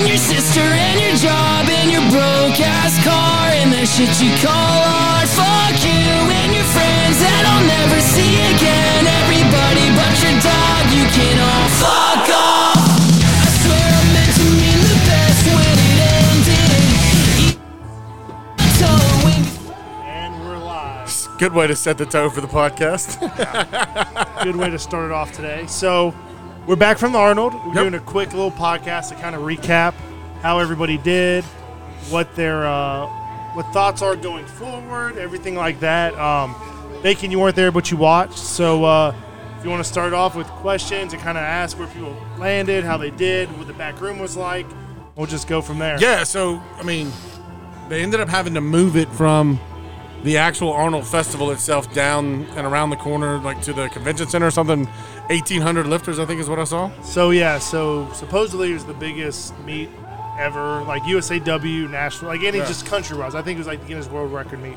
and 0.00 0.08
your 0.08 0.16
sister 0.16 0.60
and 0.60 0.98
your 0.98 1.14
job 1.16 1.68
and 1.68 1.92
your 1.92 2.00
broke 2.08 2.56
ass 2.56 2.96
car 3.04 3.52
and 3.52 3.70
the 3.70 3.84
shit 3.84 4.08
you 4.16 4.32
call 4.40 4.80
art. 4.88 5.28
Fuck 5.28 5.76
you 5.84 5.92
and 6.40 6.56
your 6.56 6.64
friends 6.72 7.20
that 7.20 7.44
I'll 7.44 7.60
never 7.68 8.00
see 8.00 8.32
again. 8.48 9.04
Everybody 9.20 9.92
but 9.92 10.16
your 10.24 10.40
dog, 10.40 10.88
you 10.96 11.04
can 11.12 11.36
all 11.36 11.68
fuck 11.76 12.32
off. 12.32 12.80
I 12.80 13.44
swear 13.60 13.76
I 13.76 14.04
meant 14.16 14.32
to 14.40 14.46
mean 14.56 14.80
the 14.88 14.96
best 15.04 15.44
when 15.52 15.76
it 15.84 16.00
ended. 16.16 17.60
So 18.80 18.88
when 19.28 19.44
And 20.08 20.32
we're 20.48 20.64
live. 20.64 21.12
Good 21.38 21.52
way 21.52 21.66
to 21.66 21.76
set 21.76 21.98
the 21.98 22.06
tone 22.06 22.30
for 22.30 22.40
the 22.40 22.48
podcast. 22.48 23.20
Good 24.44 24.56
way 24.56 24.70
to 24.70 24.78
start 24.78 25.10
it 25.10 25.12
off 25.12 25.32
today. 25.32 25.66
So, 25.66 26.14
we're 26.70 26.76
back 26.76 26.98
from 26.98 27.10
the 27.10 27.18
Arnold. 27.18 27.52
We're 27.52 27.74
Yep. 27.74 27.74
doing 27.74 27.94
a 27.94 27.98
quick 27.98 28.32
little 28.32 28.52
podcast 28.52 29.08
to 29.08 29.16
kind 29.16 29.34
of 29.34 29.42
recap 29.42 29.92
how 30.40 30.60
everybody 30.60 30.98
did, 30.98 31.42
what 32.10 32.36
their 32.36 32.64
uh, 32.64 33.08
what 33.54 33.66
thoughts 33.72 34.02
are 34.02 34.14
going 34.14 34.46
forward, 34.46 35.18
everything 35.18 35.56
like 35.56 35.80
that. 35.80 36.16
Um, 36.16 36.54
Bacon, 37.02 37.32
you 37.32 37.40
weren't 37.40 37.56
there, 37.56 37.72
but 37.72 37.90
you 37.90 37.96
watched. 37.96 38.38
So, 38.38 38.84
uh, 38.84 39.12
if 39.58 39.64
you 39.64 39.70
want 39.70 39.82
to 39.82 39.90
start 39.90 40.12
off 40.12 40.36
with 40.36 40.46
questions 40.46 41.12
and 41.12 41.20
kind 41.20 41.36
of 41.36 41.42
ask 41.42 41.76
where 41.76 41.88
people 41.88 42.16
landed, 42.38 42.84
how 42.84 42.96
they 42.96 43.10
did, 43.10 43.50
what 43.58 43.66
the 43.66 43.72
back 43.72 44.00
room 44.00 44.20
was 44.20 44.36
like, 44.36 44.66
we'll 45.16 45.26
just 45.26 45.48
go 45.48 45.60
from 45.60 45.80
there. 45.80 45.98
yeah, 45.98 46.22
so 46.22 46.62
I 46.78 46.84
mean, 46.84 47.10
they 47.88 48.00
ended 48.00 48.20
up 48.20 48.28
having 48.28 48.54
to 48.54 48.60
move 48.60 48.96
it 48.96 49.08
from 49.08 49.58
the 50.22 50.36
actual 50.36 50.72
Arnold 50.72 51.04
Festival 51.04 51.50
itself 51.50 51.92
down 51.92 52.44
and 52.54 52.64
around 52.64 52.90
the 52.90 52.96
corner, 52.96 53.38
like 53.38 53.60
to 53.62 53.72
the 53.72 53.88
convention 53.88 54.28
center 54.28 54.46
or 54.46 54.50
something. 54.52 54.86
Eighteen 55.30 55.62
hundred 55.62 55.86
lifters, 55.86 56.18
I 56.18 56.26
think, 56.26 56.40
is 56.40 56.48
what 56.48 56.58
I 56.58 56.64
saw. 56.64 56.90
So 57.02 57.30
yeah, 57.30 57.58
so 57.58 58.12
supposedly 58.12 58.70
it 58.72 58.74
was 58.74 58.84
the 58.84 58.94
biggest 58.94 59.56
meet 59.60 59.88
ever, 60.38 60.82
like 60.82 61.02
USAW 61.04 61.88
national, 61.88 62.30
like 62.32 62.42
any 62.42 62.58
Yeah. 62.58 62.66
just 62.66 62.84
country 62.86 63.16
wise. 63.16 63.34
I 63.34 63.42
think 63.42 63.56
it 63.56 63.60
was 63.60 63.66
like 63.68 63.80
the 63.80 63.86
Guinness 63.86 64.08
World 64.08 64.32
Record 64.32 64.60
meet. 64.60 64.76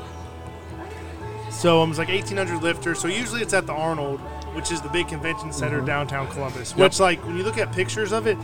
So 1.50 1.80
um, 1.80 1.88
it 1.88 1.90
was 1.90 1.98
like 1.98 2.08
1,800 2.08 2.62
lifters. 2.62 3.00
So 3.00 3.08
usually 3.08 3.40
it's 3.40 3.54
at 3.54 3.66
the 3.66 3.72
Arnold, 3.72 4.20
which 4.54 4.70
is 4.70 4.80
the 4.82 4.88
big 4.90 5.08
convention 5.08 5.52
center 5.52 5.80
downtown 5.80 6.28
Columbus. 6.28 6.76
Which 6.76 7.00
like 7.00 7.24
when 7.26 7.36
you 7.36 7.42
look 7.42 7.58
at 7.58 7.72
pictures 7.72 8.12
of 8.12 8.26
it, 8.26 8.36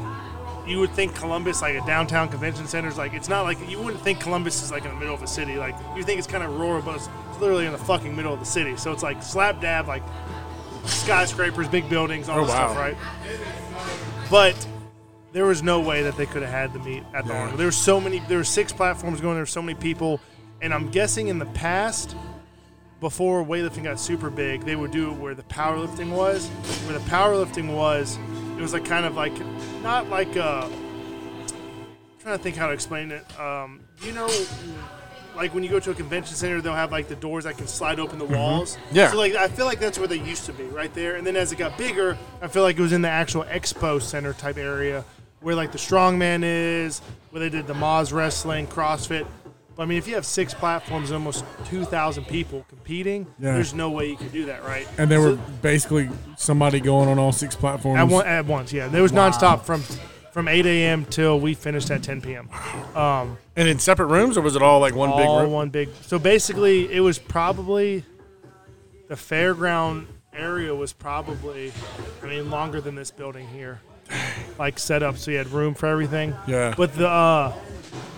you 0.67 0.79
would 0.79 0.91
think 0.91 1.15
Columbus 1.15 1.63
like 1.63 1.75
a 1.75 1.85
downtown 1.87 2.29
convention 2.29 2.67
center 2.67 2.89
is 2.89 2.99
like 2.99 3.13
it's 3.15 3.29
not 3.29 3.43
like 3.43 3.59
you 3.69 3.81
wouldn't 3.81 4.03
think 4.03 4.21
Columbus 4.21 4.63
is 4.63 4.71
like 4.71 4.85
in 4.85 4.91
the 4.91 4.97
middle 4.97 5.15
of 5.15 5.23
a 5.23 5.27
city. 5.27 5.57
Like 5.57 5.75
you 5.97 6.03
think 6.03 6.19
it's 6.19 6.27
kind 6.29 6.43
of 6.43 6.51
rural, 6.59 6.83
but 6.83 6.97
it's 6.97 7.09
literally 7.41 7.67
in 7.67 7.73
the 7.73 7.79
fucking 7.79 8.15
middle 8.17 8.33
of 8.35 8.41
the 8.41 8.47
city. 8.47 8.77
So 8.77 8.91
it's 8.93 9.03
like 9.03 9.23
slap 9.23 9.61
dab 9.61 9.87
like 9.89 10.03
skyscrapers, 10.87 11.69
big 11.69 11.89
buildings, 11.89 12.29
all 12.29 12.41
Oh, 12.41 12.45
this 12.45 12.55
wow. 12.55 12.73
stuff, 12.73 12.77
right? 12.77 12.97
But 14.31 14.67
there 15.33 15.45
was 15.47 15.63
no 15.63 15.81
way 15.81 16.03
that 16.03 16.17
they 16.17 16.27
could 16.27 16.43
have 16.43 16.51
had 16.51 16.73
the 16.73 16.79
meet 16.81 17.03
at 17.15 17.27
the 17.27 17.33
Yeah. 17.33 17.41
Arnold. 17.41 17.59
There 17.59 17.67
were 17.67 17.73
so 17.73 18.01
many. 18.01 18.21
There 18.29 18.39
were 18.39 18.45
six 18.45 18.73
platforms 18.73 19.21
going. 19.21 19.35
There 19.35 19.43
were 19.43 19.47
so 19.47 19.63
many 19.63 19.79
people, 19.79 20.21
and 20.63 20.73
I'm 20.75 20.89
guessing 20.91 21.29
in 21.29 21.39
the 21.39 21.47
past, 21.47 22.15
before 23.01 23.45
weightlifting 23.45 23.85
got 23.85 23.99
super 23.99 24.29
big, 24.31 24.65
they 24.65 24.77
would 24.77 24.91
do 24.91 25.11
it 25.11 25.15
where 25.17 25.35
the 25.35 25.43
powerlifting 25.45 26.11
was. 26.11 26.47
Where 26.87 26.99
the 26.99 27.05
powerlifting 27.11 27.75
was, 27.75 28.19
it 28.59 28.61
was 28.61 28.73
like 28.73 28.85
kind 28.85 29.07
of 29.07 29.17
like 29.17 29.33
not 29.83 30.09
like 30.11 30.37
uh 30.37 30.69
trying 32.21 32.37
to 32.37 32.43
think 32.43 32.57
how 32.57 32.67
to 32.67 32.73
explain 32.75 33.11
it. 33.11 33.25
Um, 33.41 33.81
you 34.03 34.13
know, 34.13 34.29
like 35.37 35.55
when 35.55 35.63
you 35.63 35.71
go 35.71 35.81
to 35.81 35.91
a 35.91 35.95
convention 35.95 36.37
center, 36.37 36.61
they'll 36.61 36.75
have 36.75 36.93
like 36.93 37.09
the 37.09 37.17
doors 37.17 37.45
that 37.45 37.57
can 37.57 37.67
slide 37.67 37.99
open 38.01 38.19
the 38.19 38.25
mm-hmm. 38.25 38.35
walls. 38.35 38.79
Yeah. 38.93 39.11
So 39.11 39.19
like 39.19 39.35
I 39.35 39.49
feel 39.49 39.67
like 39.67 39.81
that's 39.81 39.99
where 39.99 40.09
they 40.09 40.19
used 40.19 40.47
to 40.47 40.53
be, 40.53 40.65
right 40.65 40.93
there. 40.95 41.17
And 41.17 41.27
then 41.27 41.37
as 41.37 41.53
it 41.53 41.57
got 41.57 41.77
bigger, 41.79 42.17
I 42.43 42.49
feel 42.49 42.63
like 42.63 42.79
it 42.79 42.83
was 42.83 42.93
in 42.93 43.03
the 43.03 43.09
actual 43.09 43.45
expo 43.45 44.01
center 44.01 44.33
type 44.33 44.57
area 44.59 45.05
where 45.41 45.55
like 45.55 45.73
the 45.73 45.79
strongman 45.79 46.43
is, 46.45 47.01
where 47.31 47.41
they 47.41 47.49
did 47.49 47.67
the 47.67 47.75
Mas 47.75 48.13
wrestling, 48.13 48.67
CrossFit. 48.67 49.27
But 49.77 49.85
I 49.85 49.87
mean, 49.87 49.99
if 49.99 50.07
you 50.07 50.15
have 50.15 50.27
six 50.27 50.53
platforms 50.53 51.11
and 51.11 51.17
almost 51.17 51.45
two 51.67 51.85
thousand 51.85 52.25
people 52.25 52.67
competing, 52.69 53.27
Yeah. 53.39 53.55
there's 53.55 53.73
no 53.73 53.91
way 53.91 54.09
you 54.09 54.17
could 54.17 54.33
do 54.33 54.47
that, 54.47 54.65
right? 54.65 54.87
And 54.99 55.11
there 55.11 55.21
So- 55.21 55.31
were 55.31 55.37
basically 55.63 56.11
somebody 56.37 56.81
going 56.81 57.09
on 57.09 57.19
all 57.19 57.33
six 57.33 57.57
platforms. 57.57 57.99
at, 57.99 58.09
one, 58.09 58.27
at 58.27 58.47
once, 58.47 58.73
yeah. 58.73 58.89
There 58.89 59.03
was 59.03 59.13
nonstop 59.13 59.63
from 59.63 59.83
from 60.33 60.49
8 60.49 60.65
a.m. 60.67 61.05
till 61.05 61.41
we 61.41 61.55
finished 61.55 61.91
at 61.91 62.03
10 62.03 62.21
p.m. 62.23 62.49
and 62.95 63.69
in 63.69 63.79
separate 63.79 64.07
rooms, 64.07 64.37
or 64.39 64.43
was 64.43 64.57
it 64.57 64.63
all 64.63 64.81
like 64.81 64.95
one 64.95 65.11
big 65.11 65.27
all 65.27 65.43
room? 65.43 65.53
one 65.53 65.71
big. 65.71 65.89
So 66.03 66.19
basically, 66.19 66.93
it 66.93 67.01
was 67.01 67.19
probably 67.19 68.05
the 69.09 69.15
fairground 69.17 70.07
area 70.33 70.75
was 70.75 70.93
probably, 70.93 71.73
I 72.23 72.27
mean, 72.27 72.51
longer 72.51 72.81
than 72.81 72.95
this 72.95 73.11
building 73.11 73.49
here, 73.49 73.81
like 74.59 74.79
set 74.79 75.03
up 75.03 75.17
so 75.19 75.31
you 75.31 75.39
had 75.39 75.49
room 75.49 75.75
for 75.75 75.87
everything. 75.87 76.35
Yeah. 76.47 76.75
But 76.77 76.95
the, 76.95 77.09
uh, 77.09 77.53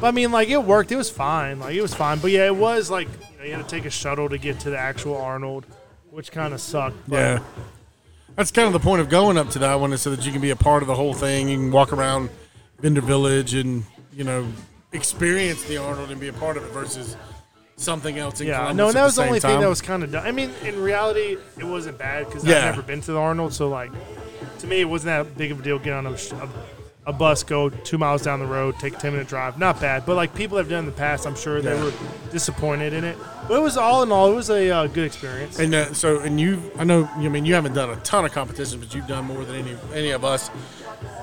but 0.00 0.08
I 0.08 0.10
mean, 0.10 0.32
like 0.32 0.48
it 0.48 0.62
worked. 0.62 0.92
It 0.92 0.96
was 0.96 1.10
fine. 1.10 1.60
Like 1.60 1.74
it 1.74 1.82
was 1.82 1.94
fine. 1.94 2.18
But 2.18 2.30
yeah, 2.30 2.46
it 2.46 2.56
was 2.56 2.90
like 2.90 3.08
you, 3.08 3.38
know, 3.38 3.44
you 3.44 3.52
had 3.54 3.66
to 3.66 3.68
take 3.68 3.86
a 3.86 3.90
shuttle 3.90 4.28
to 4.28 4.36
get 4.38 4.60
to 4.60 4.70
the 4.70 4.78
actual 4.78 5.16
Arnold, 5.16 5.64
which 6.10 6.30
kind 6.30 6.52
of 6.52 6.60
sucked. 6.60 7.08
But 7.08 7.16
Yeah. 7.16 7.38
That's 8.36 8.50
kind 8.50 8.66
of 8.66 8.72
the 8.72 8.80
point 8.80 9.00
of 9.00 9.08
going 9.08 9.36
up 9.36 9.50
to 9.50 9.58
that 9.60 9.78
one 9.78 9.92
is 9.92 10.00
so 10.02 10.10
that 10.10 10.24
you 10.24 10.32
can 10.32 10.40
be 10.40 10.50
a 10.50 10.56
part 10.56 10.82
of 10.82 10.86
the 10.86 10.94
whole 10.94 11.12
thing. 11.14 11.48
You 11.48 11.56
can 11.58 11.70
walk 11.70 11.92
around 11.92 12.30
Vendor 12.80 13.02
Village 13.02 13.54
and, 13.54 13.84
you 14.12 14.24
know, 14.24 14.46
experience 14.92 15.62
the 15.64 15.76
Arnold 15.76 16.10
and 16.10 16.20
be 16.20 16.28
a 16.28 16.32
part 16.32 16.56
of 16.56 16.64
it 16.64 16.70
versus 16.72 17.16
something 17.76 18.18
else 18.18 18.40
in 18.40 18.46
Yeah, 18.46 18.58
Columbus 18.58 18.76
no, 18.76 18.88
and 18.88 18.96
at 18.96 19.00
that 19.00 19.04
was 19.04 19.16
the 19.16 19.24
only 19.24 19.40
thing 19.40 19.60
that 19.60 19.68
was 19.68 19.82
kind 19.82 20.02
of 20.02 20.12
done. 20.12 20.26
I 20.26 20.32
mean, 20.32 20.50
in 20.64 20.80
reality, 20.80 21.36
it 21.58 21.64
wasn't 21.64 21.98
bad 21.98 22.26
because 22.26 22.44
Yeah. 22.44 22.58
I've 22.58 22.64
never 22.76 22.82
been 22.82 23.00
to 23.02 23.12
the 23.12 23.18
Arnold, 23.18 23.52
so 23.52 23.68
like, 23.68 23.90
to 24.60 24.66
me, 24.66 24.80
it 24.80 24.88
wasn't 24.88 25.26
that 25.26 25.36
big 25.36 25.52
of 25.52 25.60
a 25.60 25.62
deal. 25.62 25.78
getting 25.78 25.92
on 25.94 26.06
a, 26.06 26.10
a, 26.10 26.48
a 27.04 27.12
bus, 27.12 27.42
go 27.42 27.68
two 27.68 27.98
miles 27.98 28.22
down 28.22 28.38
the 28.38 28.46
road, 28.46 28.78
take 28.78 28.94
a 28.94 28.96
ten 28.96 29.12
minute 29.12 29.26
drive. 29.28 29.58
Not 29.58 29.80
bad, 29.80 30.06
but 30.06 30.14
like 30.14 30.34
people 30.34 30.56
have 30.58 30.68
done 30.68 30.80
in 30.80 30.86
the 30.86 30.92
past, 30.92 31.26
I'm 31.26 31.34
sure 31.34 31.60
they 31.60 31.74
Yeah. 31.74 31.84
were 31.84 31.92
disappointed 32.30 32.92
in 32.92 33.02
it. 33.04 33.18
But 33.48 33.54
it 33.58 33.62
was 33.62 33.76
all 33.76 34.02
in 34.04 34.12
all, 34.12 34.30
it 34.30 34.34
was 34.36 34.50
a 34.50 34.70
uh, 34.70 34.86
good 34.86 35.04
experience. 35.04 35.58
And 35.58 35.74
uh, 35.74 35.92
so, 35.94 36.20
and 36.20 36.40
you, 36.40 36.62
I 36.78 36.84
know, 36.84 37.08
I 37.16 37.28
mean, 37.28 37.44
you 37.44 37.54
haven't 37.54 37.74
done 37.74 37.90
a 37.90 37.96
ton 37.96 38.24
of 38.24 38.32
competitions, 38.32 38.76
but 38.84 38.94
you've 38.94 39.08
done 39.08 39.24
more 39.24 39.44
than 39.44 39.56
any 39.56 39.76
any 39.92 40.10
of 40.10 40.24
us. 40.24 40.50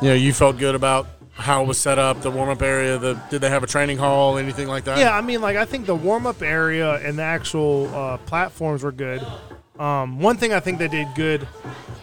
You 0.01 0.09
know, 0.09 0.15
you 0.15 0.33
felt 0.33 0.57
good 0.57 0.75
about 0.75 1.07
how 1.33 1.63
it 1.63 1.67
was 1.67 1.77
set 1.77 1.97
up, 1.97 2.21
the 2.21 2.29
warm 2.29 2.49
up 2.49 2.61
area. 2.61 2.97
The 2.97 3.13
did 3.29 3.39
they 3.39 3.49
have 3.49 3.63
a 3.63 3.67
training 3.67 3.97
hall, 3.99 4.37
anything 4.37 4.67
like 4.67 4.83
that? 4.83 4.97
Yeah, 4.97 5.15
I 5.15 5.21
mean, 5.21 5.39
like 5.39 5.55
I 5.55 5.63
think 5.63 5.85
the 5.85 5.95
warm 5.95 6.27
up 6.27 6.41
area 6.41 6.95
and 6.95 7.17
the 7.17 7.23
actual 7.23 7.89
uh, 7.95 8.17
platforms 8.17 8.83
were 8.83 8.91
good. 8.91 9.25
Um, 9.79 10.19
one 10.19 10.35
thing 10.35 10.51
I 10.51 10.59
think 10.59 10.77
they 10.77 10.89
did 10.89 11.07
good 11.15 11.47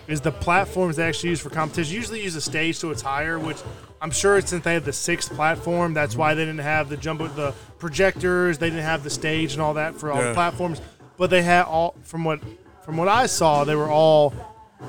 is 0.09 0.22
the 0.22 0.32
platforms 0.32 0.97
they 0.97 1.06
actually 1.06 1.31
use 1.31 1.41
for 1.41 1.50
competition. 1.50 1.94
Usually 1.94 2.22
use 2.22 2.34
a 2.34 2.41
stage 2.41 2.76
so 2.76 2.91
it's 2.91 3.03
higher, 3.03 3.38
which 3.38 3.59
I'm 4.00 4.10
sure 4.10 4.41
since 4.41 4.64
they 4.64 4.75
had 4.75 4.84
the 4.84 4.92
sixth 4.92 5.32
platform, 5.34 5.92
that's 5.92 6.16
why 6.16 6.34
they 6.34 6.44
didn't 6.44 6.60
have 6.60 6.88
the 6.88 6.97
jumbo, 6.97 7.28
the 7.28 7.53
projectors. 7.78 8.59
They 8.59 8.70
didn't 8.70 8.84
have 8.84 9.04
the 9.04 9.10
stage 9.10 9.53
and 9.53 9.60
all 9.60 9.75
that 9.75 9.97
for 9.97 10.10
all 10.10 10.22
the 10.22 10.32
platforms. 10.32 10.81
But 11.19 11.28
they 11.31 11.42
had 11.42 11.65
all 11.65 11.94
from 12.03 12.25
what 12.25 12.41
from 12.84 12.97
what 12.97 13.09
I 13.09 13.26
saw, 13.26 13.65
they 13.65 13.75
were 13.75 13.91
all 13.91 14.32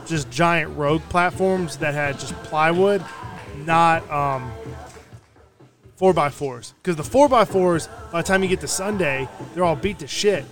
just 0.06 0.30
giant 0.30 0.78
rogue 0.78 1.02
platforms 1.10 1.78
that 1.78 1.94
had 1.94 2.20
just 2.20 2.34
plywood, 2.44 3.04
not 3.66 4.10
um, 4.12 4.52
four 5.96 6.14
by 6.14 6.30
fours. 6.30 6.74
Because 6.82 6.96
the 6.96 7.04
four 7.04 7.28
by 7.28 7.44
fours, 7.44 7.88
by 8.12 8.22
the 8.22 8.28
time 8.28 8.44
you 8.44 8.50
get 8.50 8.62
to 8.62 8.68
Sunday, 8.68 9.28
they're 9.54 9.64
all 9.64 9.76
beat 9.76 10.00
to 10.00 10.08
shit. 10.08 10.46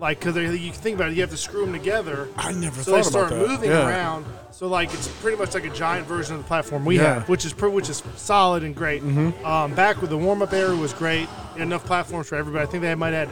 Like, 0.00 0.18
because 0.18 0.34
you 0.36 0.72
think 0.72 0.96
about 0.96 1.10
it, 1.10 1.14
you 1.14 1.20
have 1.20 1.30
to 1.30 1.36
screw 1.36 1.64
them 1.66 1.74
together. 1.74 2.26
I 2.36 2.52
never 2.52 2.80
thought. 2.80 2.84
So 2.84 2.90
they 2.92 3.02
thought 3.02 3.10
about 3.10 3.28
start 3.28 3.30
that. 3.30 3.48
moving 3.48 3.70
Yeah. 3.70 3.86
around. 3.86 4.24
So 4.50 4.66
like, 4.66 4.92
it's 4.94 5.08
pretty 5.20 5.36
much 5.36 5.52
like 5.54 5.64
a 5.66 5.70
giant 5.70 6.06
version 6.06 6.36
of 6.36 6.42
the 6.42 6.48
platform 6.48 6.84
we 6.86 6.96
Yeah. 6.96 7.14
have, 7.14 7.28
which 7.28 7.44
is 7.44 7.54
which 7.54 7.90
is 7.90 8.02
solid 8.16 8.62
and 8.64 8.74
great. 8.74 9.02
Mm-hmm. 9.02 9.44
Um, 9.44 9.74
back 9.74 10.00
with 10.00 10.08
the 10.10 10.16
warm 10.16 10.40
up 10.42 10.52
area 10.54 10.74
was 10.74 10.94
great. 10.94 11.28
Enough 11.56 11.84
platforms 11.84 12.28
for 12.28 12.36
everybody. 12.36 12.66
I 12.66 12.66
think 12.70 12.82
they 12.82 12.94
might 12.94 13.12
add 13.12 13.28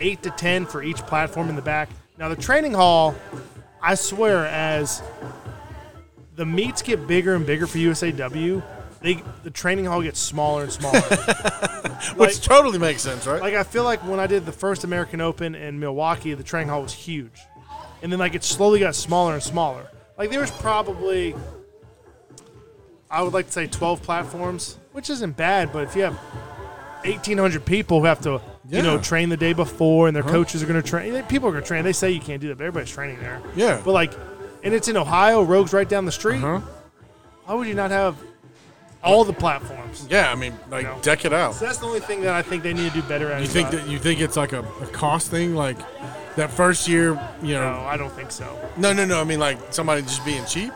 eight 0.00 0.22
to 0.24 0.30
ten 0.30 0.66
for 0.66 0.82
each 0.82 0.98
platform 1.06 1.48
in 1.48 1.54
the 1.56 1.62
back. 1.62 1.88
Now 2.18 2.28
the 2.28 2.36
training 2.36 2.74
hall, 2.74 3.14
I 3.80 3.94
swear, 3.94 4.46
as 4.46 5.02
the 6.34 6.44
meets 6.46 6.82
get 6.82 7.06
bigger 7.06 7.34
and 7.36 7.46
bigger 7.46 7.66
for 7.68 7.78
USAW, 7.78 8.62
they 9.02 9.22
the 9.42 9.50
training 9.50 9.84
hall 9.84 10.02
gets 10.02 10.20
smaller 10.20 10.62
and 10.62 10.72
smaller. 10.72 11.00
which 12.16 12.40
totally 12.40 12.78
makes 12.78 13.02
sense, 13.02 13.26
right? 13.26 13.40
like 13.40 13.54
I 13.54 13.62
feel 13.62 13.84
like 13.84 14.00
when 14.06 14.20
I 14.20 14.26
did 14.26 14.46
the 14.46 14.52
first 14.52 14.84
American 14.84 15.20
Open 15.20 15.54
in 15.54 15.78
Milwaukee, 15.78 16.34
the 16.34 16.42
training 16.42 16.68
hall 16.68 16.82
was 16.82 16.92
huge, 16.92 17.40
and 18.02 18.10
then 18.10 18.18
like 18.18 18.34
it 18.34 18.44
slowly 18.44 18.80
got 18.80 18.94
smaller 18.94 19.34
and 19.34 19.42
smaller. 19.42 19.88
Like 20.16 20.30
there 20.30 20.40
was 20.40 20.50
probably, 20.50 21.34
I 23.10 23.22
would 23.22 23.32
like 23.32 23.46
to 23.46 23.52
say, 23.52 23.66
twelve 23.66 24.02
platforms, 24.02 24.78
which 24.92 25.10
isn't 25.10 25.36
bad, 25.36 25.72
but 25.72 25.84
if 25.84 25.96
you 25.96 26.02
have 26.02 26.18
eighteen 27.04 27.38
hundred 27.38 27.64
people 27.64 28.00
who 28.00 28.06
have 28.06 28.20
to, 28.22 28.40
you 28.68 28.82
know, 28.82 28.98
train 28.98 29.28
the 29.28 29.36
day 29.36 29.52
before, 29.52 30.06
and 30.06 30.16
their 30.16 30.22
coaches 30.22 30.62
are 30.62 30.66
going 30.66 30.80
to 30.80 30.88
train, 30.88 31.22
people 31.24 31.48
are 31.48 31.52
going 31.52 31.64
to 31.64 31.68
train. 31.68 31.84
They 31.84 31.92
say 31.92 32.10
you 32.10 32.20
can't 32.20 32.40
do 32.40 32.48
that, 32.48 32.58
but 32.58 32.64
everybody's 32.64 32.92
training 32.92 33.18
there. 33.20 33.42
Yeah. 33.56 33.80
But 33.84 33.92
like, 33.92 34.12
and 34.62 34.72
it's 34.74 34.88
in 34.88 34.96
Ohio. 34.96 35.42
Rogue's 35.42 35.72
right 35.72 35.88
down 35.88 36.04
the 36.04 36.12
street. 36.12 36.42
Uh-huh. 36.42 36.60
Why 37.44 37.54
would 37.54 37.66
you 37.66 37.74
not 37.74 37.90
have 37.90 38.16
all 39.04 39.24
the 39.24 39.32
platforms? 39.32 40.06
yeah, 40.10 40.30
I 40.30 40.34
mean, 40.34 40.54
like 40.70 40.84
know. 40.84 40.98
deck 41.02 41.24
it 41.24 41.32
out. 41.32 41.54
So 41.54 41.66
that's 41.66 41.78
the 41.78 41.86
only 41.86 42.00
thing 42.00 42.20
that 42.22 42.34
I 42.34 42.42
think 42.42 42.62
they 42.62 42.72
need 42.74 42.92
to 42.92 43.00
do 43.00 43.06
better 43.08 43.30
at. 43.32 43.38
You 43.40 43.44
is, 43.46 43.52
think 43.52 43.70
that 43.70 43.88
you 43.88 43.98
think 43.98 44.20
it's 44.20 44.36
like 44.36 44.52
a, 44.52 44.60
a 44.80 44.86
cost 44.88 45.30
thing, 45.30 45.54
like 45.54 45.76
that 46.36 46.50
first 46.50 46.88
year, 46.88 47.10
you 47.42 47.54
No, 47.54 47.60
know? 47.72 47.80
I 47.86 47.96
don't 47.96 48.12
think 48.12 48.30
so. 48.30 48.58
No, 48.76 48.92
no, 48.92 49.04
no. 49.04 49.20
I 49.20 49.24
mean, 49.24 49.38
like 49.40 49.58
somebody 49.72 50.02
just 50.02 50.24
being 50.24 50.44
cheap. 50.46 50.72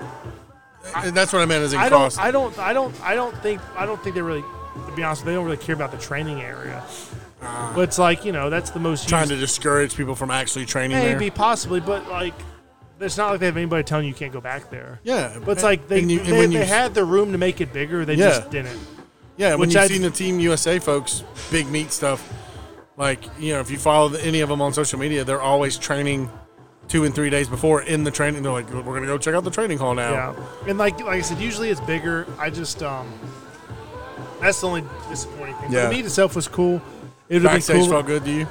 And 0.94 1.16
that's 1.16 1.32
what 1.32 1.42
I 1.42 1.46
meant 1.46 1.64
as 1.64 1.72
in 1.72 1.80
I 1.80 1.88
don't. 1.88 1.98
cost. 2.00 2.18
I 2.20 2.30
don't. 2.30 2.56
I 2.58 2.72
don't. 2.72 2.94
I 3.02 3.14
don't 3.14 3.36
think. 3.38 3.60
I 3.76 3.86
don't 3.86 4.00
think 4.02 4.14
they 4.14 4.22
really. 4.22 4.42
to 4.42 4.92
be 4.94 5.02
honest, 5.02 5.24
they 5.24 5.34
don't 5.34 5.44
really 5.44 5.56
care 5.56 5.74
about 5.74 5.90
the 5.90 5.98
training 5.98 6.40
area. 6.42 6.84
Ah. 7.42 7.70
but 7.74 7.82
it's 7.82 7.98
like 7.98 8.24
you 8.24 8.32
know 8.32 8.48
that's 8.48 8.70
the 8.70 8.80
most 8.80 9.08
Trying 9.10 9.24
used- 9.28 9.32
to 9.32 9.36
discourage 9.36 9.94
people 9.94 10.14
from 10.14 10.30
actually 10.30 10.64
training 10.64 10.96
maybe 10.98 11.18
there. 11.28 11.30
possibly, 11.32 11.80
but 11.80 12.08
like 12.08 12.32
it's 13.00 13.16
not 13.16 13.30
like 13.30 13.40
they 13.40 13.46
have 13.46 13.56
anybody 13.56 13.82
telling 13.84 14.04
you 14.06 14.10
you 14.10 14.14
can't 14.14 14.32
go 14.32 14.40
back 14.40 14.70
there. 14.70 15.00
Yeah, 15.04 15.38
But 15.44 15.52
it's 15.52 15.62
like 15.62 15.88
they 15.88 16.00
and 16.00 16.10
you- 16.10 16.20
and 16.20 16.28
they, 16.28 16.38
when 16.38 16.52
you 16.52 16.58
they 16.60 16.66
had 16.66 16.94
the 16.94 17.04
room 17.04 17.32
to 17.32 17.38
make 17.38 17.60
it 17.60 17.72
bigger, 17.72 18.04
they 18.04 18.14
Yeah. 18.14 18.28
just 18.28 18.50
didn't. 18.50 18.78
Yeah, 19.36 19.50
when 19.50 19.60
Which 19.60 19.74
you've 19.74 19.82
I'd- 19.84 19.92
seen 19.92 20.02
the 20.02 20.10
Team 20.10 20.40
USA 20.40 20.78
folks, 20.78 21.22
big 21.50 21.68
meat 21.70 21.92
stuff, 21.92 22.26
like, 22.96 23.22
you 23.38 23.52
know, 23.52 23.60
if 23.60 23.70
you 23.70 23.76
follow 23.76 24.08
the- 24.08 24.24
any 24.24 24.40
of 24.40 24.48
them 24.48 24.62
on 24.62 24.72
social 24.72 24.98
media, 24.98 25.24
they're 25.24 25.42
always 25.42 25.76
training 25.76 26.30
two 26.88 27.04
and 27.04 27.14
three 27.14 27.28
days 27.28 27.48
before 27.48 27.82
in 27.82 28.04
the 28.04 28.10
training. 28.10 28.42
They're 28.42 28.52
like, 28.52 28.72
we're 28.72 28.80
going 28.82 29.02
to 29.02 29.06
go 29.08 29.18
check 29.18 29.34
out 29.34 29.44
the 29.44 29.50
training 29.50 29.76
hall 29.78 29.94
now. 29.94 30.12
Yeah, 30.12 30.34
and 30.68 30.78
like 30.78 30.98
like 31.00 31.18
I 31.18 31.20
said, 31.20 31.38
usually 31.38 31.68
it's 31.68 31.80
bigger. 31.82 32.26
I 32.38 32.48
just 32.48 32.82
um, 32.82 33.12
that's 34.40 34.60
the 34.60 34.68
only 34.68 34.84
disappointing 35.10 35.56
thing. 35.56 35.72
Yeah. 35.72 35.88
The 35.88 35.90
meet 35.96 36.04
itself 36.06 36.34
was 36.36 36.48
cool. 36.48 36.76
It 37.28 37.34
would 37.34 37.42
have 37.42 37.42
been 37.42 37.52
Backstage 37.56 37.76
cool. 37.80 37.88
felt 37.88 38.06
good 38.06 38.24
to 38.24 38.30
you? 38.30 38.46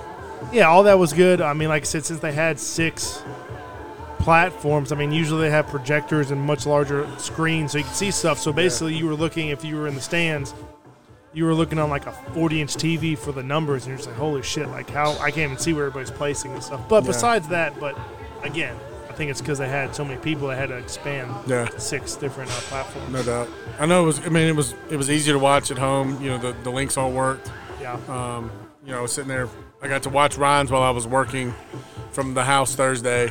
Yeah, 0.52 0.68
all 0.68 0.84
that 0.84 1.00
was 1.00 1.14
good. 1.14 1.42
I 1.42 1.54
mean, 1.54 1.70
like 1.70 1.84
I 1.84 1.86
said, 1.86 2.06
since 2.06 2.20
they 2.20 2.34
had 2.34 2.60
six 2.60 3.24
platforms, 4.26 4.92
I 4.92 4.96
mean, 4.96 5.12
usually 5.12 5.42
they 5.44 5.52
have 5.52 5.68
projectors 5.68 6.32
and 6.32 6.42
much 6.42 6.66
larger 6.66 7.08
screens 7.20 7.72
so 7.72 7.78
you 7.78 7.84
can 7.84 7.94
see 7.94 8.10
stuff. 8.10 8.40
So 8.40 8.52
basically, 8.52 8.96
you 8.96 9.06
were 9.06 9.14
looking, 9.14 9.50
if 9.50 9.64
you 9.64 9.76
were 9.78 9.88
in 9.88 9.94
the 9.94 10.02
stands, 10.02 10.54
you 11.32 11.46
were 11.46 11.54
looking 11.54 11.78
on 11.78 11.92
like 11.92 12.08
a 12.08 12.12
40 12.34 12.60
inch 12.62 12.74
TV 12.76 13.16
for 13.16 13.32
the 13.32 13.44
numbers, 13.44 13.84
and 13.84 13.90
you're 13.90 13.98
just 13.98 14.10
like, 14.10 14.18
holy 14.18 14.42
shit, 14.42 14.68
like 14.70 14.90
how 14.90 15.12
I 15.20 15.30
can't 15.30 15.52
even 15.52 15.58
see 15.60 15.74
where 15.74 15.86
everybody's 15.86 16.10
placing 16.10 16.52
and 16.54 16.64
stuff. 16.64 16.82
But 16.90 17.04
Yeah. 17.04 17.12
besides 17.12 17.48
that, 17.50 17.80
but 17.80 17.96
again, 18.44 18.76
I 19.08 19.14
think 19.14 19.30
it's 19.30 19.42
because 19.42 19.60
they 19.60 19.70
had 19.70 19.96
so 19.96 20.04
many 20.04 20.20
people, 20.20 20.48
they 20.48 20.56
had 20.56 20.70
to 20.70 20.78
expand 20.78 21.32
Yeah. 21.46 21.70
six 21.78 22.16
different 22.16 22.50
uh, 22.50 22.56
platforms. 22.62 23.10
No 23.12 23.22
doubt. 23.22 23.48
I 23.80 23.86
know 23.86 24.02
it 24.02 24.06
was, 24.08 24.20
I 24.26 24.30
mean, 24.30 24.48
it 24.48 24.56
was 24.56 24.74
it 24.90 24.98
was 24.98 25.12
easy 25.12 25.32
to 25.32 25.38
watch 25.40 25.70
at 25.70 25.78
home. 25.78 26.20
You 26.22 26.32
know, 26.32 26.38
the, 26.40 26.56
the 26.64 26.72
links 26.72 26.98
all 26.98 27.12
worked. 27.12 27.52
Yeah. 27.80 28.00
Um, 28.10 28.50
you 28.84 28.92
know, 28.92 28.98
I 29.00 29.02
was 29.02 29.12
sitting 29.14 29.30
there. 29.30 29.48
I 29.84 29.88
got 29.88 30.02
to 30.04 30.10
watch 30.10 30.36
Ryan's 30.38 30.72
while 30.72 30.82
I 30.82 30.90
was 30.90 31.06
working 31.06 31.54
from 32.12 32.34
the 32.34 32.44
house 32.44 32.74
Thursday. 32.76 33.30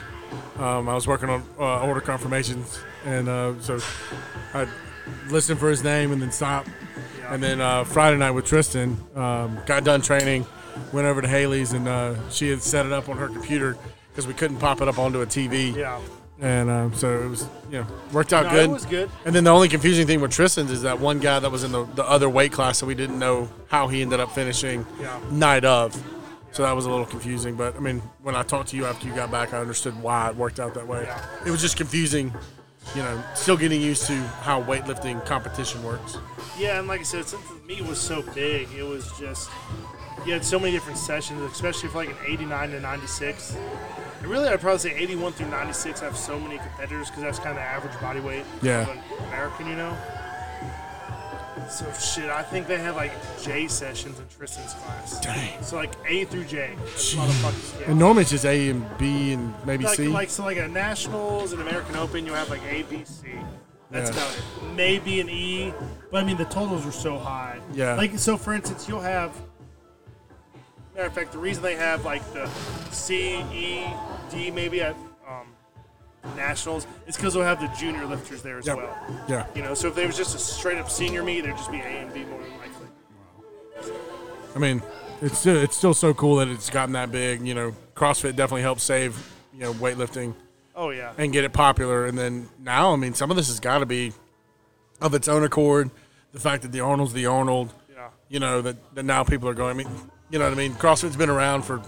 Um, 0.58 0.88
I 0.88 0.94
was 0.94 1.06
working 1.06 1.28
on 1.28 1.42
uh, 1.58 1.80
order 1.84 2.00
confirmations, 2.00 2.78
and 3.04 3.28
uh, 3.28 3.54
so 3.60 3.80
I 4.52 4.66
listened 5.28 5.58
for 5.58 5.68
his 5.68 5.82
name 5.82 6.12
and 6.12 6.22
then 6.22 6.30
stop. 6.30 6.66
And 7.28 7.42
then 7.42 7.60
uh, 7.60 7.84
Friday 7.84 8.18
night 8.18 8.30
with 8.32 8.44
Tristan, 8.46 8.96
um, 9.16 9.58
got 9.66 9.82
done 9.82 10.00
training, 10.00 10.46
went 10.92 11.06
over 11.06 11.20
to 11.22 11.28
Haley's, 11.28 11.72
and 11.72 11.88
uh, 11.88 12.14
she 12.30 12.50
had 12.50 12.62
set 12.62 12.86
it 12.86 12.92
up 12.92 13.08
on 13.08 13.16
her 13.16 13.28
computer 13.28 13.76
because 14.10 14.26
we 14.26 14.34
couldn't 14.34 14.58
pop 14.58 14.80
it 14.80 14.86
up 14.88 14.98
onto 14.98 15.22
a 15.22 15.26
TV. 15.26 15.74
Yeah. 15.74 16.00
And 16.40 16.68
um, 16.68 16.94
so 16.94 17.22
it 17.22 17.28
was, 17.28 17.46
you 17.70 17.78
know, 17.78 17.86
worked 18.12 18.32
out 18.32 18.44
No, 18.46 18.50
good. 18.50 18.70
it 18.70 18.72
was 18.72 18.84
good. 18.86 19.10
And 19.24 19.34
then 19.34 19.44
the 19.44 19.50
only 19.50 19.68
confusing 19.68 20.06
thing 20.06 20.20
with 20.20 20.32
Tristan's 20.32 20.70
is 20.70 20.82
that 20.82 20.98
one 21.00 21.18
guy 21.20 21.38
that 21.38 21.50
was 21.50 21.64
in 21.64 21.72
the, 21.72 21.84
the 21.94 22.04
other 22.04 22.28
weight 22.28 22.52
class, 22.52 22.78
so 22.78 22.86
we 22.86 22.94
didn't 22.94 23.18
know 23.18 23.48
how 23.68 23.88
he 23.88 24.02
ended 24.02 24.20
up 24.20 24.32
finishing 24.32 24.84
Yeah. 25.00 25.18
night 25.30 25.64
of. 25.64 25.94
So 26.54 26.62
that 26.62 26.72
was 26.74 26.86
a 26.86 26.90
little 26.90 27.04
confusing. 27.04 27.56
But 27.56 27.74
I 27.74 27.80
mean, 27.80 28.00
when 28.22 28.36
I 28.36 28.44
talked 28.44 28.68
to 28.70 28.76
you 28.76 28.86
after 28.86 29.08
you 29.08 29.14
got 29.14 29.28
back, 29.30 29.52
I 29.52 29.58
understood 29.58 30.00
why 30.00 30.30
it 30.30 30.36
worked 30.36 30.60
out 30.60 30.72
that 30.74 30.86
way. 30.86 31.08
It 31.44 31.50
was 31.50 31.60
just 31.60 31.76
confusing, 31.76 32.32
you 32.94 33.02
know, 33.02 33.20
still 33.34 33.56
getting 33.56 33.82
used 33.82 34.06
to 34.06 34.14
how 34.42 34.62
weightlifting 34.62 35.26
competition 35.26 35.82
works. 35.82 36.16
Yeah, 36.56 36.78
and 36.78 36.86
like 36.86 37.00
I 37.00 37.02
said, 37.02 37.26
since 37.26 37.42
the 37.48 37.54
meet 37.66 37.82
was 37.84 37.98
so 38.00 38.22
big, 38.22 38.68
it 38.72 38.84
was 38.84 39.10
just 39.18 39.50
you 40.24 40.32
had 40.32 40.44
so 40.44 40.60
many 40.60 40.70
different 40.70 40.96
sessions, 40.98 41.42
especially 41.42 41.88
for 41.88 41.98
like 41.98 42.10
an 42.10 42.16
89 42.24 42.70
to 42.70 42.80
96. 42.80 43.56
And 44.20 44.26
really, 44.28 44.48
I'd 44.48 44.60
probably 44.60 44.78
say 44.78 44.94
81 44.94 45.32
through 45.32 45.48
96 45.48 46.00
have 46.00 46.16
so 46.16 46.38
many 46.38 46.58
competitors 46.58 47.08
because 47.10 47.24
that's 47.24 47.38
kind 47.40 47.50
of 47.50 47.56
the 47.56 47.62
average 47.62 48.00
body 48.00 48.20
weight 48.20 48.44
Yeah. 48.62 48.82
of 48.82 48.90
an 48.90 48.98
American, 49.26 49.66
you 49.66 49.74
know. 49.74 49.94
So 51.70 51.90
shit, 51.92 52.30
I 52.30 52.42
think 52.42 52.66
they 52.66 52.78
had 52.78 52.94
like 52.94 53.12
J 53.42 53.68
sessions 53.68 54.18
in 54.18 54.24
Tristan's 54.36 54.74
class. 54.74 55.20
Dang. 55.20 55.62
So 55.62 55.76
like 55.76 55.92
A 56.08 56.24
through 56.26 56.44
J. 56.44 56.74
That's 56.78 57.14
a 57.14 57.18
lot 57.18 57.28
of 57.28 57.34
fucking 57.36 57.80
yeah. 57.80 57.90
And 57.90 57.98
normally 57.98 58.22
it's 58.22 58.30
just 58.30 58.44
A 58.44 58.70
and 58.70 58.98
B 58.98 59.32
and 59.32 59.54
maybe 59.64 59.84
like, 59.84 59.96
C. 59.96 60.08
like 60.08 60.30
so 60.30 60.44
like 60.44 60.58
a 60.58 60.68
nationals 60.68 61.52
and 61.52 61.62
American 61.62 61.96
Open, 61.96 62.26
you 62.26 62.32
have 62.32 62.50
like 62.50 62.62
A, 62.68 62.82
B, 62.82 63.02
C. 63.04 63.28
That's 63.90 64.10
Yeah. 64.10 64.16
about 64.16 64.36
it. 64.36 64.42
Maybe 64.74 65.20
an 65.20 65.28
E, 65.30 65.72
but 66.10 66.22
I 66.22 66.24
mean 66.26 66.36
the 66.36 66.44
totals 66.44 66.86
are 66.86 66.92
so 66.92 67.18
high. 67.18 67.60
Yeah. 67.72 67.94
Like 67.94 68.18
so, 68.18 68.36
for 68.36 68.52
instance, 68.52 68.88
you'll 68.88 69.00
have. 69.00 69.32
Matter 70.94 71.06
of 71.08 71.14
fact, 71.14 71.32
the 71.32 71.38
reason 71.38 71.62
they 71.62 71.76
have 71.76 72.04
like 72.04 72.22
the 72.32 72.46
C, 72.90 73.40
E, 73.52 73.84
D 74.30 74.50
maybe 74.50 74.80
at 74.82 74.96
nationals 76.37 76.87
it's 77.06 77.17
because 77.17 77.35
they'll 77.35 77.43
have 77.43 77.61
the 77.61 77.69
junior 77.79 78.06
lifters 78.06 78.43
there 78.43 78.59
as 78.59 78.67
Yep. 78.67 78.76
well. 78.76 79.25
yeah. 79.29 79.47
You 79.55 79.62
know, 79.62 79.75
so 79.75 79.88
if 79.88 79.94
they 79.94 80.06
was 80.06 80.17
just 80.17 80.35
a 80.35 80.38
straight 80.38 80.79
up 80.79 80.91
senior 80.91 81.23
meet, 81.23 81.43
there'd 81.43 81.56
just 81.56 81.71
be 81.71 81.79
A 81.79 81.82
and 81.82 82.12
B 82.15 82.25
more 82.25 82.41
than 82.41 82.50
likely. 82.59 82.87
Wow. 83.76 83.97
I 84.56 84.59
mean, 84.59 84.82
it's 85.21 85.38
still, 85.38 85.56
it's 85.56 85.76
still 85.76 85.94
so 85.94 86.15
cool 86.15 86.37
that 86.37 86.49
it's 86.49 86.71
gotten 86.71 86.93
that 86.94 87.12
big. 87.12 87.47
You 87.47 87.55
know, 87.55 87.75
CrossFit 87.94 88.37
definitely 88.37 88.62
helps 88.62 88.82
save, 88.82 89.17
you 89.53 89.61
know, 89.61 89.73
weightlifting 89.75 90.35
Oh 90.75 90.91
yeah. 90.91 91.12
and 91.19 91.32
get 91.32 91.44
it 91.44 91.53
popular. 91.53 92.06
And 92.06 92.17
then 92.19 92.49
now, 92.59 92.93
I 92.93 92.97
mean, 92.97 93.15
some 93.15 93.31
of 93.31 93.37
this 93.37 93.49
has 93.49 93.61
got 93.61 93.79
to 93.79 93.87
be 93.87 94.12
of 95.00 95.12
its 95.15 95.29
own 95.29 95.44
accord. 95.44 95.91
The 96.32 96.41
fact 96.41 96.62
that 96.62 96.73
the 96.73 96.81
Arnold's 96.81 97.12
the 97.12 97.26
Arnold, 97.26 97.73
Yeah. 97.93 98.09
you 98.29 98.41
know, 98.41 98.62
that, 98.62 98.94
that 98.94 99.05
now 99.05 99.23
people 99.25 99.49
are 99.49 99.55
going. 99.55 99.71
I 99.71 99.85
mean, 99.85 99.88
you 100.31 100.38
know 100.38 100.47
what 100.47 100.55
I 100.55 100.56
mean? 100.56 100.73
CrossFit's 100.75 101.17
been 101.17 101.31
around 101.31 101.62
for 101.62 101.82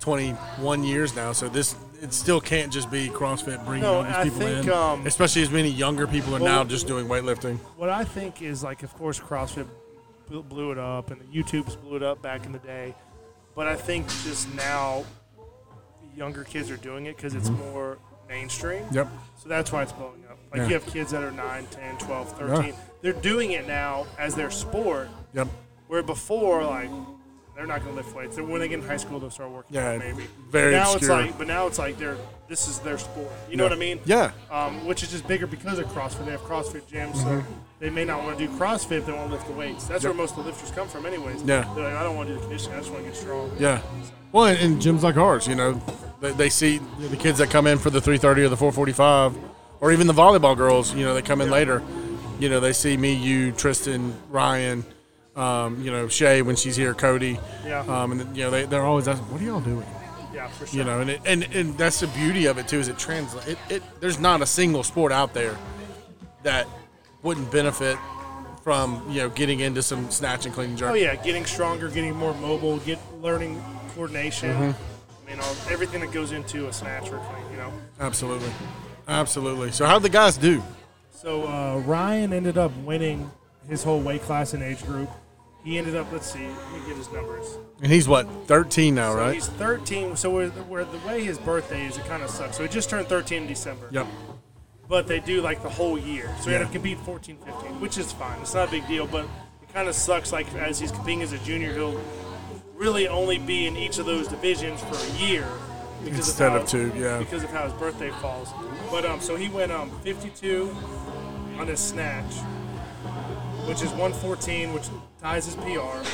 21 0.00 0.84
years 0.84 1.14
now, 1.16 1.32
so 1.32 1.48
this 1.48 1.74
it 2.04 2.12
still 2.12 2.40
can't 2.40 2.70
just 2.70 2.90
be 2.90 3.08
CrossFit 3.08 3.64
bringing 3.64 3.82
No, 3.82 3.94
all 3.94 4.02
these 4.04 4.12
I 4.14 4.24
people 4.24 4.38
think, 4.40 4.66
in. 4.66 4.72
um, 4.72 5.06
Especially 5.06 5.42
as 5.42 5.50
many 5.50 5.70
younger 5.70 6.06
people 6.06 6.36
are 6.36 6.40
well- 6.40 6.52
now 6.56 6.64
just 6.64 6.86
doing 6.86 7.06
weightlifting. 7.06 7.58
What 7.76 7.88
I 7.88 8.04
think 8.04 8.42
is 8.42 8.62
like, 8.62 8.82
of 8.82 8.92
course, 8.94 9.18
CrossFit 9.18 9.66
blew- 10.28 10.70
it 10.72 10.78
up, 10.78 11.10
and 11.10 11.20
the 11.20 11.24
YouTubes 11.24 11.80
blew 11.80 11.96
it 11.96 12.02
up 12.02 12.20
back 12.20 12.44
in 12.44 12.52
the 12.52 12.58
day. 12.58 12.94
But 13.56 13.68
I 13.68 13.76
think 13.76 14.06
just 14.22 14.52
now, 14.54 15.04
younger 16.16 16.44
kids 16.44 16.70
are 16.70 16.76
doing 16.76 17.06
it 17.06 17.16
because 17.16 17.34
it's 17.34 17.48
more 17.50 17.98
mainstream. 18.28 18.84
Yep. 18.92 19.08
So 19.42 19.48
that's 19.48 19.72
why 19.72 19.82
it's 19.82 19.92
blowing 19.92 20.24
up. 20.30 20.38
Like 20.52 20.60
Yeah. 20.62 20.66
you 20.68 20.74
have 20.74 20.86
kids 20.86 21.10
that 21.12 21.22
are 21.22 21.30
9, 21.32 21.66
10, 21.70 21.96
12, 21.98 22.36
13. 22.38 22.74
They're 23.02 23.12
doing 23.12 23.52
it 23.52 23.66
now 23.66 24.06
as 24.18 24.34
their 24.34 24.50
sport, 24.50 25.08
Yep. 25.32 25.48
where 25.88 26.02
before, 26.02 26.64
like, 26.64 26.90
they're 27.54 27.66
not 27.66 27.80
going 27.84 27.90
to 27.96 28.02
lift 28.02 28.14
weights. 28.14 28.36
Then 28.36 28.48
when 28.48 28.60
they 28.60 28.68
get 28.68 28.80
in 28.80 28.86
high 28.86 28.96
school, 28.96 29.20
they'll 29.20 29.30
start 29.30 29.50
working 29.50 29.74
Yeah, 29.76 29.92
out 29.92 29.98
maybe. 30.00 30.26
very 30.50 30.72
but 30.72 30.78
now 30.78 30.92
obscure. 30.94 31.18
it's 31.20 31.26
like, 31.30 31.38
but 31.38 31.46
now 31.46 31.66
it's 31.66 31.78
like 31.78 31.98
they're 31.98 32.16
this 32.48 32.68
is 32.68 32.78
their 32.80 32.98
sport. 32.98 33.30
You 33.50 33.56
know 33.56 33.64
what 33.64 33.72
I 33.72 33.76
mean? 33.76 34.00
Yeah. 34.04 34.32
um, 34.50 34.84
which 34.86 35.02
is 35.02 35.10
just 35.10 35.26
bigger 35.26 35.46
because 35.46 35.78
of 35.78 35.86
CrossFit. 35.86 36.24
They 36.26 36.32
have 36.32 36.42
CrossFit 36.42 36.82
gyms, 36.82 37.16
so 37.16 37.42
they 37.80 37.88
may 37.90 38.04
not 38.04 38.22
want 38.22 38.38
to 38.38 38.46
do 38.46 38.52
CrossFit 38.54 38.98
if 38.98 39.06
they 39.06 39.12
want 39.12 39.28
to 39.28 39.32
lift 39.36 39.46
the 39.46 39.52
weights. 39.54 39.86
That's 39.86 40.04
Yep. 40.04 40.10
where 40.10 40.18
most 40.22 40.36
of 40.36 40.44
the 40.44 40.50
lifters 40.50 40.70
come 40.72 40.86
from, 40.88 41.06
anyways. 41.06 41.42
Yeah. 41.42 41.66
They're 41.74 41.84
like, 41.84 41.94
I 41.94 42.02
don't 42.02 42.16
want 42.16 42.28
to 42.28 42.34
do 42.34 42.40
the 42.40 42.46
conditioning. 42.46 42.76
I 42.76 42.80
just 42.80 42.90
want 42.92 43.04
to 43.04 43.10
get 43.10 43.16
strong. 43.18 43.50
Yeah. 43.58 43.80
Well, 44.32 44.46
in 44.46 44.56
and 44.56 44.82
gyms 44.82 45.02
like 45.02 45.16
ours, 45.16 45.46
you 45.48 45.54
know, 45.54 45.80
they, 46.20 46.32
they 46.32 46.48
see 46.50 46.80
the 46.98 47.16
kids 47.16 47.38
that 47.38 47.50
come 47.50 47.66
in 47.66 47.78
for 47.78 47.88
the 47.88 48.00
330 48.00 48.42
or 48.42 48.48
the 48.50 48.56
445, 48.56 49.36
or 49.80 49.92
even 49.92 50.06
the 50.06 50.12
volleyball 50.12 50.56
girls, 50.56 50.92
you 50.94 51.04
know, 51.04 51.14
they 51.14 51.22
come 51.22 51.40
in 51.40 51.50
later. 51.50 51.82
You 52.40 52.48
know, 52.48 52.58
they 52.60 52.72
see 52.72 52.96
me, 52.96 53.14
you, 53.14 53.52
Tristan, 53.52 54.12
Ryan, 54.28 54.84
um, 55.36 55.82
you 55.82 55.90
know, 55.90 56.08
Shay 56.08 56.42
when 56.42 56.56
she's 56.56 56.76
here, 56.76 56.94
Cody. 56.94 57.38
Yeah. 57.64 57.80
Um, 57.80 58.12
and, 58.12 58.20
then, 58.20 58.34
you 58.34 58.44
know, 58.44 58.50
they, 58.50 58.64
they're 58.66 58.84
always 58.84 59.08
asking, 59.08 59.30
what 59.30 59.40
are 59.40 59.44
y'all 59.44 59.60
doing? 59.60 59.86
Yeah, 60.32 60.48
for 60.48 60.66
sure. 60.66 60.78
You 60.78 60.84
know, 60.84 61.00
and, 61.00 61.10
it, 61.10 61.20
and 61.24 61.44
and 61.54 61.78
that's 61.78 62.00
the 62.00 62.08
beauty 62.08 62.46
of 62.46 62.58
it 62.58 62.66
too 62.66 62.80
is 62.80 62.88
it 62.88 62.98
translates. 62.98 63.46
It, 63.46 63.58
it 63.68 63.82
there's 64.00 64.18
not 64.18 64.42
a 64.42 64.46
single 64.46 64.82
sport 64.82 65.12
out 65.12 65.32
there 65.32 65.56
that 66.42 66.66
wouldn't 67.22 67.50
benefit 67.52 67.96
from 68.64 69.04
you 69.08 69.20
know 69.20 69.28
getting 69.28 69.60
into 69.60 69.80
some 69.80 70.10
snatch 70.10 70.44
and 70.44 70.54
clean 70.54 70.70
and 70.70 70.78
jerk. 70.78 70.90
oh 70.90 70.94
yeah, 70.94 71.14
getting 71.14 71.44
stronger, 71.44 71.88
getting 71.88 72.16
more 72.16 72.34
mobile, 72.34 72.78
get 72.78 72.98
learning 73.20 73.62
coordination. 73.94 74.50
Mm-hmm. 74.50 75.28
I 75.28 75.30
mean, 75.30 75.38
everything 75.70 76.00
that 76.00 76.12
goes 76.12 76.32
into 76.32 76.66
a 76.66 76.72
snatch 76.72 77.10
or 77.10 77.18
clean. 77.18 77.50
You 77.52 77.56
know. 77.58 77.72
Absolutely, 78.00 78.50
absolutely. 79.06 79.70
So 79.70 79.86
how'd 79.86 80.02
the 80.02 80.08
guys 80.08 80.36
do? 80.36 80.62
So 81.12 81.46
uh, 81.46 81.78
Ryan 81.86 82.32
ended 82.32 82.58
up 82.58 82.76
winning 82.78 83.30
his 83.68 83.84
whole 83.84 84.00
weight 84.00 84.22
class 84.22 84.52
and 84.52 84.62
age 84.62 84.84
group. 84.84 85.08
He 85.64 85.78
ended 85.78 85.96
up. 85.96 86.12
Let's 86.12 86.30
see. 86.30 86.46
Let 86.46 86.72
me 86.72 86.86
get 86.86 86.96
his 86.96 87.10
numbers. 87.10 87.56
And 87.82 87.90
he's 87.90 88.06
what 88.06 88.28
13 88.46 88.94
now, 88.94 89.12
So 89.12 89.18
right? 89.18 89.34
he's 89.34 89.46
13. 89.48 90.14
So 90.16 90.30
where, 90.30 90.48
where 90.50 90.84
the 90.84 90.98
way 90.98 91.24
his 91.24 91.38
birthday 91.38 91.86
is, 91.86 91.96
it 91.96 92.04
kind 92.04 92.22
of 92.22 92.28
sucks. 92.30 92.56
So 92.58 92.62
he 92.62 92.68
just 92.68 92.90
turned 92.90 93.08
13 93.08 93.42
in 93.42 93.48
December. 93.48 93.88
Yep. 93.90 94.06
But 94.88 95.06
they 95.06 95.20
do 95.20 95.40
like 95.40 95.62
the 95.62 95.70
whole 95.70 95.98
year. 95.98 96.30
So 96.40 96.50
he 96.50 96.52
had 96.56 96.66
to 96.66 96.70
compete 96.70 96.98
14, 96.98 97.38
15, 97.44 97.80
which 97.80 97.96
is 97.96 98.12
fine. 98.12 98.38
It's 98.42 98.52
not 98.52 98.68
a 98.68 98.70
big 98.70 98.86
deal. 98.86 99.06
But 99.06 99.24
it 99.62 99.72
kind 99.72 99.88
of 99.88 99.94
sucks. 99.94 100.32
Like 100.32 100.52
as 100.54 100.78
he's 100.78 100.92
competing 100.92 101.22
as 101.22 101.32
a 101.32 101.38
junior, 101.38 101.72
he'll 101.72 101.98
really 102.74 103.08
only 103.08 103.38
be 103.38 103.66
in 103.66 103.76
each 103.76 103.98
of 103.98 104.04
those 104.04 104.28
divisions 104.28 104.82
for 104.82 104.96
a 104.96 105.26
year 105.26 105.48
because 106.04 106.28
Instead 106.28 106.48
of, 106.48 106.54
of 106.56 106.60
how, 106.62 106.66
two, 106.66 106.92
yeah. 106.94 107.18
because 107.18 107.42
of 107.42 107.50
how 107.50 107.64
his 107.64 107.72
birthday 107.74 108.10
falls. 108.20 108.50
But 108.90 109.06
um, 109.06 109.20
so 109.20 109.36
he 109.36 109.48
went 109.48 109.72
um 109.72 109.90
52 110.02 110.76
on 111.58 111.66
his 111.68 111.80
snatch, 111.80 112.34
which 113.66 113.80
is 113.80 113.88
114, 113.90 114.74
which 114.74 114.84
ties 115.24 115.46
his 115.46 115.54
PR, 115.56 115.80
and 115.80 116.04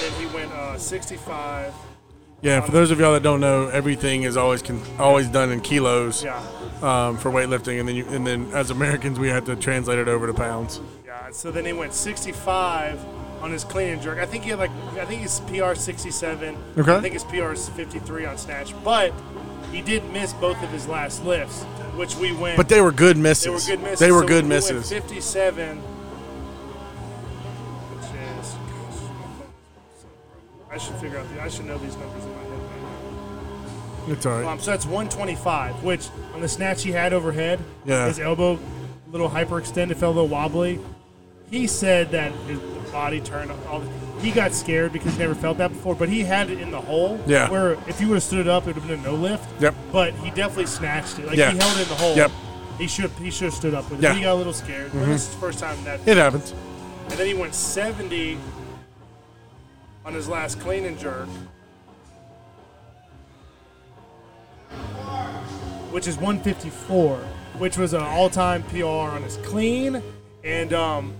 then 0.00 0.12
he 0.18 0.24
went 0.34 0.50
uh 0.52 0.78
65. 0.78 1.74
Yeah. 2.40 2.62
For 2.62 2.72
those 2.72 2.90
of 2.90 2.98
y'all 2.98 3.12
that 3.12 3.22
don't 3.22 3.40
know, 3.40 3.68
everything 3.68 4.22
is 4.22 4.38
always 4.38 4.62
con- 4.62 4.80
always 4.98 5.28
done 5.28 5.50
in 5.52 5.60
kilos 5.60 6.24
Yeah. 6.24 6.38
um, 6.80 7.18
for 7.18 7.30
weightlifting, 7.30 7.78
and 7.78 7.86
then 7.86 7.94
you, 7.96 8.06
and 8.06 8.26
then 8.26 8.50
as 8.54 8.70
Americans 8.70 9.18
we 9.18 9.28
have 9.28 9.44
to 9.46 9.56
translate 9.56 9.98
it 9.98 10.08
over 10.08 10.26
to 10.26 10.32
pounds. 10.32 10.80
Yeah, 11.04 11.30
so 11.30 11.50
then 11.50 11.66
he 11.66 11.74
went 11.74 11.92
65 11.92 13.04
on 13.42 13.50
his 13.52 13.64
clean 13.64 13.90
and 13.90 14.00
jerk. 14.00 14.18
I 14.18 14.24
think 14.24 14.44
he 14.44 14.50
had 14.50 14.58
like 14.58 14.70
I 14.98 15.04
think 15.04 15.20
his 15.20 15.40
PR 15.40 15.74
67. 15.74 16.56
Okay. 16.78 16.94
I 16.94 17.00
think 17.02 17.12
his 17.12 17.24
PR 17.24 17.52
is 17.52 17.68
53 17.68 18.24
on 18.24 18.38
snatch, 18.38 18.72
but 18.82 19.12
he 19.72 19.82
did 19.82 20.10
miss 20.10 20.32
both 20.32 20.62
of 20.62 20.70
his 20.70 20.88
last 20.88 21.22
lifts, 21.22 21.64
which 21.96 22.16
we 22.16 22.32
went. 22.32 22.56
But 22.56 22.70
they 22.70 22.80
were 22.80 22.92
good 22.92 23.18
misses. 23.18 23.66
They 23.66 23.74
were 23.74 23.76
good 23.76 23.82
misses. 23.84 23.98
They 23.98 24.10
were 24.12 24.22
So 24.22 24.26
good 24.28 24.44
we 24.44 24.48
misses. 24.48 24.88
57, 24.90 25.82
I 30.74 30.78
should 30.78 30.96
figure 30.96 31.18
out 31.18 31.28
the. 31.32 31.40
I 31.40 31.48
should 31.48 31.66
know 31.66 31.78
these 31.78 31.96
numbers 31.96 32.24
in 32.24 32.30
my 32.34 32.42
head. 32.42 34.08
Right 34.08 34.12
It's 34.12 34.26
all 34.26 34.32
now. 34.32 34.38
right. 34.40 34.52
Um, 34.54 34.58
so 34.58 34.72
that's 34.72 34.84
125, 34.86 35.84
which 35.84 36.08
on 36.34 36.40
the 36.40 36.48
snatch 36.48 36.82
he 36.82 36.90
had 36.90 37.12
overhead, 37.12 37.60
Yeah. 37.84 38.08
his 38.08 38.18
elbow 38.18 38.54
a 38.54 39.10
little 39.12 39.30
hyperextended, 39.30 39.96
felt 39.96 40.16
a 40.16 40.20
little 40.20 40.28
wobbly. 40.28 40.80
He 41.48 41.68
said 41.68 42.10
that 42.10 42.32
his 42.48 42.58
body 42.90 43.20
turned. 43.20 43.52
All 43.68 43.80
the, 43.80 43.88
he 44.20 44.32
got 44.32 44.52
scared 44.52 44.92
because 44.92 45.12
he 45.12 45.18
never 45.20 45.34
felt 45.36 45.58
that 45.58 45.68
before, 45.68 45.94
but 45.94 46.08
he 46.08 46.20
had 46.22 46.50
it 46.50 46.58
in 46.60 46.72
the 46.72 46.80
hole. 46.80 47.20
Yeah. 47.26 47.48
Where 47.50 47.74
if 47.86 48.00
you 48.00 48.08
would 48.08 48.14
have 48.14 48.22
stood 48.24 48.48
up, 48.48 48.64
it 48.64 48.74
would 48.74 48.76
have 48.82 48.88
been 48.88 48.98
a 48.98 49.02
no 49.02 49.14
lift. 49.14 49.48
Yep. 49.62 49.74
But 49.92 50.14
he 50.14 50.30
definitely 50.30 50.66
snatched 50.66 51.20
it. 51.20 51.26
Like 51.28 51.36
Yeah. 51.36 51.52
he 51.52 51.58
held 51.58 51.76
it 51.78 51.82
in 51.82 51.88
the 51.88 51.94
hole. 51.94 52.16
Yep. 52.16 52.32
He 52.78 52.88
should 52.88 53.10
he 53.12 53.30
should 53.30 53.44
have 53.44 53.54
stood 53.54 53.74
up 53.74 53.88
with 53.88 54.00
it. 54.00 54.02
Yeah. 54.02 54.14
He 54.14 54.22
got 54.22 54.32
a 54.32 54.34
little 54.34 54.52
scared. 54.52 54.90
But 54.92 55.06
This 55.06 55.28
is 55.28 55.34
the 55.34 55.36
first 55.40 55.60
time 55.60 55.76
that. 55.84 56.00
It 56.04 56.16
happens. 56.16 56.52
And 57.10 57.12
then 57.12 57.26
he 57.28 57.34
went 57.34 57.54
70 57.54 58.38
on 60.04 60.14
his 60.14 60.28
last 60.28 60.60
clean 60.60 60.84
and 60.84 60.98
jerk, 60.98 61.28
which 65.90 66.06
is 66.06 66.16
154, 66.16 67.16
which 67.58 67.76
was 67.78 67.92
an 67.92 68.02
all-time 68.02 68.62
PR 68.64 68.84
on 68.84 69.22
his 69.22 69.36
clean. 69.38 70.02
And 70.42 70.72
um, 70.72 71.14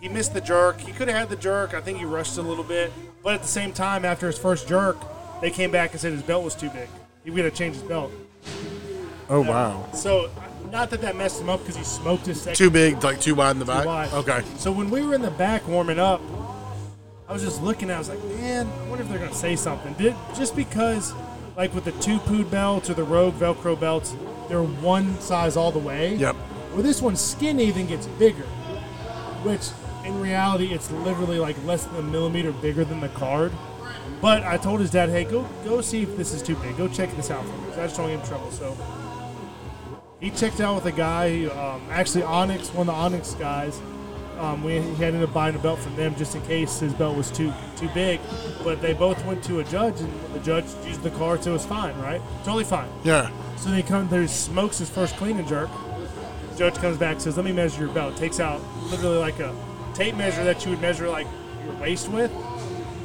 he 0.00 0.08
missed 0.08 0.34
the 0.34 0.40
jerk. 0.40 0.80
He 0.80 0.92
could 0.92 1.08
have 1.08 1.16
had 1.16 1.28
the 1.28 1.36
jerk. 1.36 1.74
I 1.74 1.80
think 1.80 1.98
he 1.98 2.04
rushed 2.04 2.38
a 2.38 2.42
little 2.42 2.64
bit. 2.64 2.92
But 3.22 3.34
at 3.34 3.42
the 3.42 3.48
same 3.48 3.72
time, 3.72 4.04
after 4.04 4.26
his 4.26 4.38
first 4.38 4.66
jerk, 4.68 4.96
they 5.40 5.50
came 5.50 5.70
back 5.70 5.92
and 5.92 6.00
said 6.00 6.12
his 6.12 6.22
belt 6.22 6.42
was 6.44 6.54
too 6.54 6.70
big. 6.70 6.88
He 7.24 7.30
would 7.30 7.42
to 7.42 7.50
change 7.50 7.74
his 7.74 7.84
belt. 7.84 8.10
Oh 9.28 9.40
wow. 9.40 9.88
So, 9.92 10.30
not 10.70 10.90
that 10.90 11.00
that 11.00 11.16
messed 11.16 11.40
him 11.40 11.48
up 11.48 11.58
because 11.60 11.76
he 11.76 11.82
smoked 11.82 12.26
his 12.26 12.40
second 12.40 12.54
Too 12.56 12.70
big, 12.70 13.02
like 13.02 13.20
too 13.20 13.34
wide 13.34 13.50
in 13.52 13.58
the 13.58 13.64
back. 13.64 13.84
wide. 13.84 14.12
Okay. 14.12 14.42
So 14.56 14.70
when 14.70 14.88
we 14.90 15.02
were 15.02 15.14
in 15.14 15.22
the 15.22 15.32
back 15.32 15.66
warming 15.66 15.98
up, 15.98 16.20
I 17.28 17.32
was 17.32 17.42
just 17.42 17.62
looking. 17.62 17.90
At 17.90 17.96
I 17.96 17.98
was 17.98 18.08
like, 18.08 18.22
man, 18.24 18.66
I 18.66 18.88
wonder 18.88 19.02
if 19.02 19.10
they're 19.10 19.18
gonna 19.18 19.34
say 19.34 19.56
something. 19.56 19.94
Did 19.94 20.14
just 20.36 20.54
because, 20.54 21.12
like 21.56 21.74
with 21.74 21.84
the 21.84 21.92
2POOD 21.92 22.50
belts 22.50 22.88
or 22.90 22.94
the 22.94 23.04
Rogue 23.04 23.34
Velcro 23.34 23.78
belts, 23.78 24.14
they're 24.48 24.62
one 24.62 25.18
size 25.20 25.56
all 25.56 25.72
the 25.72 25.78
way. 25.78 26.14
Yep. 26.16 26.36
Well, 26.72 26.82
this 26.82 27.02
one's 27.02 27.20
skinny, 27.20 27.70
then 27.70 27.86
gets 27.86 28.06
bigger, 28.06 28.44
which 29.42 29.68
in 30.04 30.20
reality 30.20 30.72
it's 30.72 30.90
literally 30.90 31.38
like 31.38 31.56
less 31.64 31.84
than 31.84 31.96
a 31.96 32.02
millimeter 32.02 32.52
bigger 32.52 32.84
than 32.84 33.00
the 33.00 33.08
card. 33.08 33.52
But 34.20 34.44
I 34.44 34.56
told 34.56 34.80
his 34.80 34.90
dad, 34.90 35.08
hey, 35.08 35.24
go 35.24 35.48
go 35.64 35.80
see 35.80 36.02
if 36.02 36.16
this 36.16 36.32
is 36.32 36.42
too 36.42 36.54
big. 36.56 36.76
Go 36.76 36.86
check 36.86 37.14
this 37.16 37.30
out 37.30 37.44
for 37.44 37.52
me. 37.52 37.66
'cause 37.70 37.78
I 37.78 37.82
just 37.86 37.96
don't 37.96 38.08
want 38.10 38.24
to 38.24 38.30
get 38.30 38.38
in 38.38 38.38
trouble. 38.38 38.50
So 38.52 38.76
he 40.20 40.30
checked 40.30 40.60
out 40.60 40.76
with 40.76 40.86
a 40.86 40.96
guy, 40.96 41.46
um, 41.46 41.82
actually 41.90 42.22
Onyx, 42.22 42.72
one 42.72 42.88
of 42.88 42.94
the 42.94 43.00
Onyx 43.00 43.34
guys. 43.34 43.80
Um, 44.38 44.62
we 44.62 44.80
he 44.80 45.04
ended 45.04 45.22
up 45.22 45.32
buying 45.32 45.54
a 45.54 45.58
belt 45.58 45.78
from 45.78 45.96
them 45.96 46.14
just 46.16 46.34
in 46.34 46.42
case 46.42 46.80
his 46.80 46.92
belt 46.92 47.16
was 47.16 47.30
too 47.30 47.52
too 47.76 47.88
big. 47.94 48.20
But 48.62 48.82
they 48.82 48.92
both 48.92 49.24
went 49.24 49.42
to 49.44 49.60
a 49.60 49.64
judge, 49.64 50.00
and 50.00 50.12
the 50.34 50.40
judge 50.40 50.64
used 50.86 51.02
the 51.02 51.10
card, 51.10 51.42
so 51.42 51.50
it 51.50 51.54
was 51.54 51.64
fine, 51.64 51.96
right? 51.98 52.20
Totally 52.44 52.64
fine. 52.64 52.88
Yeah. 53.04 53.30
So 53.56 53.70
then 53.70 53.76
he 53.76 53.82
comes 53.82 54.10
there, 54.10 54.20
he 54.20 54.26
smokes 54.28 54.78
his 54.78 54.90
first 54.90 55.16
clean 55.16 55.38
and 55.38 55.48
jerk. 55.48 55.70
Judge 56.56 56.74
comes 56.74 56.98
back, 56.98 57.20
says, 57.20 57.36
"Let 57.36 57.44
me 57.46 57.52
measure 57.52 57.84
your 57.84 57.92
belt." 57.92 58.16
Takes 58.16 58.40
out 58.40 58.60
literally 58.90 59.18
like 59.18 59.38
a 59.40 59.54
tape 59.94 60.14
measure 60.16 60.44
that 60.44 60.64
you 60.64 60.70
would 60.70 60.80
measure 60.80 61.08
like 61.08 61.26
your 61.64 61.74
waist 61.76 62.08
with, 62.08 62.30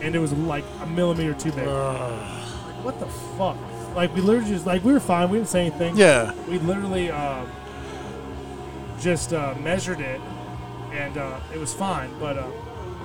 and 0.01 0.15
it 0.15 0.19
was 0.19 0.33
like 0.33 0.65
a 0.81 0.85
millimeter 0.85 1.33
too 1.33 1.51
big. 1.51 1.67
Like, 1.67 2.83
what 2.83 2.99
the 2.99 3.07
fuck? 3.37 3.57
Like 3.95 4.13
we 4.15 4.21
literally 4.21 4.49
just 4.49 4.65
like 4.65 4.83
we 4.83 4.93
were 4.93 4.99
fine. 4.99 5.29
We 5.29 5.37
didn't 5.37 5.49
say 5.49 5.61
anything. 5.67 5.95
Yeah. 5.97 6.33
We 6.47 6.59
literally 6.59 7.11
uh, 7.11 7.45
just 8.99 9.33
uh, 9.33 9.53
measured 9.61 9.99
it, 9.99 10.21
and 10.91 11.17
uh, 11.17 11.39
it 11.53 11.57
was 11.59 11.73
fine. 11.73 12.09
But 12.19 12.37
uh, 12.37 12.47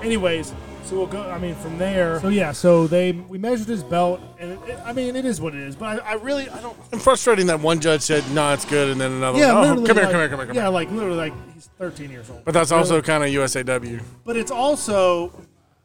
anyways, 0.02 0.52
so 0.84 0.96
we'll 0.96 1.06
go. 1.06 1.22
I 1.30 1.38
mean, 1.38 1.54
from 1.56 1.78
there. 1.78 2.20
So 2.20 2.28
yeah, 2.28 2.52
so 2.52 2.86
they 2.86 3.12
we 3.12 3.38
measured 3.38 3.66
his 3.68 3.82
belt, 3.82 4.20
and 4.38 4.52
it, 4.52 4.58
it- 4.68 4.80
I 4.84 4.92
mean, 4.92 5.16
it 5.16 5.24
is 5.24 5.40
what 5.40 5.54
it 5.54 5.60
is. 5.60 5.74
But 5.76 6.02
I, 6.02 6.10
I 6.10 6.14
really 6.14 6.48
I 6.48 6.60
don't. 6.60 6.76
And 6.92 7.00
frustrating 7.02 7.46
that 7.48 7.60
one 7.60 7.80
judge 7.80 8.02
said, 8.02 8.22
"No, 8.32 8.52
it's 8.52 8.64
good," 8.64 8.90
and 8.90 9.00
then 9.00 9.12
another. 9.12 9.38
Yeah, 9.38 9.54
one, 9.54 9.64
oh, 9.70 9.74
literally, 9.74 9.86
come 9.86 9.96
here, 9.96 10.04
like- 10.04 10.10
come 10.12 10.20
here, 10.20 10.28
come 10.28 10.38
here, 10.38 10.46
come 10.46 10.56
Yeah, 10.56 10.62
here. 10.62 10.70
like 10.70 10.90
literally, 10.90 11.16
like 11.16 11.32
he's 11.54 11.68
13 11.78 12.10
years 12.10 12.30
old. 12.30 12.44
But 12.44 12.54
that's 12.54 12.70
Really. 12.70 12.80
also 12.82 13.02
kind 13.02 13.24
of 13.24 13.30
USAW. 13.30 14.00
But 14.24 14.36
it's 14.36 14.50
also 14.50 15.32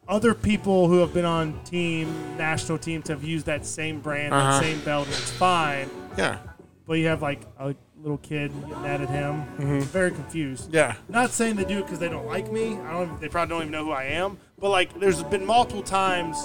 other 0.08 0.34
people 0.34 0.88
who 0.88 0.98
have 0.98 1.14
been 1.14 1.24
on 1.24 1.58
team 1.64 2.12
national 2.36 2.76
teams 2.78 3.08
have 3.08 3.22
used 3.24 3.46
that 3.46 3.64
same 3.64 4.00
brand, 4.00 4.32
Uh-huh. 4.34 4.50
that 4.52 4.62
same 4.62 4.80
belt, 4.80 5.06
and 5.06 5.14
it's 5.16 5.30
fine. 5.30 5.88
Yeah. 6.18 6.38
But 6.86 6.94
you 6.94 7.06
have 7.06 7.22
like 7.22 7.40
a 7.58 7.74
little 8.02 8.18
kid 8.18 8.52
getting 8.62 8.82
mad 8.82 9.00
at 9.00 9.08
him, 9.08 9.44
very 9.86 10.10
confused. 10.10 10.64
Mm-hmm. 10.66 10.74
Yeah. 10.74 10.94
Not 11.08 11.30
saying 11.30 11.56
they 11.56 11.64
do 11.64 11.78
it 11.78 11.82
because 11.82 11.98
they 12.00 12.08
don't 12.08 12.26
like 12.26 12.50
me. 12.52 12.76
I 12.78 12.92
don't. 12.92 13.20
They 13.20 13.28
probably 13.28 13.54
don't 13.54 13.62
even 13.62 13.72
know 13.72 13.84
who 13.86 13.92
I 13.92 14.04
am. 14.04 14.38
But 14.58 14.70
like, 14.70 14.98
there's 14.98 15.22
been 15.24 15.44
multiple 15.46 15.82
times 15.82 16.36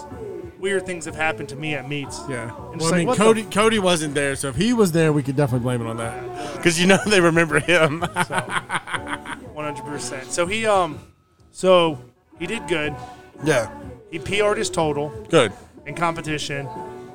weird 0.60 0.86
things 0.88 1.06
have 1.06 1.16
happened 1.16 1.48
to 1.50 1.56
me 1.56 1.76
at 1.76 1.88
meets. 1.88 2.20
Yeah. 2.28 2.50
And 2.72 2.82
Well, 2.82 2.88
I 2.88 2.92
like, 2.92 2.98
mean, 3.00 3.08
the 3.10 3.16
Cody 3.16 3.44
Cody 3.44 3.78
wasn't 3.80 4.14
there, 4.16 4.36
so 4.36 4.50
if 4.50 4.56
he 4.56 4.74
was 4.74 4.92
there, 4.92 5.14
we 5.14 5.22
could 5.24 5.36
definitely 5.36 5.64
blame 5.64 5.82
it 5.82 5.88
on 5.88 5.98
that. 5.98 6.56
Because 6.56 6.80
you 6.80 6.88
know 6.88 6.98
they 7.08 7.22
remember 7.22 7.60
him. 7.60 8.02
100%. 8.02 10.24
So 10.26 10.46
he 10.46 10.66
um, 10.66 11.00
so 11.52 12.00
he 12.40 12.48
did 12.48 12.68
good. 12.68 12.96
yeah. 13.44 13.70
He 14.12 14.20
PR'd 14.20 14.58
his 14.58 14.70
total. 14.70 15.10
Good. 15.30 15.52
in 15.86 15.96
competition, 15.96 16.68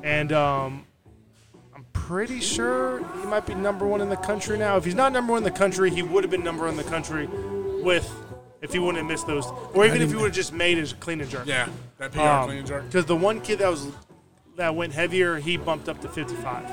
and 0.02 0.32
um, 0.32 0.84
pretty 2.12 2.40
sure 2.40 2.98
he 3.22 3.26
might 3.26 3.46
be 3.46 3.54
number 3.54 3.86
one 3.86 4.02
in 4.02 4.10
the 4.10 4.16
country 4.18 4.58
now. 4.58 4.76
If 4.76 4.84
he's 4.84 4.94
not 4.94 5.12
number 5.14 5.32
one 5.32 5.38
in 5.38 5.44
the 5.44 5.58
country, 5.58 5.88
he 5.90 6.02
would 6.02 6.22
have 6.24 6.30
been 6.30 6.44
number 6.44 6.64
one 6.64 6.72
in 6.72 6.76
the 6.76 6.84
country 6.90 7.26
with 7.82 8.06
if 8.60 8.70
he 8.70 8.78
wouldn't 8.78 8.98
have 8.98 9.06
missed 9.06 9.26
those, 9.26 9.46
or 9.72 9.86
even 9.86 10.02
if 10.02 10.10
he 10.10 10.16
would 10.16 10.24
have 10.26 10.34
just 10.34 10.52
made 10.52 10.76
his 10.76 10.92
clean 10.92 11.22
and 11.22 11.30
jerk. 11.30 11.46
Yeah. 11.46 11.68
That 11.96 12.12
PR 12.12 12.20
Um, 12.20 12.44
clean 12.48 12.58
and 12.58 12.66
jerk. 12.66 12.84
Because 12.84 13.06
the 13.06 13.16
one 13.16 13.40
kid 13.40 13.60
that 13.60 13.70
was 13.70 13.86
that 14.56 14.74
went 14.76 14.92
heavier, 14.92 15.38
he 15.38 15.56
bumped 15.56 15.88
up 15.88 16.02
to 16.02 16.08
55, 16.10 16.66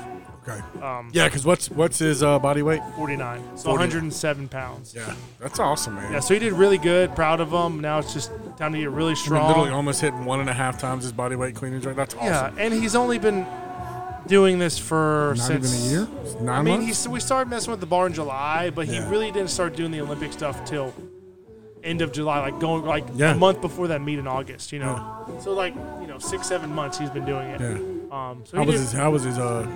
Okay. 0.46 0.60
um, 0.84 1.08
Yeah, 1.14 1.24
because 1.26 1.46
what's 1.46 1.70
what's 1.70 1.98
his 1.98 2.22
uh, 2.22 2.38
body 2.38 2.60
weight? 2.60 2.82
49, 2.96 3.40
so 3.56 3.70
40. 3.70 3.78
107 3.78 4.46
pounds. 4.48 4.92
Yeah. 4.94 5.14
That's 5.38 5.58
awesome, 5.58 5.94
man. 5.94 6.12
Yeah, 6.12 6.20
so 6.20 6.34
he 6.34 6.40
did 6.40 6.52
really 6.52 6.76
good. 6.76 7.16
Proud 7.16 7.40
of 7.40 7.50
him. 7.50 7.80
Now 7.80 7.98
it's 7.98 8.12
just 8.12 8.30
time 8.58 8.72
to 8.74 8.78
get 8.78 8.90
really 8.90 9.12
I 9.12 9.14
mean, 9.14 9.16
strong. 9.16 9.48
literally 9.48 9.70
almost 9.70 10.02
hit 10.02 10.12
one 10.12 10.40
and 10.40 10.50
a 10.50 10.52
half 10.52 10.78
times 10.78 11.04
his 11.04 11.12
body 11.12 11.34
weight 11.34 11.54
clean 11.54 11.72
and 11.72 11.82
jerk. 11.82 11.96
That's 11.96 12.14
awesome. 12.14 12.26
Yeah, 12.26 12.62
and 12.62 12.74
he's 12.74 12.94
only 12.94 13.18
been 13.18 13.46
doing 14.26 14.58
this 14.58 14.78
for 14.78 15.34
Not 15.36 15.46
since 15.46 15.74
even 15.90 16.04
a 16.04 16.06
year. 16.08 16.40
Nine 16.40 16.48
I 16.48 16.62
mean, 16.62 16.74
months. 16.80 16.86
he's, 17.04 17.08
we 17.08 17.20
started 17.20 17.50
messing 17.50 17.70
with 17.70 17.80
the 17.80 17.86
bar 17.86 18.06
in 18.06 18.12
July, 18.12 18.70
but 18.70 18.86
he 18.86 18.98
really 19.00 19.30
didn't 19.30 19.50
start 19.50 19.74
doing 19.76 19.90
the 19.90 20.00
Olympic 20.00 20.32
stuff 20.32 20.64
till 20.64 20.92
end 21.82 22.02
of 22.02 22.12
July, 22.12 22.40
like 22.40 22.60
going 22.60 22.84
like 22.84 23.04
Yeah. 23.14 23.32
a 23.32 23.36
month 23.36 23.60
before 23.60 23.88
that 23.88 24.02
meet 24.02 24.18
in 24.18 24.26
August. 24.26 24.72
You 24.72 24.80
know, 24.80 25.38
so 25.42 25.52
like 25.52 25.74
you 26.00 26.06
know 26.06 26.18
six 26.18 26.46
seven 26.46 26.72
months 26.74 26.98
he's 26.98 27.10
been 27.10 27.24
doing 27.24 27.48
it. 27.48 27.60
Yeah. 27.60 27.76
Um, 28.30 28.42
so 28.44 28.56
How 28.58 28.64
was 28.64 28.74
did- 28.74 28.80
his 28.80 28.92
How 28.92 29.10
was 29.10 29.22
his 29.24 29.38
uh 29.38 29.66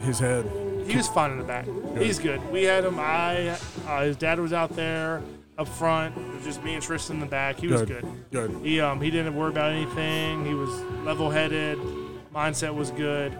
his 0.00 0.18
head? 0.18 0.44
he 0.86 0.96
was 0.96 1.06
fine 1.08 1.30
in 1.30 1.38
the 1.38 1.44
back. 1.44 1.66
He's 1.96 2.18
good. 2.18 2.40
We 2.50 2.64
had 2.64 2.84
him. 2.84 2.96
I 2.98 3.56
uh, 3.86 4.02
his 4.02 4.16
dad 4.16 4.40
was 4.40 4.52
out 4.52 4.74
there 4.74 5.22
up 5.58 5.68
front. 5.68 6.16
It 6.16 6.34
was 6.34 6.44
just 6.44 6.64
me 6.64 6.74
and 6.74 6.82
Tristan 6.82 7.16
in 7.16 7.20
the 7.20 7.26
back. 7.26 7.60
He 7.60 7.68
was 7.68 7.82
good. 7.82 8.04
Good. 8.32 8.50
He 8.64 8.80
um 8.80 9.00
he 9.00 9.10
didn't 9.12 9.36
worry 9.36 9.50
about 9.50 9.70
anything. 9.72 10.44
He 10.44 10.54
was 10.54 10.70
level 11.04 11.30
headed. 11.30 11.78
Mindset 12.34 12.74
was 12.74 12.90
good. 12.90 13.36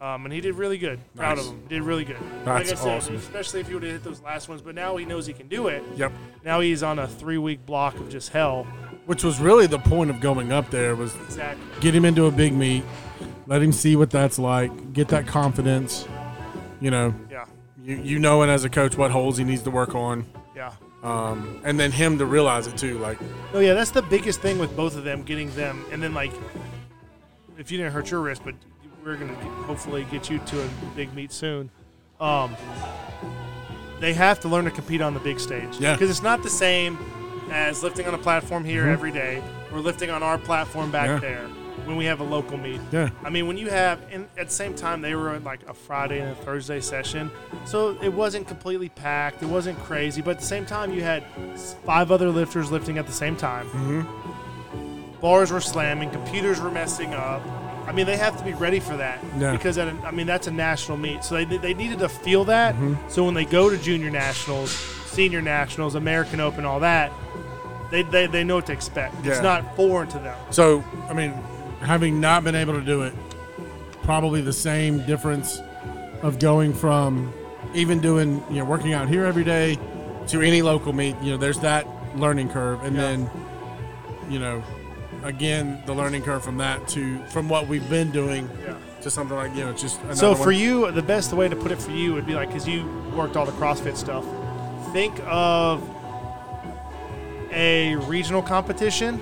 Um, 0.00 0.24
and 0.26 0.32
he 0.32 0.40
did 0.40 0.54
really 0.54 0.78
good. 0.78 1.00
Proud 1.16 1.38
Nice. 1.38 1.46
of 1.46 1.52
him. 1.54 1.62
Did 1.68 1.82
really 1.82 2.04
good. 2.04 2.16
That's 2.44 2.70
like 2.70 2.78
I 2.78 2.82
said, 2.82 2.96
awesome. 2.98 3.16
especially 3.16 3.60
if 3.60 3.66
he 3.68 3.74
would 3.74 3.82
have 3.82 3.92
hit 3.92 4.04
those 4.04 4.20
last 4.22 4.48
ones. 4.48 4.62
But 4.62 4.74
now 4.76 4.96
he 4.96 5.04
knows 5.04 5.26
he 5.26 5.32
can 5.32 5.48
do 5.48 5.66
it. 5.68 5.82
Yep. 5.96 6.12
Now 6.44 6.60
he's 6.60 6.82
on 6.84 6.98
a 7.00 7.08
three 7.08 7.38
week 7.38 7.66
block 7.66 7.96
of 7.96 8.08
just 8.08 8.28
hell. 8.30 8.64
Which 9.06 9.24
was 9.24 9.40
really 9.40 9.66
the 9.66 9.78
point 9.80 10.10
of 10.10 10.20
going 10.20 10.52
up 10.52 10.70
there 10.70 10.94
was 10.94 11.14
Exactly. 11.26 11.64
get 11.80 11.94
him 11.94 12.04
into 12.04 12.26
a 12.26 12.30
big 12.30 12.52
meet, 12.52 12.84
let 13.46 13.60
him 13.62 13.72
see 13.72 13.96
what 13.96 14.10
that's 14.10 14.38
like, 14.38 14.92
get 14.92 15.08
that 15.08 15.26
confidence. 15.26 16.06
You 16.80 16.90
know, 16.92 17.14
Yeah. 17.30 17.46
you 17.82 17.96
you 17.96 18.18
knowing 18.20 18.50
as 18.50 18.64
a 18.64 18.68
coach 18.70 18.96
what 18.96 19.10
holes 19.10 19.36
he 19.38 19.44
needs 19.44 19.62
to 19.62 19.70
work 19.70 19.94
on, 19.96 20.26
Yeah. 20.54 20.72
um, 21.02 21.58
and 21.64 21.80
then 21.80 21.90
him 21.90 22.18
to 22.18 22.26
realize 22.26 22.66
it 22.68 22.76
too. 22.76 22.98
Like, 22.98 23.18
Oh 23.52 23.58
yeah, 23.60 23.72
that's 23.74 23.90
the 23.90 24.02
biggest 24.02 24.40
thing 24.42 24.58
with 24.60 24.76
both 24.76 24.94
of 24.96 25.02
them, 25.04 25.22
getting 25.22 25.50
them, 25.56 25.84
and 25.90 26.00
then 26.02 26.14
like, 26.14 26.30
if 27.58 27.72
you 27.72 27.78
didn't 27.78 27.92
hurt 27.94 28.10
your 28.10 28.20
wrist, 28.20 28.42
but 28.44 28.54
we're 29.04 29.16
gonna 29.16 29.34
hopefully 29.64 30.06
get 30.10 30.28
you 30.30 30.38
to 30.38 30.62
a 30.62 30.68
big 30.94 31.12
meet 31.14 31.32
soon. 31.32 31.70
Um, 32.20 32.56
they 34.00 34.12
have 34.14 34.40
to 34.40 34.48
learn 34.48 34.64
to 34.64 34.70
compete 34.70 35.00
on 35.00 35.14
the 35.14 35.20
big 35.20 35.40
stage. 35.40 35.78
Yeah. 35.78 35.94
Because 35.94 36.10
it's 36.10 36.22
not 36.22 36.42
the 36.42 36.50
same 36.50 36.98
as 37.50 37.82
lifting 37.82 38.06
on 38.06 38.14
a 38.14 38.18
platform 38.18 38.64
here 38.64 38.86
every 38.88 39.10
day 39.10 39.42
or 39.72 39.80
lifting 39.80 40.10
on 40.10 40.22
our 40.22 40.38
platform 40.38 40.90
back 40.90 41.06
Yeah. 41.08 41.18
there. 41.18 41.46
when 41.84 41.96
we 41.96 42.04
have 42.04 42.20
a 42.20 42.24
local 42.24 42.58
meet. 42.58 42.80
Yeah. 42.92 43.08
I 43.24 43.30
mean, 43.30 43.46
when 43.46 43.56
you 43.56 43.70
have, 43.70 43.98
and 44.10 44.28
at 44.36 44.48
the 44.48 44.52
same 44.52 44.74
time, 44.74 45.00
they 45.00 45.14
were 45.14 45.38
like 45.38 45.60
a 45.68 45.72
Friday 45.72 46.20
and 46.20 46.28
a 46.30 46.34
Thursday 46.34 46.80
session, 46.82 47.30
so 47.64 47.96
it 48.02 48.12
wasn't 48.12 48.46
completely 48.46 48.90
packed. 48.90 49.42
It 49.42 49.46
wasn't 49.46 49.78
crazy, 49.78 50.20
but 50.20 50.32
at 50.32 50.40
the 50.40 50.44
same 50.44 50.66
time, 50.66 50.92
you 50.92 51.02
had 51.02 51.24
five 51.86 52.10
other 52.12 52.28
lifters 52.28 52.70
lifting 52.70 52.98
at 52.98 53.06
the 53.06 53.12
same 53.12 53.36
time. 53.36 53.66
Mm-hmm. 53.70 55.20
Bars 55.22 55.50
were 55.50 55.62
slamming, 55.62 56.10
computers 56.10 56.60
were 56.60 56.70
messing 56.70 57.14
up. 57.14 57.40
I 57.88 57.92
mean, 57.92 58.06
they 58.06 58.16
have 58.16 58.36
to 58.38 58.44
be 58.44 58.52
ready 58.52 58.80
for 58.80 58.96
that 58.98 59.18
Yeah. 59.38 59.52
because 59.52 59.78
at 59.78 59.88
a, 59.88 59.96
I 60.06 60.10
mean 60.10 60.26
that's 60.26 60.46
a 60.46 60.50
national 60.50 60.98
meet, 60.98 61.24
so 61.24 61.34
they 61.42 61.44
they 61.56 61.74
needed 61.74 61.98
to 62.00 62.08
feel 62.08 62.44
that. 62.44 62.74
Mm-hmm. 62.74 63.08
So 63.08 63.24
when 63.24 63.34
they 63.34 63.44
go 63.46 63.70
to 63.70 63.78
junior 63.78 64.10
nationals, 64.10 64.70
senior 64.70 65.40
nationals, 65.42 65.94
American 65.94 66.38
Open, 66.40 66.64
all 66.64 66.80
that, 66.80 67.10
they 67.90 68.02
they, 68.02 68.26
they 68.26 68.44
know 68.44 68.56
what 68.56 68.66
to 68.66 68.72
expect. 68.72 69.14
Yeah. 69.24 69.32
It's 69.32 69.42
not 69.42 69.74
foreign 69.74 70.08
to 70.08 70.18
them. 70.18 70.36
So, 70.50 70.84
I 71.08 71.14
mean, 71.14 71.32
having 71.80 72.20
not 72.20 72.44
been 72.44 72.54
able 72.54 72.74
to 72.74 72.82
do 72.84 73.02
it, 73.02 73.14
probably 74.02 74.40
the 74.42 74.52
same 74.52 75.04
difference 75.06 75.60
of 76.22 76.38
going 76.38 76.74
from 76.74 77.32
even 77.74 78.00
doing, 78.00 78.42
you 78.50 78.56
know, 78.56 78.64
working 78.64 78.92
out 78.92 79.08
here 79.08 79.24
every 79.24 79.44
day 79.44 79.78
to 80.28 80.42
any 80.42 80.62
local 80.62 80.92
meet, 80.92 81.16
you 81.22 81.30
know, 81.32 81.36
there's 81.36 81.60
that 81.60 81.86
learning 82.16 82.48
curve. 82.50 82.82
And 82.84 82.96
Yeah. 82.96 83.02
then, 83.02 83.30
you 84.28 84.38
know, 84.38 84.62
again, 85.24 85.82
the 85.86 85.94
learning 85.94 86.22
curve 86.22 86.42
from 86.44 86.58
that 86.58 86.86
to, 86.88 87.18
from 87.26 87.48
what 87.48 87.66
we've 87.68 87.88
been 87.90 88.10
doing 88.10 88.48
Yeah. 88.64 88.74
to 89.02 89.10
something 89.10 89.36
like, 89.36 89.54
you 89.54 89.64
know, 89.64 89.72
just. 89.72 89.98
So 90.16 90.34
for 90.34 90.46
one. 90.46 90.54
you, 90.56 90.90
the 90.92 91.02
best 91.02 91.32
way 91.32 91.48
to 91.48 91.56
put 91.56 91.72
it 91.72 91.80
for 91.80 91.90
you 91.92 92.14
would 92.14 92.26
be 92.26 92.34
like 92.34 92.48
because 92.48 92.66
you 92.68 92.86
worked 93.16 93.36
all 93.36 93.46
the 93.46 93.52
CrossFit 93.52 93.96
stuff. 93.96 94.24
Think 94.92 95.18
of 95.26 95.82
a 97.50 97.96
regional 98.06 98.42
competition, 98.42 99.16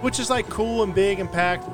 which 0.00 0.18
is 0.20 0.30
like 0.30 0.48
cool 0.48 0.82
and 0.82 0.94
big 0.94 1.18
and 1.20 1.30
packed, 1.30 1.68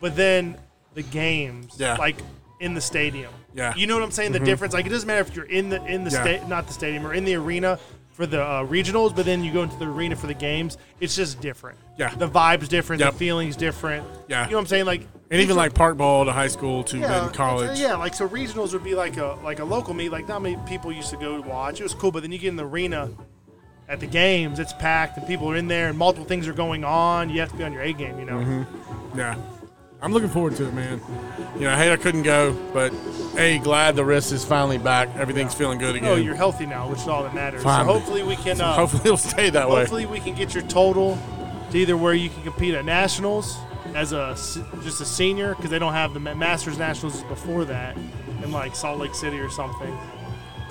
but 0.00 0.16
then 0.16 0.56
the 0.94 1.02
games, 1.02 1.76
Yeah. 1.78 1.96
like 1.96 2.22
in 2.60 2.74
the 2.74 2.80
stadium. 2.80 3.32
Yeah. 3.54 3.70
Mm-hmm. 3.70 3.78
you 3.78 3.86
know 3.86 3.94
what 3.94 4.04
I'm 4.04 4.10
saying? 4.10 4.32
The 4.32 4.40
difference, 4.40 4.74
like 4.74 4.86
it 4.86 4.90
doesn't 4.90 5.06
matter 5.06 5.20
if 5.20 5.34
you're 5.34 5.44
in 5.46 5.68
the 5.68 5.84
in 5.84 6.04
the 6.04 6.10
Yeah. 6.10 6.22
state, 6.22 6.48
not 6.48 6.66
the 6.66 6.72
stadium, 6.72 7.06
or 7.06 7.14
in 7.14 7.24
the 7.24 7.34
arena 7.34 7.78
for 8.18 8.26
the 8.26 8.42
uh, 8.42 8.66
regionals, 8.66 9.14
but 9.14 9.24
then 9.24 9.44
you 9.44 9.52
go 9.52 9.62
into 9.62 9.76
the 9.78 9.86
arena 9.86 10.16
for 10.16 10.26
the 10.26 10.34
games. 10.34 10.76
It's 10.98 11.14
just 11.14 11.40
different. 11.40 11.78
Yeah. 11.96 12.12
the 12.16 12.28
vibe's 12.28 12.66
different, 12.68 12.98
Yep. 12.98 13.12
the 13.12 13.18
feeling's 13.18 13.54
different. 13.56 14.04
Yeah. 14.26 14.44
you 14.44 14.50
know 14.50 14.56
what 14.56 14.62
I'm 14.62 14.66
saying? 14.66 14.86
Like 14.86 15.06
And 15.30 15.40
even 15.40 15.54
like 15.56 15.72
park 15.72 15.96
ball 15.96 16.24
to 16.24 16.32
high 16.32 16.48
school 16.48 16.82
to 16.82 16.96
then 16.98 17.04
it's- 17.04 17.36
college. 17.36 17.78
Yeah, 17.78 17.94
like 17.94 18.14
so 18.14 18.28
regionals 18.28 18.72
would 18.72 18.82
be 18.82 18.96
like 18.96 19.18
a 19.18 19.38
like 19.44 19.60
a 19.60 19.64
local 19.64 19.94
meet. 19.94 20.10
Like 20.10 20.26
not 20.26 20.42
many 20.42 20.56
people 20.66 20.90
used 20.92 21.10
to 21.10 21.16
go 21.16 21.40
watch. 21.42 21.78
It 21.78 21.84
was 21.84 21.94
cool, 21.94 22.10
but 22.10 22.22
then 22.22 22.32
you 22.32 22.38
get 22.38 22.48
in 22.48 22.56
the 22.56 22.66
arena 22.66 23.08
at 23.88 24.00
the 24.00 24.06
games, 24.08 24.58
it's 24.58 24.72
packed 24.72 25.16
and 25.16 25.24
people 25.28 25.48
are 25.52 25.56
in 25.56 25.68
there 25.68 25.88
and 25.88 25.96
multiple 25.96 26.26
things 26.26 26.48
are 26.48 26.52
going 26.52 26.82
on. 26.82 27.30
You 27.30 27.38
have 27.38 27.50
to 27.52 27.56
be 27.56 27.62
on 27.62 27.72
your 27.72 27.82
A 27.82 27.92
game, 27.92 28.18
you 28.18 28.24
know. 28.26 28.38
Mm-hmm. 28.38 29.18
Yeah. 29.18 29.36
I'm 30.00 30.12
looking 30.12 30.28
forward 30.28 30.54
to 30.56 30.68
it, 30.68 30.74
man. 30.74 31.00
You 31.56 31.62
know, 31.62 31.72
I 31.72 31.76
hate 31.76 31.90
I 31.92 31.96
couldn't 31.96 32.22
go, 32.22 32.52
but 32.72 32.92
hey, 33.34 33.58
glad 33.58 33.96
the 33.96 34.04
wrist 34.04 34.30
is 34.30 34.44
finally 34.44 34.78
back. 34.78 35.08
Everything's 35.16 35.54
feeling 35.54 35.78
good 35.78 35.96
again. 35.96 36.08
Oh, 36.08 36.14
you're 36.14 36.36
healthy 36.36 36.66
now, 36.66 36.88
which 36.88 37.00
is 37.00 37.08
all 37.08 37.24
that 37.24 37.34
matters. 37.34 37.62
Finally. 37.64 37.88
So 37.94 37.98
hopefully 37.98 38.22
we 38.22 38.36
can. 38.36 38.60
Uh, 38.60 38.74
Hopefully 38.74 39.02
it'll 39.04 39.16
stay 39.16 39.50
that 39.50 39.68
way. 39.68 39.80
hopefully 39.80 40.06
we 40.06 40.20
can 40.20 40.34
get 40.34 40.54
your 40.54 40.62
total 40.64 41.18
to 41.72 41.78
either 41.78 41.96
where 41.96 42.14
you 42.14 42.30
can 42.30 42.42
compete 42.44 42.74
at 42.74 42.84
nationals 42.84 43.56
as 43.94 44.12
a 44.12 44.34
just 44.82 45.00
a 45.00 45.04
senior 45.04 45.54
because 45.56 45.70
they 45.70 45.78
don't 45.78 45.94
have 45.94 46.14
the 46.14 46.20
masters 46.20 46.78
nationals 46.78 47.22
before 47.24 47.64
that 47.64 47.96
in 47.96 48.52
like 48.52 48.76
Salt 48.76 48.98
Lake 49.00 49.14
City 49.14 49.38
or 49.40 49.50
something. 49.50 49.98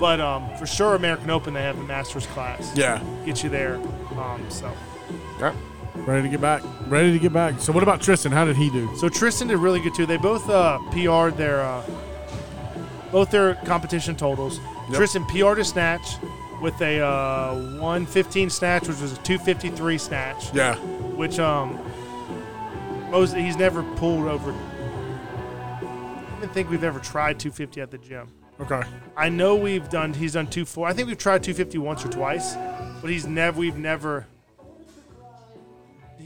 But 0.00 0.20
um, 0.20 0.48
for 0.56 0.66
sure, 0.66 0.94
American 0.94 1.28
Open 1.28 1.52
they 1.52 1.62
have 1.62 1.76
the 1.76 1.82
masters 1.84 2.24
class. 2.28 2.74
Yeah. 2.74 3.02
get 3.26 3.42
you 3.42 3.50
there. 3.50 3.74
Um, 4.16 4.42
so, 4.48 4.72
Ready 6.06 6.22
to 6.22 6.28
get 6.28 6.40
back. 6.40 6.62
Ready 6.86 7.12
to 7.12 7.18
get 7.18 7.32
back. 7.32 7.60
So 7.60 7.72
what 7.72 7.82
about 7.82 8.00
Tristan? 8.00 8.32
How 8.32 8.44
did 8.44 8.56
he 8.56 8.70
do? 8.70 8.94
so 8.96 9.08
Tristan 9.08 9.48
did 9.48 9.58
really 9.58 9.80
good 9.80 9.94
too. 9.94 10.06
They 10.06 10.16
both 10.16 10.48
uh, 10.48 10.78
PR'd 10.90 11.36
their 11.36 11.60
uh, 11.60 11.82
both 13.12 13.30
their 13.30 13.54
competition 13.66 14.16
totals. 14.16 14.58
Yep. 14.88 14.96
Tristan 14.96 15.24
PR'd 15.26 15.58
a 15.58 15.64
snatch 15.64 16.16
with 16.62 16.80
a 16.80 17.00
uh, 17.00 17.54
115 17.80 18.50
snatch, 18.50 18.88
which 18.88 19.00
was 19.00 19.12
a 19.12 19.16
253 19.22 19.98
snatch, 19.98 20.54
Yeah. 20.54 20.76
which 20.76 21.38
um 21.38 21.78
most 23.10 23.34
he's 23.34 23.56
never 23.56 23.82
pulled 23.96 24.26
over. 24.26 24.52
I 24.52 26.40
don't 26.40 26.52
think 26.52 26.70
we've 26.70 26.84
ever 26.84 27.00
tried 27.00 27.38
250 27.38 27.80
at 27.80 27.90
the 27.90 27.98
gym. 27.98 28.28
Okay. 28.60 28.82
I 29.16 29.28
know 29.28 29.56
we've 29.56 29.88
done. 29.88 30.12
He's 30.14 30.32
done 30.34 30.46
two 30.48 30.64
four. 30.64 30.86
I 30.88 30.92
think 30.92 31.08
we've 31.08 31.18
tried 31.18 31.42
250 31.42 31.78
once 31.78 32.04
or 32.04 32.08
twice, 32.08 32.54
but 33.00 33.10
he's 33.10 33.26
never. 33.26 33.58
We've 33.60 33.76
never. 33.76 34.26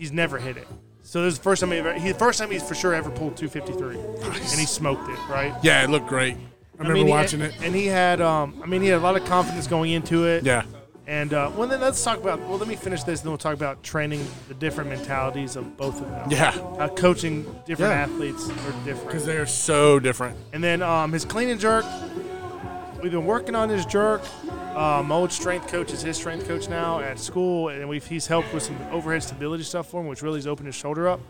He's 0.02 0.10
never 0.10 0.36
hit 0.36 0.56
it. 0.56 0.66
So 1.02 1.22
this 1.22 1.34
is 1.34 1.38
the 1.38 1.44
first 1.44 1.60
time 1.60 1.70
he 1.70 1.78
ever. 1.78 1.92
He, 1.94 2.12
first 2.12 2.40
time 2.40 2.50
he's 2.50 2.64
for 2.64 2.74
sure 2.74 2.92
ever 2.92 3.08
pulled 3.08 3.36
253, 3.36 3.96
and 3.96 4.58
he 4.58 4.66
smoked 4.66 5.08
it. 5.08 5.16
Right. 5.30 5.54
Yeah, 5.62 5.84
it 5.84 5.90
looked 5.90 6.08
great. 6.08 6.34
I 6.34 6.38
remember 6.82 7.04
he- 7.04 7.10
watching 7.12 7.40
it. 7.40 7.54
and 7.62 7.72
he 7.72 7.86
had. 7.86 8.20
Um, 8.20 8.60
I 8.64 8.66
mean, 8.66 8.82
he 8.82 8.88
had 8.88 8.98
a 8.98 9.00
lot 9.00 9.16
of 9.16 9.24
confidence 9.26 9.68
going 9.68 9.92
into 9.92 10.26
it. 10.26 10.42
Yeah. 10.42 10.64
And 11.06 11.32
uh, 11.32 11.52
well, 11.56 11.68
then 11.68 11.80
let's 11.80 12.02
talk 12.02 12.18
about. 12.18 12.40
Well, 12.40 12.58
let 12.58 12.66
me 12.66 12.74
finish 12.74 13.04
this, 13.04 13.20
and 13.20 13.26
then 13.26 13.30
we'll 13.30 13.38
talk 13.38 13.54
about 13.54 13.84
training 13.84 14.26
the 14.48 14.54
different 14.54 14.90
mentalities 14.90 15.54
of 15.54 15.76
both 15.76 16.00
of 16.02 16.10
them. 16.10 16.28
Yeah. 16.32 16.48
Uh, 16.50 16.88
coaching 16.88 17.42
different 17.64 17.92
Yeah. 17.92 18.02
athletes 18.02 18.50
are 18.50 18.84
different. 18.84 19.06
Because 19.06 19.24
they 19.24 19.36
are 19.36 19.46
so 19.46 20.00
different. 20.00 20.36
And 20.52 20.64
then 20.64 20.82
um, 20.82 21.12
his 21.12 21.24
clean 21.24 21.48
and 21.48 21.60
jerk, 21.60 21.84
we've 23.00 23.12
been 23.12 23.24
working 23.24 23.54
on 23.54 23.68
his 23.68 23.86
jerk. 23.86 24.22
Uh, 24.74 25.02
my 25.04 25.14
old 25.14 25.30
strength 25.30 25.68
coach 25.68 25.92
is 25.92 26.00
his 26.00 26.16
strength 26.16 26.48
coach 26.48 26.68
now 26.68 27.00
at 27.00 27.18
school, 27.18 27.68
and 27.68 27.86
we've 27.88 28.06
he's 28.06 28.26
helped 28.26 28.52
with 28.54 28.62
some 28.62 28.76
overhead 28.90 29.22
stability 29.22 29.64
stuff 29.64 29.88
for 29.90 30.00
him, 30.00 30.06
which 30.08 30.22
really 30.22 30.38
has 30.38 30.46
opened 30.46 30.66
his 30.66 30.74
shoulder 30.74 31.08
up. 31.08 31.20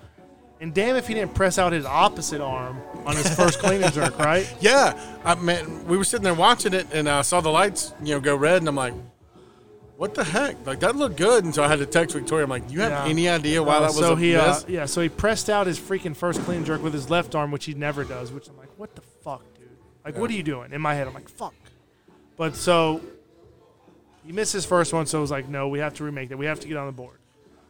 And 0.61 0.73
damn 0.73 0.95
if 0.95 1.09
he 1.09 1.15
didn't 1.15 1.35
press 1.35 1.59
out 1.59 1.73
his 1.73 1.85
opposite 1.85 2.41
arm 2.41 2.81
on 3.05 3.17
his 3.17 3.35
first 3.35 3.59
clean 3.63 3.83
and 3.83 3.93
jerk, 3.93 4.17
right? 4.21 4.47
Yeah. 4.61 4.97
I 5.25 5.35
man, 5.35 5.87
we 5.89 5.97
were 5.97 6.05
sitting 6.05 6.23
there 6.23 6.35
watching 6.35 6.73
it 6.73 6.87
and 6.93 7.09
I 7.09 7.23
saw 7.23 7.41
the 7.41 7.49
lights, 7.51 7.93
you 8.01 8.15
know, 8.15 8.21
go 8.21 8.37
red 8.37 8.59
and 8.59 8.69
I'm 8.69 8.77
like, 8.77 8.95
what 9.97 10.15
the 10.15 10.23
heck? 10.23 10.65
Like 10.65 10.79
that 10.79 10.95
looked 10.95 11.17
good. 11.17 11.43
And 11.45 11.53
so 11.53 11.65
I 11.65 11.69
had 11.69 11.81
to 11.81 11.87
text 11.87 12.15
Victoria. 12.15 12.45
I'm 12.45 12.51
like, 12.51 12.69
do 12.69 12.75
you 12.75 12.81
have 12.83 12.93
Yeah. 12.93 13.11
any 13.11 13.29
idea 13.29 13.61
why 13.61 13.79
Uh, 13.79 13.81
that 13.81 13.87
was 13.89 13.97
so 13.99 14.13
a 14.13 14.17
he, 14.17 14.37
uh, 14.37 14.61
yeah, 14.69 14.87
so 14.87 15.01
he 15.01 15.09
pressed 15.09 15.51
out 15.51 15.67
his 15.67 15.81
freaking 15.81 16.15
first 16.15 16.41
clean 16.45 16.65
jerk 16.65 16.81
with 16.81 16.93
his 16.93 17.11
left 17.11 17.35
arm, 17.35 17.51
which 17.51 17.65
he 17.65 17.75
never 17.75 18.05
does. 18.05 18.31
Which 18.31 18.47
I'm 18.49 18.57
like, 18.57 18.71
what 18.77 18.95
the 18.95 19.03
fuck, 19.25 19.43
dude? 19.59 19.67
Like, 20.05 20.17
what 20.17 20.31
are 20.31 20.35
you 20.35 20.45
doing? 20.45 20.73
In 20.73 20.81
my 20.81 20.95
head, 20.95 21.09
I'm 21.09 21.15
like, 21.15 21.29
fuck. 21.29 21.55
But 22.37 22.55
so 22.55 23.01
he 24.25 24.33
missed 24.33 24.53
his 24.53 24.65
first 24.65 24.93
one, 24.93 25.07
so 25.07 25.19
it 25.19 25.21
was 25.23 25.31
like, 25.31 25.49
no, 25.49 25.69
we 25.69 25.79
have 25.81 25.95
to 25.95 26.05
remake 26.05 26.29
that. 26.29 26.37
We 26.39 26.47
have 26.47 26.61
to 26.61 26.69
get 26.69 26.77
on 26.77 26.87
the 26.87 26.93
board. 26.93 27.19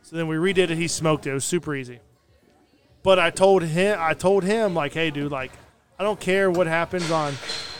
So 0.02 0.16
then 0.16 0.26
we 0.28 0.36
redid 0.36 0.70
it. 0.70 0.70
He 0.70 0.88
smoked 0.88 1.26
it. 1.26 1.30
It 1.30 1.34
was 1.34 1.44
super 1.44 1.74
easy. 1.74 2.00
But 3.02 3.18
I 3.18 3.30
told 3.30 3.62
him, 3.62 3.96
I 4.00 4.14
told 4.14 4.44
him, 4.44 4.74
like, 4.74 4.94
hey, 4.94 5.10
dude, 5.10 5.32
like, 5.32 5.52
I 5.98 6.04
don't 6.04 6.20
care 6.20 6.50
what 6.50 6.66
happens 6.66 7.10
on 7.10 7.34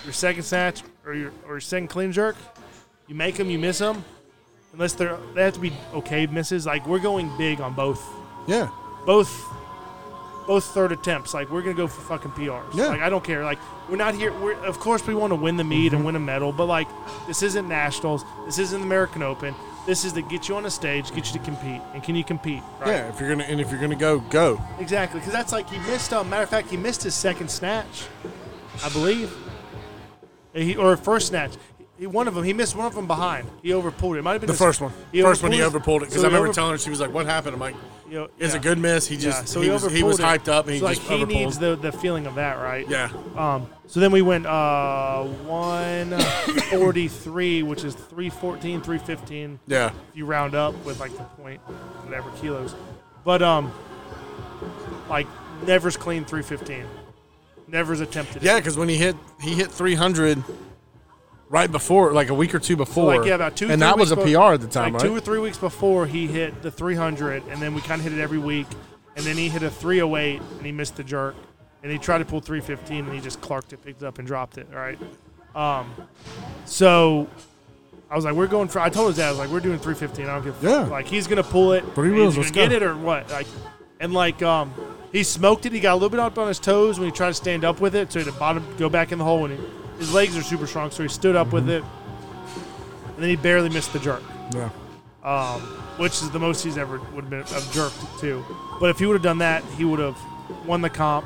your 0.05 0.13
second 0.13 0.43
snatch 0.45 0.83
or 1.05 1.15
your 1.15 1.33
or 1.45 1.55
your 1.55 1.61
second 1.61 1.89
clean 1.89 2.13
jerk. 2.13 2.37
You 3.09 3.15
make 3.15 3.37
them, 3.37 3.51
you 3.51 3.59
miss 3.59 3.79
them, 3.79 4.05
unless 4.73 4.95
they're 4.95 5.19
they 5.35 5.43
have 5.45 5.55
to 5.55 5.61
be 5.61 5.73
okay 5.95 6.27
misses. 6.27 6.67
Like 6.67 6.87
we're 6.87 6.99
going 6.99 7.31
big 7.37 7.61
on 7.61 7.75
both 7.75 8.03
yeah. 8.47 8.71
both 9.07 9.29
both 10.47 10.65
third 10.65 10.93
attempts. 10.93 11.35
Like 11.35 11.51
we're 11.51 11.63
gonna 11.63 11.75
go 11.75 11.87
for 11.87 12.01
fucking 12.03 12.33
PRs. 12.33 12.75
Yeah. 12.75 12.87
Like 12.87 13.01
I 13.01 13.09
don't 13.09 13.25
care. 13.25 13.45
Like 13.45 13.59
we're 13.89 13.97
not 13.97 14.15
here. 14.15 14.33
We're 14.33 14.55
of 14.65 14.79
course 14.81 15.07
we 15.07 15.15
want 15.15 15.31
to 15.31 15.35
win 15.37 15.57
the 15.57 15.65
meet 15.65 15.87
Mm-hmm. 15.93 15.97
and 15.97 16.05
win 16.05 16.17
a 16.17 16.21
medal, 16.21 16.53
but 16.53 16.67
like 16.67 16.89
this 17.27 17.43
isn't 17.43 17.69
nationals. 17.69 18.25
This 18.47 18.59
isn't 18.59 18.81
the 18.81 18.87
American 18.87 19.23
Open. 19.23 19.55
This 19.85 20.05
is 20.05 20.13
to 20.13 20.23
get 20.23 20.49
you 20.49 20.55
on 20.55 20.65
a 20.65 20.71
stage, 20.71 21.13
get 21.13 21.27
you 21.33 21.39
to 21.41 21.45
compete, 21.45 21.81
and 21.93 22.05
can 22.05 22.15
you 22.15 22.23
compete? 22.23 22.63
Right? 22.81 22.89
Yeah. 22.89 23.09
If 23.09 23.19
you're 23.19 23.29
gonna 23.31 23.45
and 23.45 23.61
if 23.61 23.71
you're 23.71 23.81
gonna 23.81 23.97
go, 23.97 24.21
go. 24.21 24.61
Exactly. 24.79 25.19
Because 25.21 25.33
that's 25.33 25.53
like 25.53 25.69
he 25.69 25.79
missed. 25.91 26.13
Uh, 26.13 26.23
matter 26.25 26.45
of 26.45 26.49
fact, 26.51 26.69
he 26.71 26.77
missed 26.77 27.03
his 27.03 27.15
second 27.15 27.51
snatch, 27.51 28.07
I 28.85 28.89
believe, 28.91 29.35
he, 30.55 30.77
or 30.77 30.97
first 30.97 31.29
snatch. 31.29 31.55
He, 32.03 32.07
one 32.09 32.27
of 32.27 32.35
them, 32.35 32.43
he 32.43 32.53
missed 32.53 32.75
one 32.75 32.87
of 32.87 32.97
them 32.97 33.07
behind. 33.07 33.47
He 33.63 33.69
overpulled 33.69 34.17
it. 34.17 34.19
it 34.19 34.23
might 34.23 34.33
have 34.33 34.41
been 34.41 34.49
The 34.49 34.55
his- 34.55 34.59
first 34.61 34.81
one. 34.81 34.93
he 35.13 35.23
first 35.23 35.41
one 35.41 35.53
he 35.53 35.61
overpulled 35.61 35.99
it 35.99 36.09
because 36.09 36.15
so 36.15 36.23
I 36.23 36.25
remember 36.25 36.49
over- 36.49 36.55
telling 36.55 36.73
her 36.73 36.79
she 36.79 36.91
was 36.91 36.99
like, 36.99 37.15
"What 37.15 37.27
happened?" 37.27 37.55
I'm 37.55 37.61
like, 37.61 37.77
you 38.09 38.15
know, 38.15 38.29
"It's 38.41 38.55
yeah. 38.55 38.59
a 38.59 38.63
good 38.63 38.79
miss." 38.79 39.07
He 39.07 39.17
just 39.17 39.43
yeah, 39.43 39.45
so 39.45 39.61
he, 39.61 39.71
was 39.71 39.89
he 39.93 40.03
was 40.03 40.19
hyped 40.19 40.49
up 40.49 40.65
and 40.65 40.75
he 40.75 40.81
So, 40.81 40.89
just 40.89 41.09
like 41.09 41.19
he 41.21 41.25
overpulled. 41.25 41.29
needs 41.29 41.59
the, 41.61 41.77
the 41.77 41.93
feeling 41.93 42.27
of 42.27 42.35
that, 42.35 42.59
right? 42.59 42.89
yeah. 42.89 43.09
Um, 43.37 43.69
so 43.87 44.01
then 44.01 44.11
we 44.11 44.21
went 44.21 44.47
uh, 44.47 45.23
143, 45.23 47.63
which 47.63 47.85
is 47.85 47.95
314, 47.95 48.81
315. 48.81 49.61
Yeah. 49.69 49.87
If 49.87 49.93
you 50.17 50.27
round 50.27 50.57
up 50.57 50.75
with 50.85 50.99
like 50.99 51.17
the 51.17 51.23
point, 51.23 51.61
whatever 51.61 52.31
kilos. 52.41 52.75
But 53.23 53.43
um, 53.43 53.71
like 55.09 55.29
never's 55.67 55.97
clean 55.97 56.25
315. 56.25 56.85
Never's 57.69 58.01
attempted. 58.01 58.43
Yeah, 58.43 58.59
because 58.59 58.77
when 58.77 58.89
he 58.89 58.97
hit 58.97 59.15
he 59.41 59.55
hit 59.55 59.71
300 59.71 60.43
right 61.53 61.71
before, 61.71 62.13
like 62.13 62.31
a 62.31 62.35
week 62.35 62.55
or 62.55 62.59
two 62.59 62.73
So 62.73 62.79
before, 62.79 63.15
like 63.17 63.27
yeah, 63.27 63.35
about 63.35 63.55
two. 63.57 63.71
and 63.71 63.81
that 63.83 63.97
was 63.99 64.11
a 64.11 64.17
PR 64.17 64.55
at 64.55 64.61
the 64.63 64.67
time, 64.67 64.95
like 64.95 65.03
right? 65.03 65.09
Two 65.09 65.15
or 65.17 65.21
three 65.21 65.39
weeks 65.39 65.59
before 65.59 66.07
he 66.07 66.27
hit 66.27 66.63
the 66.63 66.71
300, 66.71 67.45
and 67.49 67.61
then 67.63 67.75
we 67.75 67.81
kind 67.83 68.01
of 68.01 68.05
hit 68.05 68.13
it 68.19 68.21
every 68.23 68.39
week, 68.39 68.67
and 69.17 69.25
then 69.25 69.37
he 69.37 69.49
hit 69.49 69.63
a 69.63 69.71
308, 69.71 70.41
and 70.57 70.65
he 70.67 70.73
missed 70.73 70.97
the 70.97 71.05
jerk, 71.05 71.35
and 71.83 71.93
he 71.93 71.99
tried 71.99 72.19
to 72.19 72.25
pull 72.25 72.41
315, 72.41 73.05
and 73.05 73.15
he 73.15 73.21
just 73.21 73.41
clarked 73.43 73.73
it, 73.73 73.85
picked 73.85 74.03
it 74.03 74.07
up, 74.07 74.19
and 74.19 74.27
dropped 74.27 74.57
it. 74.59 74.67
All 74.73 74.79
right. 74.79 74.99
Um, 75.55 75.93
so 76.65 77.29
I 78.11 78.17
was 78.17 78.25
like, 78.25 78.35
we're 78.35 78.47
going 78.47 78.69
for. 78.69 78.81
I 78.81 78.89
told 78.89 79.09
his 79.09 79.17
dad, 79.19 79.27
I 79.27 79.31
was 79.31 79.39
like, 79.39 79.51
we're 79.51 79.61
doing 79.61 79.79
315. 79.79 80.25
I 80.27 80.35
don't 80.35 80.45
give. 80.45 80.55
a 80.55 80.57
fuck. 80.57 80.87
Yeah. 80.87 80.91
Like 80.93 81.07
he's 81.07 81.27
gonna 81.27 81.43
pull 81.43 81.73
it. 81.73 81.85
Three 81.95 82.11
wheels, 82.11 82.35
He's 82.35 82.45
let's 82.47 82.51
get 82.55 82.71
go. 82.71 82.77
it 82.77 82.83
or 82.83 82.97
what? 82.97 83.31
Like, 83.31 83.47
and 84.01 84.15
like 84.15 84.43
um, 84.43 84.73
He 85.13 85.23
smoked 85.23 85.67
it. 85.67 85.73
He 85.73 85.81
got 85.81 85.93
a 85.93 85.95
little 85.97 86.09
bit 86.09 86.21
up 86.21 86.39
on 86.39 86.49
his 86.49 86.59
toes 86.59 86.99
when 86.99 87.09
he 87.11 87.13
tried 87.15 87.29
to 87.29 87.35
stand 87.35 87.65
up 87.65 87.81
with 87.81 87.95
it, 87.95 88.11
so 88.11 88.19
he 88.21 88.25
had 88.25 88.33
to 88.33 88.39
bottom 88.41 88.65
go 88.79 88.89
back 88.89 89.13
in 89.13 89.19
the 89.19 89.25
hole. 89.25 89.45
And 89.45 89.59
he, 89.59 89.65
his 90.03 90.13
legs 90.13 90.37
are 90.37 90.43
super 90.43 90.67
strong, 90.67 90.91
so 90.91 91.03
he 91.03 91.09
stood 91.09 91.37
up 91.37 91.53
with 91.53 91.69
it, 91.71 91.83
and 93.15 93.17
then 93.19 93.29
he 93.29 93.37
barely 93.37 93.69
missed 93.69 93.93
the 93.93 93.99
jerk, 94.01 94.23
Yeah. 94.55 94.69
um, 95.25 95.61
which 95.97 96.13
is 96.23 96.31
the 96.31 96.39
most 96.41 96.65
he's 96.65 96.77
ever 96.77 96.99
would 97.15 97.25
have 97.25 97.31
been 97.31 97.43
have 97.45 97.73
jerked 97.73 97.97
too. 98.21 98.45
But 98.81 98.91
if 98.91 98.99
he 98.99 99.07
would 99.07 99.15
have 99.15 99.23
done 99.23 99.39
that, 99.39 99.63
he 99.77 99.85
would 99.85 100.01
have 100.01 100.17
won 100.67 100.81
the 100.83 100.91
comp. 100.91 101.25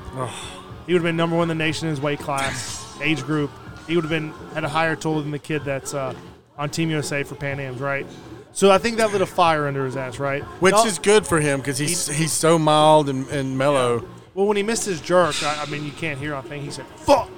He 0.87 0.93
would 0.93 1.01
have 1.01 1.09
been 1.09 1.17
number 1.17 1.37
one 1.37 1.51
in 1.51 1.57
the 1.59 1.65
nation 1.65 1.89
in 1.89 1.91
his 1.95 2.01
weight 2.01 2.19
class, 2.21 2.87
age 3.03 3.23
group. 3.25 3.51
He 3.87 3.95
would 3.97 4.05
have 4.05 4.11
been 4.11 4.33
had 4.55 4.65
a 4.65 4.69
higher 4.69 4.95
total 4.95 5.23
than 5.23 5.31
the 5.31 5.39
kid 5.39 5.65
that's 5.65 5.95
uh, 5.95 6.13
on 6.59 6.69
Team 6.71 6.91
USA 6.91 7.23
for 7.23 7.35
Pan 7.35 7.59
Am's, 7.61 7.81
right? 7.81 8.07
So 8.53 8.71
I 8.71 8.79
think 8.79 8.99
that 8.99 9.13
lit 9.13 9.21
a 9.23 9.27
fire 9.27 9.67
under 9.67 9.85
his 9.85 9.97
ass, 9.97 10.19
right? 10.19 10.43
Which 10.61 10.73
No- 10.75 10.85
is 10.87 10.99
good 10.99 11.27
for 11.27 11.41
him 11.41 11.61
because 11.61 11.79
he's 11.79 12.07
he's 12.09 12.33
so 12.33 12.59
mild 12.59 13.09
and, 13.09 13.27
and 13.29 13.57
mellow. 13.57 14.05
Well, 14.35 14.47
when 14.47 14.57
he 14.59 14.63
missed 14.63 14.85
his 14.85 15.01
jerk, 15.01 15.35
I, 15.43 15.63
I 15.63 15.67
mean, 15.71 15.85
you 15.85 15.93
can't 15.93 16.19
hear 16.19 16.35
on 16.35 16.43
thing. 16.45 16.63
He 16.63 16.71
said 16.71 16.85
"fuck" 16.97 17.31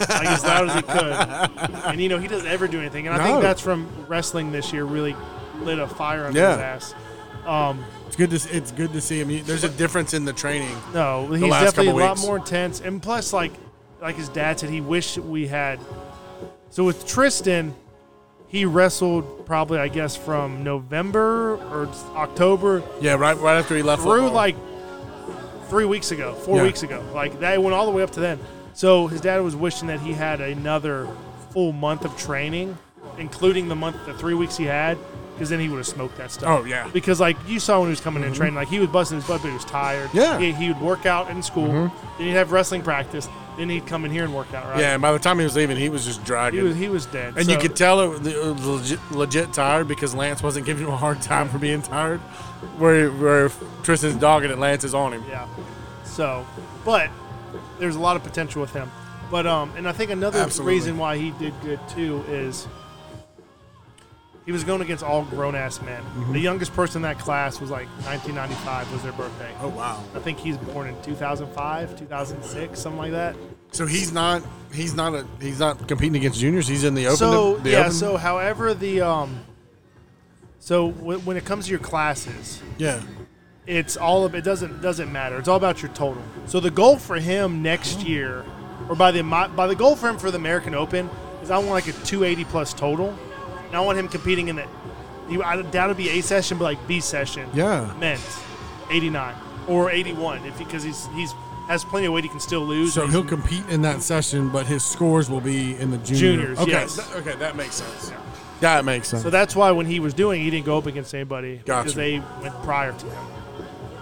like 0.00 0.26
as 0.26 0.42
loud 0.44 0.68
as 0.70 0.74
he 0.76 0.82
could, 0.82 1.84
and 1.86 2.00
you 2.00 2.08
know 2.08 2.18
he 2.18 2.28
doesn't 2.28 2.46
ever 2.48 2.66
do 2.68 2.78
anything. 2.80 3.06
And 3.06 3.14
I 3.14 3.18
No. 3.18 3.24
think 3.24 3.42
that's 3.42 3.60
from 3.60 3.86
wrestling 4.08 4.52
this 4.52 4.72
year. 4.72 4.84
Really 4.84 5.14
lit 5.62 5.78
a 5.78 5.86
fire 5.86 6.26
under 6.26 6.38
Yeah. 6.38 6.52
his 6.52 6.92
ass. 6.92 6.94
It's 8.06 8.16
good 8.16 8.30
to 8.30 8.36
s- 8.36 8.46
it's 8.46 8.70
good 8.72 8.92
to 8.92 9.00
see 9.00 9.20
him. 9.20 9.30
You- 9.30 9.42
There's 9.42 9.64
a 9.64 9.68
difference 9.68 10.14
in 10.14 10.24
the 10.24 10.32
training. 10.32 10.76
No, 10.94 11.26
he's 11.32 11.42
last 11.42 11.64
definitely 11.76 11.86
a 11.88 11.90
couple 11.92 12.06
lot 12.06 12.16
weeks. 12.16 12.26
more 12.26 12.36
intense. 12.36 12.80
And 12.80 13.02
plus, 13.02 13.32
like 13.32 13.52
like 14.02 14.16
his 14.16 14.28
dad 14.28 14.60
said, 14.60 14.70
he 14.70 14.80
wished 14.80 15.18
we 15.18 15.46
had. 15.48 15.78
So 16.70 16.84
with 16.84 17.06
Tristan, 17.06 17.74
he 18.48 18.64
wrestled 18.64 19.46
probably 19.46 19.78
I 19.78 19.88
guess 19.88 20.14
from 20.16 20.62
November 20.64 21.54
or 21.72 21.88
October 22.14 22.82
Yeah, 23.00 23.14
right 23.14 23.38
right 23.40 23.56
after 23.58 23.76
he 23.76 23.82
left. 23.82 24.02
through 24.02 24.12
football. 24.22 24.32
like 24.32 24.56
three 25.68 25.84
weeks 25.84 26.10
ago, 26.12 26.34
four 26.44 26.58
Yeah. 26.58 26.62
weeks 26.64 26.82
ago. 26.82 27.02
Like 27.14 27.40
that 27.40 27.60
went 27.62 27.74
all 27.74 27.86
the 27.86 27.92
way 27.92 28.02
up 28.02 28.10
to 28.12 28.20
then. 28.20 28.38
So 28.76 29.06
his 29.06 29.22
dad 29.22 29.38
was 29.40 29.56
wishing 29.56 29.88
that 29.88 30.00
he 30.00 30.12
had 30.12 30.42
another 30.42 31.08
full 31.50 31.72
month 31.72 32.04
of 32.04 32.14
training, 32.18 32.76
including 33.16 33.68
the 33.68 33.74
month, 33.74 33.96
the 34.04 34.12
three 34.12 34.34
weeks 34.34 34.58
he 34.58 34.64
had, 34.64 34.98
because 35.32 35.48
then 35.48 35.60
he 35.60 35.70
would 35.70 35.78
have 35.78 35.86
smoked 35.86 36.18
that 36.18 36.30
stuff. 36.30 36.60
Oh, 36.60 36.64
yeah. 36.66 36.82
Mm-hmm. 36.82 36.90
Because 36.92 37.18
like 37.18 37.38
you 37.48 37.58
saw 37.58 37.78
when 37.78 37.88
he 37.88 37.92
was 37.92 38.02
coming 38.02 38.22
in 38.22 38.34
training, 38.34 38.54
like 38.54 38.68
he 38.68 38.78
was 38.78 38.90
busting 38.90 39.16
his 39.16 39.26
butt, 39.26 39.40
but 39.40 39.48
he 39.48 39.54
was 39.54 39.64
tired. 39.64 40.10
Yeah. 40.12 40.34
Mm-hmm. 40.34 40.42
He, 40.42 40.52
he 40.52 40.68
would 40.74 40.82
work 40.82 41.06
out 41.06 41.30
in 41.30 41.42
school, 41.42 41.68
then 41.68 41.90
he'd 42.18 42.32
have 42.32 42.52
wrestling 42.52 42.82
practice, 42.82 43.30
then 43.56 43.70
he'd 43.70 43.86
come 43.86 44.04
in 44.04 44.10
here 44.10 44.24
and 44.24 44.34
work 44.34 44.52
out. 44.52 44.66
Right. 44.66 44.80
yeah, 44.80 44.92
and 44.92 45.00
by 45.00 45.10
the 45.12 45.18
time 45.18 45.38
he 45.38 45.44
was 45.44 45.56
leaving, 45.56 45.78
he 45.78 45.88
was 45.88 46.04
just 46.04 46.22
dragging. 46.26 46.60
He 46.60 46.66
was 46.66 46.76
he 46.76 46.88
was 46.90 47.06
dead. 47.06 47.38
and 47.38 47.48
you 47.48 47.56
could 47.56 47.76
tell 47.76 48.00
it 48.02 48.08
was- 48.08 48.26
it 48.26 48.36
was 48.44 48.66
legit, 48.66 49.10
legit 49.10 49.52
tired 49.54 49.88
because 49.88 50.14
Lance 50.14 50.42
wasn't 50.42 50.66
giving 50.66 50.86
him 50.86 50.92
a 50.92 50.96
hard 50.98 51.22
time 51.22 51.48
for 51.48 51.56
being 51.58 51.80
tired. 51.80 52.20
Where 52.76 53.10
where 53.10 53.48
Tristan's 53.84 54.16
dogging 54.16 54.50
it, 54.50 54.58
Lance 54.58 54.84
is 54.84 54.92
on 54.92 55.14
him. 55.14 55.24
Yeah. 55.30 55.46
So, 56.04 56.44
but 56.84 57.10
there's 57.78 57.96
a 57.96 58.00
lot 58.00 58.16
of 58.16 58.22
potential 58.22 58.60
with 58.60 58.72
him. 58.72 58.90
But 59.30 59.46
um, 59.46 59.72
and 59.76 59.88
I 59.88 59.92
think 59.92 60.10
another 60.10 60.40
Absolutely. 60.40 60.74
reason 60.74 60.98
why 60.98 61.16
he 61.16 61.30
did 61.32 61.52
good 61.62 61.80
too 61.88 62.24
is 62.28 62.68
he 64.44 64.52
was 64.52 64.62
going 64.62 64.80
against 64.80 65.02
all 65.02 65.24
grown 65.24 65.56
ass 65.56 65.82
men. 65.82 66.00
Mm-hmm. 66.02 66.32
The 66.32 66.38
youngest 66.40 66.72
person 66.74 66.98
in 66.98 67.02
that 67.02 67.18
class 67.18 67.60
was 67.60 67.70
like 67.70 67.88
1995 68.06 68.92
was 68.92 69.02
their 69.02 69.12
birthday. 69.12 69.52
Oh 69.60 69.68
wow! 69.68 70.02
I 70.14 70.20
think 70.20 70.38
he's 70.38 70.56
born 70.56 70.86
in 70.86 71.02
2005, 71.02 71.98
2006, 71.98 72.78
something 72.78 72.98
like 72.98 73.10
that. 73.10 73.34
So 73.72 73.86
he's 73.86 74.12
not 74.12 74.42
he's 74.72 74.94
not 74.94 75.14
a 75.14 75.26
he's 75.40 75.58
not 75.58 75.88
competing 75.88 76.16
against 76.16 76.38
juniors. 76.38 76.68
He's 76.68 76.84
in 76.84 76.94
the 76.94 77.06
open. 77.06 77.16
so 77.16 77.56
the 77.56 77.70
yeah, 77.70 77.80
open? 77.80 77.92
so 77.92 78.16
however 78.16 78.72
the 78.72 79.00
um, 79.00 79.44
so 80.60 80.92
w- 80.92 81.18
when 81.20 81.36
it 81.36 81.44
comes 81.44 81.64
to 81.66 81.70
your 81.72 81.80
classes, 81.80 82.62
yeah. 82.78 83.02
It's 83.66 83.96
all 83.96 84.24
of 84.24 84.34
it 84.34 84.42
doesn't 84.44 84.80
doesn't 84.80 85.10
matter. 85.12 85.38
It's 85.38 85.48
all 85.48 85.56
about 85.56 85.82
your 85.82 85.90
total. 85.92 86.22
So 86.46 86.60
the 86.60 86.70
goal 86.70 86.98
for 86.98 87.16
him 87.18 87.62
next 87.62 88.02
year, 88.02 88.44
or 88.88 88.94
by 88.96 89.10
the 89.10 89.22
my- 89.22 89.48
by 89.48 89.66
the 89.66 89.74
goal 89.74 89.96
for 89.96 90.08
him 90.08 90.18
for 90.18 90.30
the 90.30 90.36
American 90.38 90.74
Open 90.74 91.10
is 91.42 91.50
I 91.50 91.58
want 91.58 91.70
like 91.70 91.88
a 91.88 91.92
280 91.92 92.44
plus 92.44 92.72
total, 92.72 93.16
and 93.66 93.74
I 93.76 93.80
want 93.80 93.98
him 93.98 94.08
competing 94.08 94.48
in 94.48 94.56
the. 94.56 94.66
He, 95.28 95.40
I 95.42 95.60
doubt 95.62 95.86
it'd 95.90 95.96
be 95.96 96.10
A 96.10 96.22
session, 96.22 96.56
but 96.58 96.64
like 96.64 96.86
B 96.86 97.00
session. 97.00 97.48
Yeah. 97.52 97.92
Men's, 97.98 98.38
89 98.90 99.34
or 99.68 99.90
81 99.90 100.44
if 100.44 100.56
because 100.58 100.84
he's 100.84 101.06
he's 101.16 101.32
has 101.66 101.84
plenty 101.84 102.06
of 102.06 102.12
weight 102.12 102.22
he 102.22 102.30
can 102.30 102.38
still 102.38 102.60
lose. 102.60 102.94
So 102.94 103.08
he'll 103.08 103.24
compete 103.24 103.64
in 103.68 103.82
that 103.82 104.00
session, 104.02 104.50
but 104.50 104.66
his 104.66 104.84
scores 104.84 105.28
will 105.28 105.40
be 105.40 105.74
in 105.76 105.90
the 105.90 105.98
junior. 105.98 106.20
Juniors, 106.20 106.58
Okay. 106.60 106.70
yes. 106.70 106.94
th- 106.94 107.16
okay, 107.26 107.36
that 107.40 107.56
makes 107.56 107.74
sense. 107.74 108.10
Yeah. 108.12 108.20
That 108.60 108.84
makes 108.84 109.08
sense. 109.08 109.24
So 109.24 109.30
that's 109.30 109.56
why 109.56 109.72
when 109.72 109.84
he 109.86 109.98
was 109.98 110.14
doing, 110.14 110.40
he 110.40 110.48
didn't 110.50 110.64
go 110.66 110.78
up 110.78 110.86
against 110.86 111.12
anybody 111.12 111.60
Gotcha. 111.64 111.82
because 111.82 111.94
they 111.96 112.22
went 112.40 112.54
prior 112.62 112.92
to 112.92 113.06
him. 113.06 113.24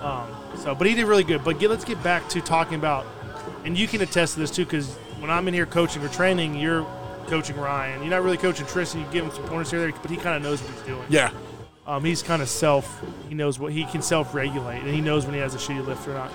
Um, 0.04 0.28
so, 0.58 0.74
but 0.74 0.86
he 0.86 0.94
did 0.94 1.06
really 1.06 1.24
good. 1.24 1.42
But 1.44 1.58
get, 1.58 1.70
let's 1.70 1.84
get 1.84 2.02
back 2.02 2.28
to 2.30 2.40
talking 2.40 2.74
about, 2.74 3.06
and 3.64 3.76
you 3.76 3.88
can 3.88 4.00
attest 4.02 4.34
to 4.34 4.40
this 4.40 4.50
too, 4.50 4.64
because 4.64 4.94
when 5.18 5.30
I'm 5.30 5.48
in 5.48 5.54
here 5.54 5.66
coaching 5.66 6.02
or 6.02 6.08
training, 6.08 6.54
you're 6.56 6.86
coaching 7.26 7.56
Ryan. 7.56 8.00
You're 8.02 8.10
not 8.10 8.22
really 8.22 8.36
coaching 8.36 8.66
Tristan. 8.66 9.00
You 9.00 9.06
give 9.10 9.24
him 9.24 9.30
some 9.32 9.44
pointers 9.44 9.70
here, 9.70 9.80
there, 9.80 9.92
but 9.92 10.10
he 10.10 10.16
kind 10.18 10.36
of 10.36 10.42
knows 10.42 10.60
what 10.62 10.70
he's 10.72 10.82
doing. 10.82 11.04
yeah. 11.08 11.30
Um, 11.86 12.02
he's 12.04 12.22
kind 12.22 12.40
of 12.40 12.48
self. 12.48 13.02
He 13.28 13.34
knows 13.34 13.58
what 13.58 13.70
he 13.72 13.84
can 13.84 14.00
self-regulate, 14.00 14.80
and 14.80 14.88
he 14.94 15.02
knows 15.02 15.26
when 15.26 15.34
he 15.34 15.40
has 15.40 15.54
a 15.54 15.58
shitty 15.58 15.86
lift 15.86 16.08
or 16.08 16.14
not. 16.14 16.32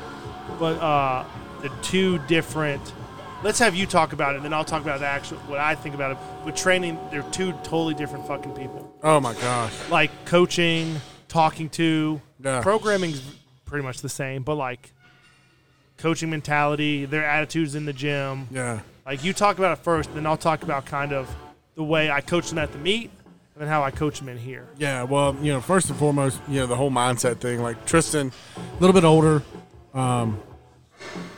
But 0.59 0.77
uh, 0.79 1.25
the 1.61 1.69
two 1.81 2.19
different. 2.27 2.81
Let's 3.43 3.57
have 3.59 3.73
you 3.73 3.85
talk 3.87 4.13
about 4.13 4.33
it, 4.33 4.37
and 4.37 4.45
then 4.45 4.53
I'll 4.53 4.65
talk 4.65 4.81
about 4.83 4.99
the 4.99 5.07
actual 5.07 5.37
what 5.47 5.59
I 5.59 5.73
think 5.73 5.95
about 5.95 6.11
it. 6.11 6.17
With 6.45 6.55
training, 6.55 6.99
they're 7.09 7.23
two 7.31 7.53
totally 7.63 7.93
different 7.95 8.27
fucking 8.27 8.51
people 8.53 8.93
Oh 9.01 9.19
my 9.19 9.33
gosh. 9.33 9.71
like 9.89 10.11
coaching, 10.25 10.97
talking 11.29 11.69
to, 11.69 12.21
Yeah. 12.43 12.61
programming's 12.61 13.21
pretty 13.69 13.85
much 13.85 14.01
the 14.01 14.09
same, 14.09 14.43
but 14.43 14.55
like 14.55 14.91
coaching 15.97 16.29
mentality, 16.29 17.05
their 17.05 17.25
attitudes 17.25 17.75
in 17.75 17.85
the 17.85 17.93
gym. 17.93 18.47
Yeah. 18.51 18.79
Like 19.05 19.23
you 19.23 19.33
talk 19.33 19.57
about 19.57 19.77
it 19.77 19.83
first, 19.83 20.13
then 20.13 20.25
I'll 20.25 20.37
talk 20.37 20.63
about 20.63 20.85
kind 20.85 21.13
of 21.13 21.33
the 21.75 21.83
way 21.83 22.11
I 22.11 22.21
coach 22.21 22.49
them 22.49 22.57
at 22.57 22.71
the 22.71 22.77
meet, 22.77 23.11
and 23.53 23.61
then 23.61 23.67
how 23.67 23.83
I 23.83 23.91
coach 23.91 24.19
them 24.19 24.29
in 24.29 24.37
here. 24.37 24.67
Yeah, 24.77 25.03
well, 25.03 25.35
you 25.41 25.53
know, 25.53 25.61
first 25.61 25.89
and 25.89 25.97
foremost, 25.97 26.41
you 26.47 26.59
know, 26.59 26.67
the 26.67 26.75
whole 26.75 26.91
mindset 26.91 27.37
thing. 27.37 27.61
Like 27.61 27.85
Tristan, 27.85 28.31
a 28.57 28.79
little 28.79 28.93
bit 28.93 29.03
older. 29.03 29.43
Um, 29.93 30.41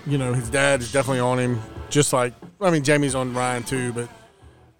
you 0.07 0.17
know, 0.17 0.33
his 0.33 0.49
dad 0.49 0.81
is 0.81 0.91
definitely 0.91 1.19
on 1.19 1.39
him. 1.39 1.61
Just 1.89 2.13
like, 2.13 2.33
I 2.59 2.71
mean, 2.71 2.83
Jamie's 2.83 3.15
on 3.15 3.33
Ryan 3.33 3.63
too, 3.63 3.93
but 3.93 4.09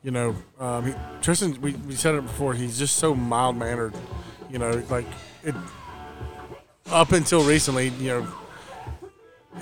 you 0.03 0.11
know, 0.11 0.35
um, 0.59 0.87
he, 0.87 0.93
Tristan. 1.21 1.59
We, 1.61 1.73
we 1.73 1.95
said 1.95 2.15
it 2.15 2.21
before. 2.21 2.53
He's 2.53 2.79
just 2.79 2.97
so 2.97 3.13
mild 3.13 3.55
mannered. 3.57 3.93
You 4.49 4.59
know, 4.59 4.83
like 4.89 5.05
it. 5.43 5.53
Up 6.89 7.11
until 7.11 7.43
recently, 7.43 7.89
you 7.89 8.07
know, 8.09 8.27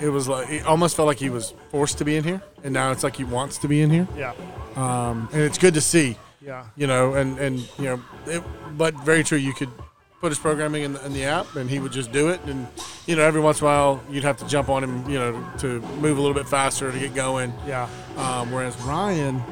it 0.00 0.08
was 0.08 0.28
like 0.28 0.48
it 0.50 0.66
almost 0.66 0.96
felt 0.96 1.06
like 1.06 1.18
he 1.18 1.30
was 1.30 1.52
forced 1.70 1.98
to 1.98 2.04
be 2.04 2.16
in 2.16 2.24
here, 2.24 2.42
and 2.64 2.72
now 2.72 2.90
it's 2.92 3.04
like 3.04 3.16
he 3.16 3.24
wants 3.24 3.58
to 3.58 3.68
be 3.68 3.82
in 3.82 3.90
here, 3.90 4.08
Yeah, 4.16 4.32
um, 4.76 5.28
and 5.32 5.42
it's 5.42 5.58
good 5.58 5.74
to 5.74 5.80
see 5.80 6.16
yeah, 6.40 6.66
you 6.76 6.86
know, 6.86 7.14
and 7.14 7.38
and 7.38 7.58
you 7.78 7.84
know, 7.84 8.02
it, 8.26 8.42
but 8.76 8.94
very 9.04 9.22
true. 9.22 9.38
You 9.38 9.52
could 9.52 9.68
put 10.20 10.30
his 10.30 10.38
programming 10.38 10.82
in 10.82 10.92
the, 10.94 11.04
in 11.06 11.12
the 11.12 11.24
app, 11.24 11.54
and 11.56 11.68
he 11.68 11.78
would 11.78 11.92
just 11.92 12.12
do 12.12 12.28
it. 12.28 12.40
And 12.46 12.66
you 13.06 13.16
know, 13.16 13.22
every 13.22 13.40
once 13.40 13.60
in 13.60 13.66
a 13.66 13.70
while, 13.70 14.02
you'd 14.10 14.24
have 14.24 14.38
to 14.38 14.46
jump 14.46 14.68
on 14.68 14.82
him, 14.82 15.08
you 15.08 15.18
know, 15.18 15.44
to 15.58 15.80
move 16.00 16.16
a 16.18 16.20
little 16.20 16.34
bit 16.34 16.48
faster 16.48 16.90
to 16.90 16.98
get 16.98 17.14
going. 17.14 17.52
yeah, 17.66 17.88
Um, 18.16 18.50
whereas 18.50 18.76
Ryan, 18.82 19.42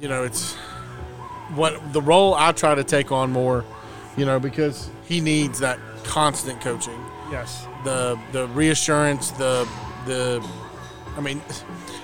you 0.00 0.08
know, 0.08 0.24
it's 0.24 0.54
what 1.54 1.92
the 1.92 2.02
role 2.02 2.34
I 2.34 2.52
try 2.52 2.74
to 2.74 2.84
take 2.84 3.12
on 3.12 3.30
more, 3.30 3.64
you 4.16 4.24
know, 4.24 4.40
because 4.40 4.90
he 5.04 5.20
needs 5.20 5.60
that 5.60 5.78
constant 6.04 6.60
coaching, 6.60 6.98
yes. 7.30 7.66
the 7.84 8.18
the 8.32 8.46
reassurance, 8.48 9.30
the 9.32 9.68
the, 10.06 10.46
I 11.16 11.20
mean, 11.20 11.40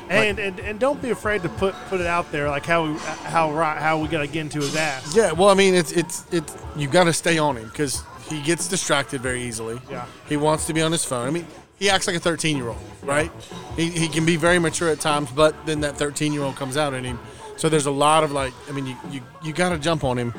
And, 0.09 0.39
and 0.39 0.59
and 0.61 0.81
don't 0.81 1.03
be 1.03 1.11
afraid 1.11 1.43
to 1.43 1.49
put 1.49 1.75
put 1.89 2.01
it 2.01 2.07
out 2.07 2.31
there, 2.33 2.49
like 2.49 2.65
how 2.65 2.87
we 2.87 2.99
how 2.99 3.53
how 3.55 3.99
we 3.99 4.09
got 4.09 4.21
to 4.21 4.27
get 4.27 4.41
into 4.41 4.61
his 4.61 4.75
ass. 4.77 5.15
Yeah, 5.15 5.33
well, 5.33 5.51
I 5.51 5.55
mean, 5.55 5.75
it's 5.75 5.93
it's 5.93 6.25
it's 6.33 6.57
you 6.77 6.89
got 6.89 7.05
to 7.05 7.13
stay 7.13 7.39
on 7.39 7.57
him 7.57 7.69
because 7.69 8.03
he 8.29 8.41
gets 8.43 8.69
distracted 8.69 9.21
very 9.21 9.43
easily. 9.43 9.81
Yeah. 9.91 10.07
he 10.29 10.37
wants 10.37 10.67
to 10.67 10.75
be 10.75 10.83
on 10.83 10.93
his 10.93 11.05
phone. 11.05 11.27
I 11.27 11.31
mean, 11.31 11.47
he 11.79 11.89
acts 11.91 12.07
like 12.07 12.17
a 12.17 12.21
13 12.21 12.57
year 12.57 12.69
old, 12.69 12.79
right? 13.03 13.31
He, 13.77 13.91
he 13.91 14.09
can 14.09 14.25
be 14.27 14.37
very 14.37 14.59
mature 14.59 14.89
at 14.91 15.01
times, 15.01 15.31
but 15.31 15.55
then 15.67 15.81
that 15.81 15.97
13 15.97 16.33
year 16.33 16.43
old 16.43 16.57
comes 16.57 16.77
out 16.77 16.95
in 16.95 17.05
him. 17.05 17.19
So 17.57 17.69
there's 17.69 17.87
a 17.87 17.91
lot 17.91 18.25
of 18.25 18.33
like, 18.33 18.53
I 18.69 18.73
mean, 18.73 18.87
you 18.87 18.97
you, 19.11 19.21
you 19.43 19.53
got 19.53 19.71
to 19.71 19.79
jump 19.79 20.05
on 20.05 20.19
him. 20.19 20.33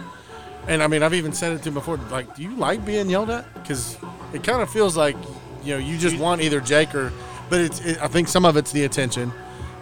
And 0.67 0.84
I 0.84 0.88
mean, 0.88 1.02
I've 1.04 1.13
even 1.13 1.34
said 1.34 1.54
it 1.54 1.63
to 1.63 1.69
him 1.69 1.74
before. 1.74 1.98
Like, 2.12 2.36
do 2.36 2.43
you 2.43 2.56
like 2.56 2.86
being 2.86 3.10
yelled 3.10 3.30
at? 3.30 3.52
Because 3.56 3.98
it 4.34 4.43
kind 4.43 4.62
of 4.62 4.69
feels 4.69 4.95
like, 4.95 5.15
you 5.63 5.74
know, 5.74 5.80
you 5.80 5.98
just 5.98 6.17
want 6.17 6.41
either 6.41 6.60
Jake 6.62 6.93
or, 6.93 7.12
but 7.50 7.60
it's. 7.62 7.80
It, 7.84 8.02
I 8.02 8.08
think 8.08 8.28
some 8.28 8.45
of 8.45 8.56
it's 8.58 8.72
the 8.72 8.84
attention 8.86 9.32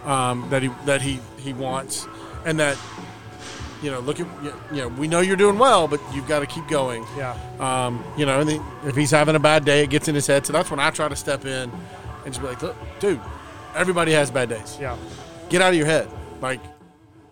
um, 0.05 0.47
that 0.49 0.63
he 0.63 0.69
that 0.85 1.01
he 1.01 1.19
he 1.37 1.51
wants, 1.53 2.07
and 2.45 2.57
that 2.59 2.77
you 3.83 3.91
know, 3.91 3.99
look 3.99 4.19
at 4.19 4.27
you 4.71 4.77
know, 4.81 4.87
we 4.87 5.07
know 5.07 5.19
you're 5.19 5.35
doing 5.35 5.59
well, 5.59 5.87
but 5.87 5.99
you've 6.13 6.27
got 6.27 6.39
to 6.39 6.45
keep 6.47 6.67
going. 6.67 7.05
Yeah, 7.15 7.37
Um, 7.59 8.03
you 8.17 8.25
know, 8.25 8.39
and 8.39 8.49
the, 8.49 8.63
if 8.85 8.95
he's 8.95 9.11
having 9.11 9.35
a 9.35 9.39
bad 9.39 9.65
day, 9.65 9.83
it 9.83 9.89
gets 9.89 10.07
in 10.07 10.15
his 10.15 10.25
head. 10.25 10.45
So 10.45 10.53
that's 10.53 10.71
when 10.71 10.79
I 10.79 10.89
try 10.89 11.07
to 11.07 11.15
step 11.15 11.45
in 11.45 11.69
and 12.25 12.25
just 12.25 12.41
be 12.41 12.47
like, 12.47 12.61
look, 12.63 12.75
dude, 12.99 13.19
everybody 13.75 14.13
has 14.13 14.31
bad 14.31 14.49
days. 14.49 14.77
yeah, 14.81 14.97
Get 15.49 15.61
out 15.61 15.69
of 15.69 15.75
your 15.75 15.85
head. 15.85 16.07
Like, 16.41 16.59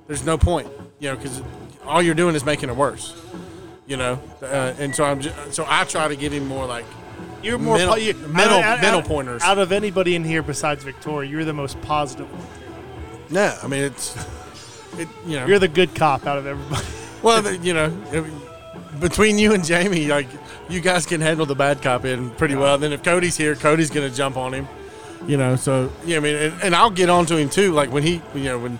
there's 0.08 0.23
no 0.23 0.38
point, 0.38 0.67
you 0.99 1.10
know, 1.10 1.15
because 1.15 1.41
all 1.86 2.02
you're 2.02 2.15
doing 2.15 2.36
is 2.36 2.43
making 2.45 2.69
it 2.69 2.76
worse. 2.76 3.19
You 3.88 3.98
know, 3.98 4.19
uh, 4.41 4.74
and 4.80 4.95
so 4.95 5.04
I'm 5.04 5.21
just, 5.21 5.54
so 5.54 5.63
I 5.67 5.84
try 5.84 6.08
to 6.08 6.15
give 6.15 6.34
him 6.34 6.48
more 6.48 6.65
like, 6.65 6.86
You're 7.43 7.60
more 7.60 7.78
mental, 7.78 7.93
po- 7.95 8.00
you- 8.02 8.13
mental, 8.15 8.58
out 8.60 8.82
mental 8.82 9.02
out- 9.02 9.06
pointers. 9.06 9.43
Out 9.43 9.60
of 9.60 9.71
anybody 9.71 10.15
in 10.15 10.24
here 10.24 10.41
besides 10.41 10.84
Victoria, 10.84 11.30
you're 11.30 11.45
the 11.45 11.54
most 11.54 11.80
positive. 11.82 12.28
one. 12.32 12.48
yeah, 13.30 13.58
I 13.62 13.67
mean 13.67 13.84
it's 13.84 14.15
it, 14.98 15.08
you 15.28 15.39
know 15.39 15.45
You're 15.45 15.60
the 15.60 15.67
good 15.67 15.93
cop 15.93 16.26
out 16.26 16.38
of 16.39 16.48
everybody. 16.48 16.86
well 17.21 17.41
the, 17.43 17.58
you 17.62 17.74
know 17.76 17.95
it- 18.12 18.26
between 19.00 19.38
you 19.38 19.54
and 19.54 19.63
Jamie 19.63 20.08
like 20.08 20.28
you 20.69 20.80
guys 20.82 21.06
can 21.06 21.19
handle 21.21 21.45
the 21.45 21.54
bad 21.54 21.82
cop 21.82 22.06
in 22.06 22.30
pretty 22.32 22.56
well. 22.56 22.78
Then 22.80 22.91
if 22.93 23.04
Cody's 23.04 23.36
here, 23.38 23.54
Cody's 23.54 23.91
gonna 23.91 24.10
jump 24.10 24.36
on 24.38 24.54
him. 24.54 24.67
You 25.28 25.38
know, 25.38 25.56
so 25.58 25.91
yeah, 26.06 26.17
I 26.17 26.19
mean, 26.21 26.36
and, 26.36 26.63
and 26.63 26.76
I'll 26.76 26.89
get 26.89 27.10
on 27.10 27.26
to 27.28 27.38
him 27.38 27.50
too. 27.50 27.71
Like 27.74 27.91
when 27.91 28.02
he, 28.04 28.21
you 28.34 28.43
know, 28.45 28.58
when 28.58 28.80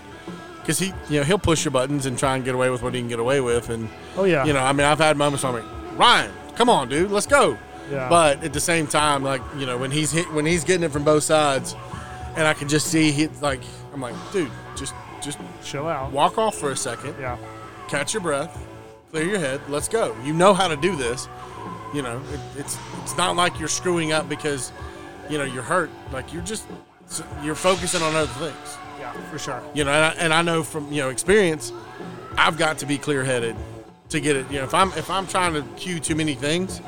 because 0.66 0.80
he, 0.80 0.92
you 1.08 1.20
know, 1.20 1.22
he'll 1.22 1.38
push 1.38 1.64
your 1.64 1.70
buttons 1.70 2.06
and 2.06 2.18
try 2.18 2.34
and 2.34 2.44
get 2.44 2.56
away 2.56 2.70
with 2.70 2.82
what 2.82 2.92
he 2.92 3.00
can 3.00 3.08
get 3.08 3.20
away 3.20 3.40
with, 3.40 3.70
and 3.70 3.88
Oh 4.16 4.24
yeah. 4.24 4.44
you 4.44 4.52
know, 4.52 4.58
I 4.60 4.72
mean, 4.72 4.84
I've 4.84 4.98
had 4.98 5.16
moments 5.16 5.44
where 5.44 5.52
I'm 5.52 5.62
like, 5.62 5.98
Ryan, 5.98 6.32
come 6.56 6.68
on, 6.68 6.88
dude, 6.88 7.10
let's 7.12 7.26
go. 7.26 7.56
Yeah. 7.90 8.08
But 8.08 8.42
at 8.42 8.52
the 8.52 8.58
same 8.60 8.88
time, 8.88 9.22
like 9.22 9.40
you 9.56 9.64
know, 9.64 9.78
when 9.78 9.92
he's 9.92 10.10
hit, 10.10 10.30
when 10.32 10.44
he's 10.44 10.64
getting 10.64 10.82
it 10.82 10.90
from 10.90 11.04
both 11.04 11.22
sides, 11.22 11.76
and 12.36 12.46
I 12.48 12.52
can 12.52 12.68
just 12.68 12.88
see 12.88 13.12
he 13.12 13.28
like, 13.40 13.60
I'm 13.94 14.00
like, 14.00 14.16
dude, 14.32 14.50
just 14.76 14.92
just 15.22 15.38
chill 15.64 15.86
out. 15.86 16.10
walk 16.10 16.36
off 16.36 16.56
for 16.56 16.72
a 16.72 16.76
second, 16.76 17.14
Yeah. 17.20 17.38
catch 17.88 18.12
your 18.12 18.22
breath, 18.22 18.58
clear 19.12 19.24
your 19.24 19.38
head, 19.38 19.60
let's 19.68 19.88
go. 19.88 20.16
You 20.24 20.32
know 20.32 20.52
how 20.52 20.66
to 20.68 20.76
do 20.76 20.96
this. 20.96 21.28
You 21.94 22.02
know, 22.02 22.20
it, 22.32 22.40
it's 22.56 22.76
it's 23.04 23.16
not 23.16 23.36
like 23.36 23.58
you're 23.60 23.68
screwing 23.68 24.10
up 24.12 24.28
because 24.28 24.72
you 25.30 25.38
know 25.38 25.44
you're 25.44 25.62
hurt. 25.62 25.90
Like 26.12 26.32
you're 26.32 26.42
just 26.42 26.66
you're 27.42 27.54
focusing 27.54 28.02
on 28.02 28.14
other 28.16 28.26
things. 28.50 28.78
Yeah, 29.14 29.20
for 29.30 29.38
sure. 29.38 29.62
You 29.74 29.84
know, 29.84 29.90
and 29.92 30.04
I, 30.04 30.22
and 30.24 30.34
I 30.34 30.42
know 30.42 30.62
from 30.62 30.90
you 30.92 31.02
know 31.02 31.10
experience, 31.10 31.72
I've 32.36 32.58
got 32.58 32.78
to 32.78 32.86
be 32.86 32.98
clear 32.98 33.24
headed 33.24 33.56
to 34.10 34.20
get 34.20 34.36
it. 34.36 34.50
You 34.50 34.58
know, 34.58 34.64
if 34.64 34.74
I'm 34.74 34.88
if 34.92 35.10
I'm 35.10 35.26
trying 35.26 35.54
to 35.54 35.62
cue 35.76 36.00
too 36.00 36.14
many 36.14 36.34
things, 36.34 36.80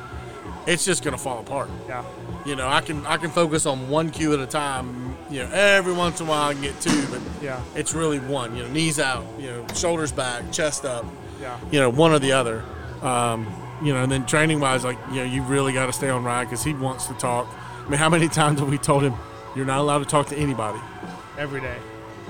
it's 0.67 0.85
just 0.85 1.05
gonna 1.05 1.19
fall 1.19 1.41
apart. 1.41 1.71
Yeah. 1.89 2.05
You 2.45 2.57
know, 2.57 2.67
I 2.69 2.81
can 2.81 3.05
I 3.07 3.17
can 3.19 3.31
focus 3.31 3.67
on 3.67 3.89
one 3.89 4.11
cue 4.11 4.33
at 4.33 4.41
a 4.41 4.47
time. 4.47 5.17
You 5.31 5.41
know, 5.45 5.51
every 5.53 5.93
once 5.93 6.21
in 6.21 6.27
a 6.27 6.31
while 6.31 6.49
I 6.49 6.55
can 6.55 6.63
get 6.63 6.81
two, 6.81 7.07
but 7.11 7.21
Yeah. 7.43 7.61
it's 7.75 7.95
really 7.95 8.19
one. 8.19 8.57
You 8.57 8.63
know, 8.65 8.71
knees 8.71 8.99
out. 8.99 9.25
You 9.39 9.49
know, 9.51 9.67
shoulders 9.75 10.11
back, 10.13 10.51
chest 10.53 10.85
up. 10.85 11.05
Yeah. 11.41 11.57
You 11.71 11.81
know, 11.81 11.91
one 11.91 12.13
or 12.13 12.19
the 12.19 12.33
other. 12.33 12.65
Um, 13.03 13.47
you 13.83 13.93
know, 13.93 14.03
and 14.03 14.11
then 14.11 14.27
training 14.27 14.59
wise, 14.59 14.85
like 14.85 14.99
you 15.11 15.17
know, 15.17 15.25
you 15.25 15.43
really 15.43 15.73
got 15.73 15.87
to 15.87 15.93
stay 15.93 16.09
on 16.09 16.25
Ryan 16.25 16.47
because 16.47 16.65
he 16.65 16.75
wants 16.75 17.07
to 17.07 17.15
talk. 17.15 17.47
I 17.87 17.89
mean, 17.89 17.99
how 17.99 18.09
many 18.09 18.29
times 18.41 18.59
have 18.61 18.69
we 18.69 18.79
told 18.79 19.03
him 19.05 19.15
you're 19.55 19.67
not 19.67 19.79
allowed 19.79 19.99
to 20.01 20.05
talk 20.05 20.27
to 20.29 20.37
anybody? 20.37 20.81
Every 21.39 21.61
day. 21.61 21.77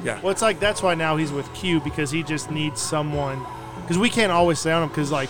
Yeah. 0.05 0.21
Well, 0.21 0.31
it's 0.31 0.43
like 0.43 0.61
that's 0.61 0.83
why 0.83 0.95
now 0.95 1.17
he's 1.17 1.33
with 1.33 1.53
Q 1.55 1.81
because 1.81 2.11
he 2.11 2.23
just 2.23 2.51
needs 2.51 2.81
someone. 2.81 3.45
Because 3.83 3.99
we 3.99 4.11
can't 4.11 4.31
always 4.33 4.59
stay 4.59 4.73
on 4.73 4.83
him 4.83 4.89
because 4.89 5.11
like 5.11 5.29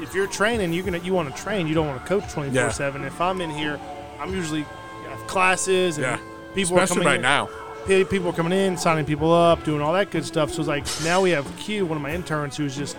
if 0.00 0.14
you're 0.14 0.26
training, 0.26 0.72
you're 0.72 0.84
gonna 0.84 0.98
you 0.98 1.12
want 1.14 1.34
to 1.34 1.42
train. 1.42 1.66
You 1.66 1.74
don't 1.74 1.86
want 1.86 2.00
to 2.02 2.06
coach 2.08 2.30
24 2.32 2.70
seven. 2.70 3.04
If 3.04 3.20
I'm 3.20 3.40
in 3.40 3.50
here, 3.50 3.78
I'm 4.20 4.32
usually 4.34 4.64
I 5.06 5.10
have 5.16 5.26
classes 5.26 5.98
and 5.98 6.04
Yeah. 6.04 6.18
people 6.54 6.78
are 6.78 6.82
Especially 6.82 7.04
coming 7.04 7.06
right 7.06 7.16
in. 7.16 7.22
now. 7.22 7.48
Pe- 7.86 8.04
People 8.04 8.28
are 8.28 8.32
coming 8.32 8.52
in, 8.56 8.76
signing 8.76 9.04
people 9.04 9.32
up, 9.32 9.64
doing 9.64 9.80
all 9.82 9.92
that 9.92 10.10
good 10.10 10.24
stuff. 10.24 10.50
So 10.52 10.60
it's 10.60 10.68
like 10.68 10.84
now 11.04 11.20
we 11.20 11.30
have 11.30 11.46
Q, 11.58 11.84
one 11.86 11.96
of 11.96 12.02
my 12.02 12.12
interns, 12.14 12.56
who's 12.56 12.76
just 12.76 12.96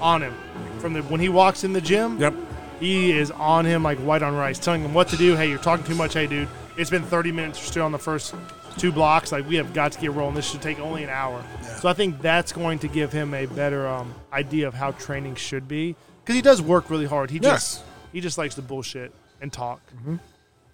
on 0.00 0.22
him 0.22 0.34
from 0.78 0.94
the 0.94 1.02
when 1.02 1.20
he 1.20 1.28
walks 1.28 1.64
in 1.64 1.72
the 1.72 1.80
gym. 1.80 2.18
Yep. 2.18 2.34
He 2.80 3.12
is 3.12 3.30
on 3.30 3.64
him 3.64 3.82
like 3.84 3.98
white 3.98 4.22
on 4.22 4.34
rice, 4.34 4.58
telling 4.58 4.82
him 4.82 4.92
what 4.94 5.08
to 5.08 5.16
do. 5.16 5.36
Hey, 5.36 5.48
you're 5.48 5.58
talking 5.58 5.84
too 5.86 5.94
much. 5.94 6.14
Hey, 6.14 6.26
dude, 6.26 6.48
it's 6.76 6.90
been 6.90 7.04
30 7.04 7.30
minutes. 7.30 7.60
You're 7.60 7.66
still 7.68 7.84
on 7.84 7.92
the 7.92 7.98
first 7.98 8.34
two 8.78 8.92
blocks. 8.92 9.32
Like 9.32 9.48
we 9.48 9.56
have 9.56 9.72
got 9.74 9.92
to 9.92 10.00
get 10.00 10.12
rolling. 10.12 10.34
This 10.34 10.50
should 10.50 10.62
take 10.62 10.78
only 10.80 11.02
an 11.04 11.10
hour. 11.10 11.42
So 11.80 11.88
I 11.88 11.92
think 11.92 12.20
that's 12.20 12.52
going 12.52 12.78
to 12.80 12.88
give 12.88 13.12
him 13.12 13.34
a 13.34 13.46
better 13.46 13.86
um, 13.86 14.14
idea 14.32 14.68
of 14.68 14.74
how 14.74 14.92
training 14.92 15.34
should 15.36 15.68
be 15.68 15.94
because 16.22 16.34
he 16.36 16.42
does 16.42 16.60
work 16.62 16.90
really 16.90 17.06
hard. 17.06 17.30
He 17.30 17.38
just 17.38 17.78
Yes. 17.78 17.84
he 18.12 18.20
just 18.20 18.38
likes 18.38 18.54
to 18.56 18.62
bullshit 18.62 19.12
and 19.40 19.52
talk, 19.52 19.80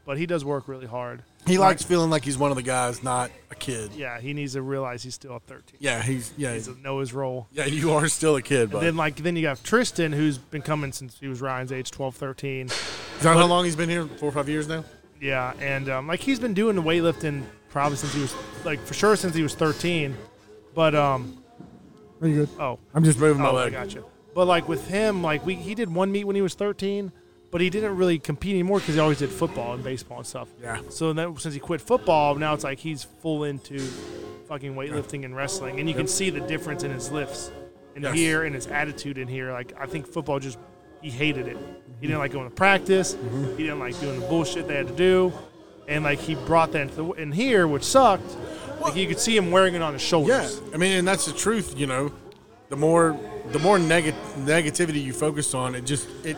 but 0.05 0.19
he 0.19 0.27
does 0.27 0.45
work 0.45 0.69
really 0.69 0.87
hard. 0.87 1.23
He 1.47 1.57
likes 1.57 1.83
feeling 1.83 2.11
like 2.11 2.25
he's 2.27 2.37
one 2.37 2.51
of 2.51 2.57
the 2.59 2.63
guys, 2.63 3.03
not 3.03 3.31
a 3.51 3.55
kid. 3.55 3.93
Yeah, 3.95 4.21
he 4.21 4.35
needs 4.35 4.53
to 4.53 4.61
realize 4.61 5.03
he's 5.03 5.15
still 5.15 5.37
a 5.37 5.41
13. 5.41 5.79
Yeah, 5.81 6.03
he's 6.03 6.31
yeah, 6.37 6.49
He 6.49 6.55
needs 6.57 6.67
to 6.69 6.79
know 6.83 6.99
his 6.99 7.15
role. 7.15 7.47
yeah. 7.53 7.65
You 7.65 7.93
are 7.93 8.07
still 8.09 8.37
a 8.37 8.43
kid, 8.43 8.71
but 8.71 8.81
then 8.81 8.97
like 8.97 9.17
then 9.17 9.35
you 9.37 9.43
got 9.43 9.63
Tristan 9.65 10.13
who's 10.13 10.37
been 10.37 10.61
coming 10.61 10.93
since 10.93 11.19
he 11.19 11.27
was 11.29 11.41
Ryan's 11.41 11.73
age 11.73 11.91
12 11.91 12.15
13 12.17 12.67
is 12.67 13.23
that 13.23 13.37
how 13.37 13.47
long 13.47 13.65
he's 13.65 13.77
been 13.77 13.89
here? 13.89 14.07
Four 14.07 14.29
or 14.29 14.33
five 14.33 14.49
years 14.49 14.69
now. 14.69 14.85
yeah 15.21 15.53
and 15.61 15.89
um, 15.89 16.07
like 16.07 16.21
he's 16.21 16.39
been 16.39 16.55
doing 16.55 16.77
the 16.77 16.83
weightlifting 16.83 17.45
probably 17.71 17.97
since 17.97 18.13
he 18.15 18.21
was 18.21 18.35
like 18.65 18.81
for 18.85 18.95
sure 18.95 19.17
since 19.17 19.35
he 19.35 19.43
was 19.43 19.55
13 19.55 20.17
but 20.75 20.95
um 20.95 21.43
Are 22.21 22.29
you 22.29 22.35
good? 22.47 22.49
oh 22.61 22.79
I'm 22.95 23.05
just 23.05 23.19
moving 23.19 23.43
my 23.43 23.49
oh 23.49 23.57
I 23.57 23.65
leg. 23.65 23.73
gotcha 23.73 24.03
but 24.35 24.47
like 24.47 24.69
with 24.69 24.87
him 24.89 25.23
like 25.23 25.45
we 25.45 25.55
he 25.55 25.75
did 25.75 25.93
one 25.93 26.11
meet 26.13 26.25
when 26.25 26.37
he 26.37 26.43
was 26.43 26.55
13 26.55 27.13
but 27.51 27.61
he 27.61 27.71
didn't 27.71 27.97
really 27.97 28.19
compete 28.19 28.53
anymore 28.55 28.79
because 28.79 28.95
he 28.95 29.01
always 29.01 29.19
did 29.19 29.31
football 29.31 29.75
and 29.75 29.83
baseball 29.83 30.19
and 30.19 30.27
stuff 30.27 30.49
Yeah. 30.63 30.81
so 30.91 31.13
then 31.13 31.37
since 31.39 31.55
he 31.55 31.61
quit 31.61 31.81
football 31.81 32.35
now 32.35 32.55
it's 32.55 32.65
like 32.65 32.79
he's 32.79 33.03
full 33.05 33.45
into 33.45 33.79
fucking 34.49 34.75
weightlifting 34.75 35.25
and 35.25 35.37
wrestling 35.37 35.79
and 35.81 35.89
you 35.89 35.95
can 35.95 36.07
see 36.07 36.31
the 36.31 36.41
difference 36.41 36.83
in 36.85 36.91
his 36.91 37.11
lifts 37.11 37.51
in 37.97 38.03
Yes. 38.03 38.15
here 38.15 38.45
and 38.45 38.55
his 38.55 38.67
attitude 38.69 39.19
in 39.19 39.29
here 39.29 39.53
like 39.53 39.73
i 39.79 39.87
think 39.87 40.07
football 40.07 40.39
just 40.39 40.59
he 41.03 41.11
hated 41.11 41.47
it 41.49 41.57
he 42.01 42.07
didn't 42.07 42.19
like 42.21 42.33
going 42.33 42.49
to 42.49 42.55
practice 42.55 43.15
Mm-hmm. 43.15 43.57
he 43.57 43.65
didn't 43.65 43.79
like 43.81 43.99
doing 44.01 44.21
the 44.21 44.27
bullshit 44.27 44.67
they 44.69 44.77
had 44.77 44.89
to 44.89 44.95
do 44.95 45.33
and 45.89 46.05
like 46.05 46.21
he 46.21 46.35
brought 46.35 46.73
that 46.73 46.83
into 46.83 46.95
the, 46.95 47.05
in 47.13 47.33
here 47.33 47.67
which 47.67 47.83
sucked 47.83 48.37
like 48.81 48.95
you 48.95 49.09
could 49.09 49.19
see 49.19 49.37
him 49.37 49.51
wearing 49.51 49.75
it 49.75 49.83
on 49.83 49.93
his 49.93 50.03
shoulders. 50.03 50.61
Yeah, 50.61 50.75
I 50.75 50.77
mean, 50.77 50.99
and 50.99 51.09
that's 51.09 51.27
the 51.27 51.33
truth. 51.33 51.77
You 51.77 51.87
know, 51.89 52.13
the 52.69 52.77
more 52.77 53.19
the 53.51 53.59
more 53.59 53.79
neg- 53.79 54.15
negativity 54.37 55.03
you 55.03 55.13
focus 55.13 55.55
on, 55.55 55.75
it 55.75 55.85
just 55.85 56.09
it 56.25 56.37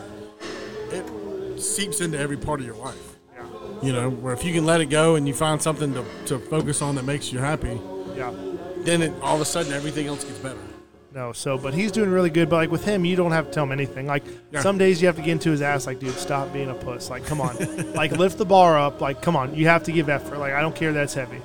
it 0.89 1.59
seeps 1.61 2.01
into 2.01 2.17
every 2.17 2.37
part 2.37 2.59
of 2.59 2.65
your 2.65 2.75
life. 2.77 3.17
yeah 3.35 3.43
You 3.83 3.93
know, 3.93 4.09
where 4.09 4.33
if 4.33 4.43
you 4.43 4.53
can 4.53 4.65
let 4.65 4.81
it 4.81 4.87
go 4.87 5.15
and 5.15 5.27
you 5.27 5.33
find 5.33 5.61
something 5.61 5.93
to, 5.93 6.03
to 6.25 6.39
focus 6.39 6.81
on 6.81 6.95
that 6.95 7.05
makes 7.05 7.31
you 7.31 7.39
happy, 7.39 7.79
yeah 8.15 8.33
then 8.83 9.03
it, 9.03 9.13
all 9.21 9.35
of 9.35 9.41
a 9.41 9.45
sudden 9.45 9.71
everything 9.73 10.07
else 10.07 10.23
gets 10.23 10.39
better. 10.39 10.57
No, 11.13 11.33
so 11.33 11.57
but 11.57 11.73
he's 11.73 11.91
doing 11.91 12.09
really 12.09 12.29
good. 12.29 12.49
But 12.49 12.55
like 12.57 12.71
with 12.71 12.85
him, 12.85 13.03
you 13.03 13.15
don't 13.17 13.31
have 13.33 13.47
to 13.47 13.51
tell 13.51 13.65
him 13.65 13.71
anything. 13.73 14.07
Like 14.07 14.23
Yeah. 14.51 14.61
some 14.61 14.77
days 14.77 15.01
you 15.01 15.07
have 15.07 15.17
to 15.17 15.21
get 15.21 15.31
into 15.33 15.51
his 15.51 15.61
ass. 15.61 15.85
Like, 15.85 15.99
dude, 15.99 16.13
stop 16.15 16.53
being 16.53 16.69
a 16.69 16.73
puss. 16.73 17.09
Like, 17.09 17.25
come 17.25 17.41
on, 17.41 17.57
like 17.93 18.11
lift 18.13 18.37
the 18.37 18.45
bar 18.45 18.79
up. 18.79 19.01
Like, 19.01 19.21
come 19.21 19.35
on, 19.35 19.53
you 19.53 19.67
have 19.67 19.83
to 19.83 19.91
give 19.91 20.07
effort. 20.09 20.37
Like, 20.37 20.53
I 20.53 20.61
don't 20.61 20.75
care 20.75 20.93
that's 20.93 21.13
heavy. 21.13 21.41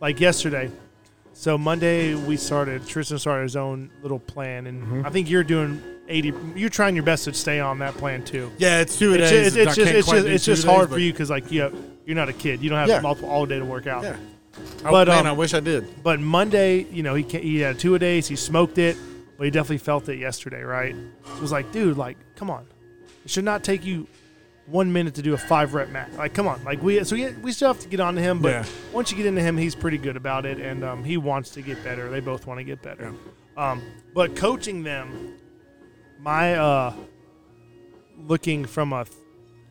Like 0.00 0.20
yesterday, 0.20 0.70
so 1.32 1.56
Monday 1.56 2.14
we 2.14 2.36
started. 2.36 2.86
Tristan 2.86 3.18
started 3.18 3.44
his 3.44 3.56
own 3.56 3.90
little 4.02 4.18
plan, 4.18 4.66
and 4.66 4.82
Mm-hmm. 4.82 5.06
I 5.06 5.10
think 5.10 5.30
you're 5.30 5.44
doing 5.44 5.80
eighty. 6.08 6.34
You're 6.54 6.68
trying 6.68 6.94
your 6.94 7.04
best 7.04 7.24
to 7.24 7.32
stay 7.32 7.58
on 7.60 7.78
that 7.78 7.94
plan 7.94 8.22
too. 8.22 8.52
Yeah, 8.58 8.80
it's 8.80 8.98
two 8.98 9.12
a 9.14 9.16
It's, 9.18 9.30
days. 9.30 9.54
just, 9.54 9.56
it's 9.56 9.76
just 9.76 9.90
it's 9.92 10.08
just 10.10 10.26
it's 10.26 10.44
just 10.44 10.62
a 10.64 10.66
days, 10.66 10.74
hard 10.76 10.90
for 10.90 10.98
you 10.98 11.12
because 11.12 11.30
like 11.30 11.50
you 11.50 11.72
you're 12.04 12.14
not 12.16 12.28
a 12.28 12.34
kid. 12.34 12.62
You 12.62 12.68
don't 12.68 12.78
have 12.78 12.88
Yeah. 12.90 13.00
multiple 13.00 13.30
all 13.30 13.46
day 13.46 13.58
to 13.58 13.64
work 13.64 13.86
out. 13.86 14.02
Yeah. 14.02 14.16
But, 14.82 14.90
But 14.90 15.08
man, 15.08 15.20
um, 15.20 15.26
I 15.26 15.32
wish 15.32 15.54
I 15.54 15.60
did. 15.60 16.02
But 16.02 16.20
Monday, 16.20 16.84
you 16.90 17.02
know, 17.02 17.14
he 17.14 17.22
he 17.24 17.60
had 17.60 17.78
two 17.78 17.94
a 17.94 17.98
days. 17.98 18.26
He 18.28 18.36
smoked 18.36 18.78
it, 18.78 18.96
but 19.36 19.44
he 19.44 19.50
definitely 19.50 19.78
felt 19.78 20.08
it 20.08 20.18
yesterday, 20.18 20.62
right? 20.62 20.94
So 21.26 21.34
it 21.34 21.40
was 21.40 21.52
like, 21.52 21.72
dude, 21.72 21.96
like, 21.96 22.16
come 22.36 22.50
on, 22.50 22.66
it 23.24 23.30
should 23.30 23.44
not 23.44 23.64
take 23.64 23.84
you 23.84 24.06
one 24.66 24.92
minute 24.92 25.14
to 25.14 25.22
do 25.22 25.32
a 25.34 25.38
five 25.38 25.74
rep 25.74 25.90
max. 25.90 26.16
Like, 26.16 26.34
come 26.34 26.48
on, 26.48 26.62
like 26.64 26.82
we 26.82 27.02
so 27.04 27.14
we, 27.16 27.28
we 27.34 27.52
still 27.52 27.68
have 27.72 27.80
to 27.82 27.88
get 27.88 28.00
on 28.00 28.14
to 28.16 28.20
him, 28.20 28.40
but 28.40 28.50
Yeah. 28.52 28.64
once 28.92 29.10
you 29.10 29.16
get 29.16 29.26
into 29.26 29.40
him, 29.42 29.56
he's 29.56 29.74
pretty 29.74 29.98
good 29.98 30.16
about 30.16 30.44
it, 30.46 30.58
and 30.58 30.82
um, 30.84 31.04
he 31.04 31.16
wants 31.16 31.50
to 31.50 31.62
get 31.62 31.82
better. 31.84 32.08
They 32.10 32.20
both 32.20 32.46
want 32.46 32.58
to 32.58 32.64
get 32.64 32.82
better. 32.82 33.12
Um, 33.56 33.82
but 34.14 34.36
coaching 34.36 34.82
them, 34.82 35.34
my 36.20 36.54
uh, 36.54 36.94
looking 38.26 38.64
from 38.64 38.92
a 38.92 39.06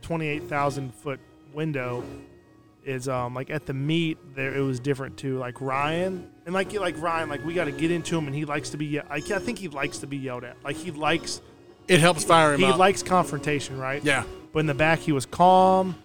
twenty-eight 0.02 0.44
thousand 0.44 0.94
foot 0.94 1.20
window 1.54 2.04
is 2.86 3.08
um 3.10 3.34
like 3.34 3.50
at 3.50 3.66
the 3.66 3.74
meet 3.74 4.18
there 4.36 4.54
it 4.56 4.62
was 4.62 4.80
different 4.80 5.18
too. 5.18 5.38
Like 5.38 5.60
Ryan 5.60 6.30
and 6.46 6.54
like 6.54 6.72
like 6.74 7.00
Ryan, 7.02 7.28
like 7.30 7.44
we 7.44 7.54
got 7.54 7.66
to 7.66 7.72
get 7.72 7.92
into 7.92 8.18
him, 8.18 8.28
and 8.28 8.36
he 8.36 8.46
likes 8.46 8.70
to 8.70 8.78
be. 8.78 9.00
I, 9.00 9.06
I 9.16 9.20
think 9.20 9.58
he 9.58 9.68
likes 9.68 9.98
to 10.00 10.08
be 10.08 10.18
yelled 10.18 10.44
at. 10.44 10.56
Like 10.64 10.76
he 10.76 10.92
likes 10.92 11.42
It 11.88 12.00
helps 12.00 12.24
fire 12.24 12.54
him 12.54 12.60
he 12.60 12.66
up. 12.68 12.78
likes 12.78 13.02
confrontation, 13.04 13.78
right? 13.78 14.04
yeah. 14.04 14.24
But 14.54 14.60
in 14.60 14.66
the 14.68 14.74
back, 14.74 15.00
he 15.00 15.12
was 15.12 15.26
calm. 15.26 15.96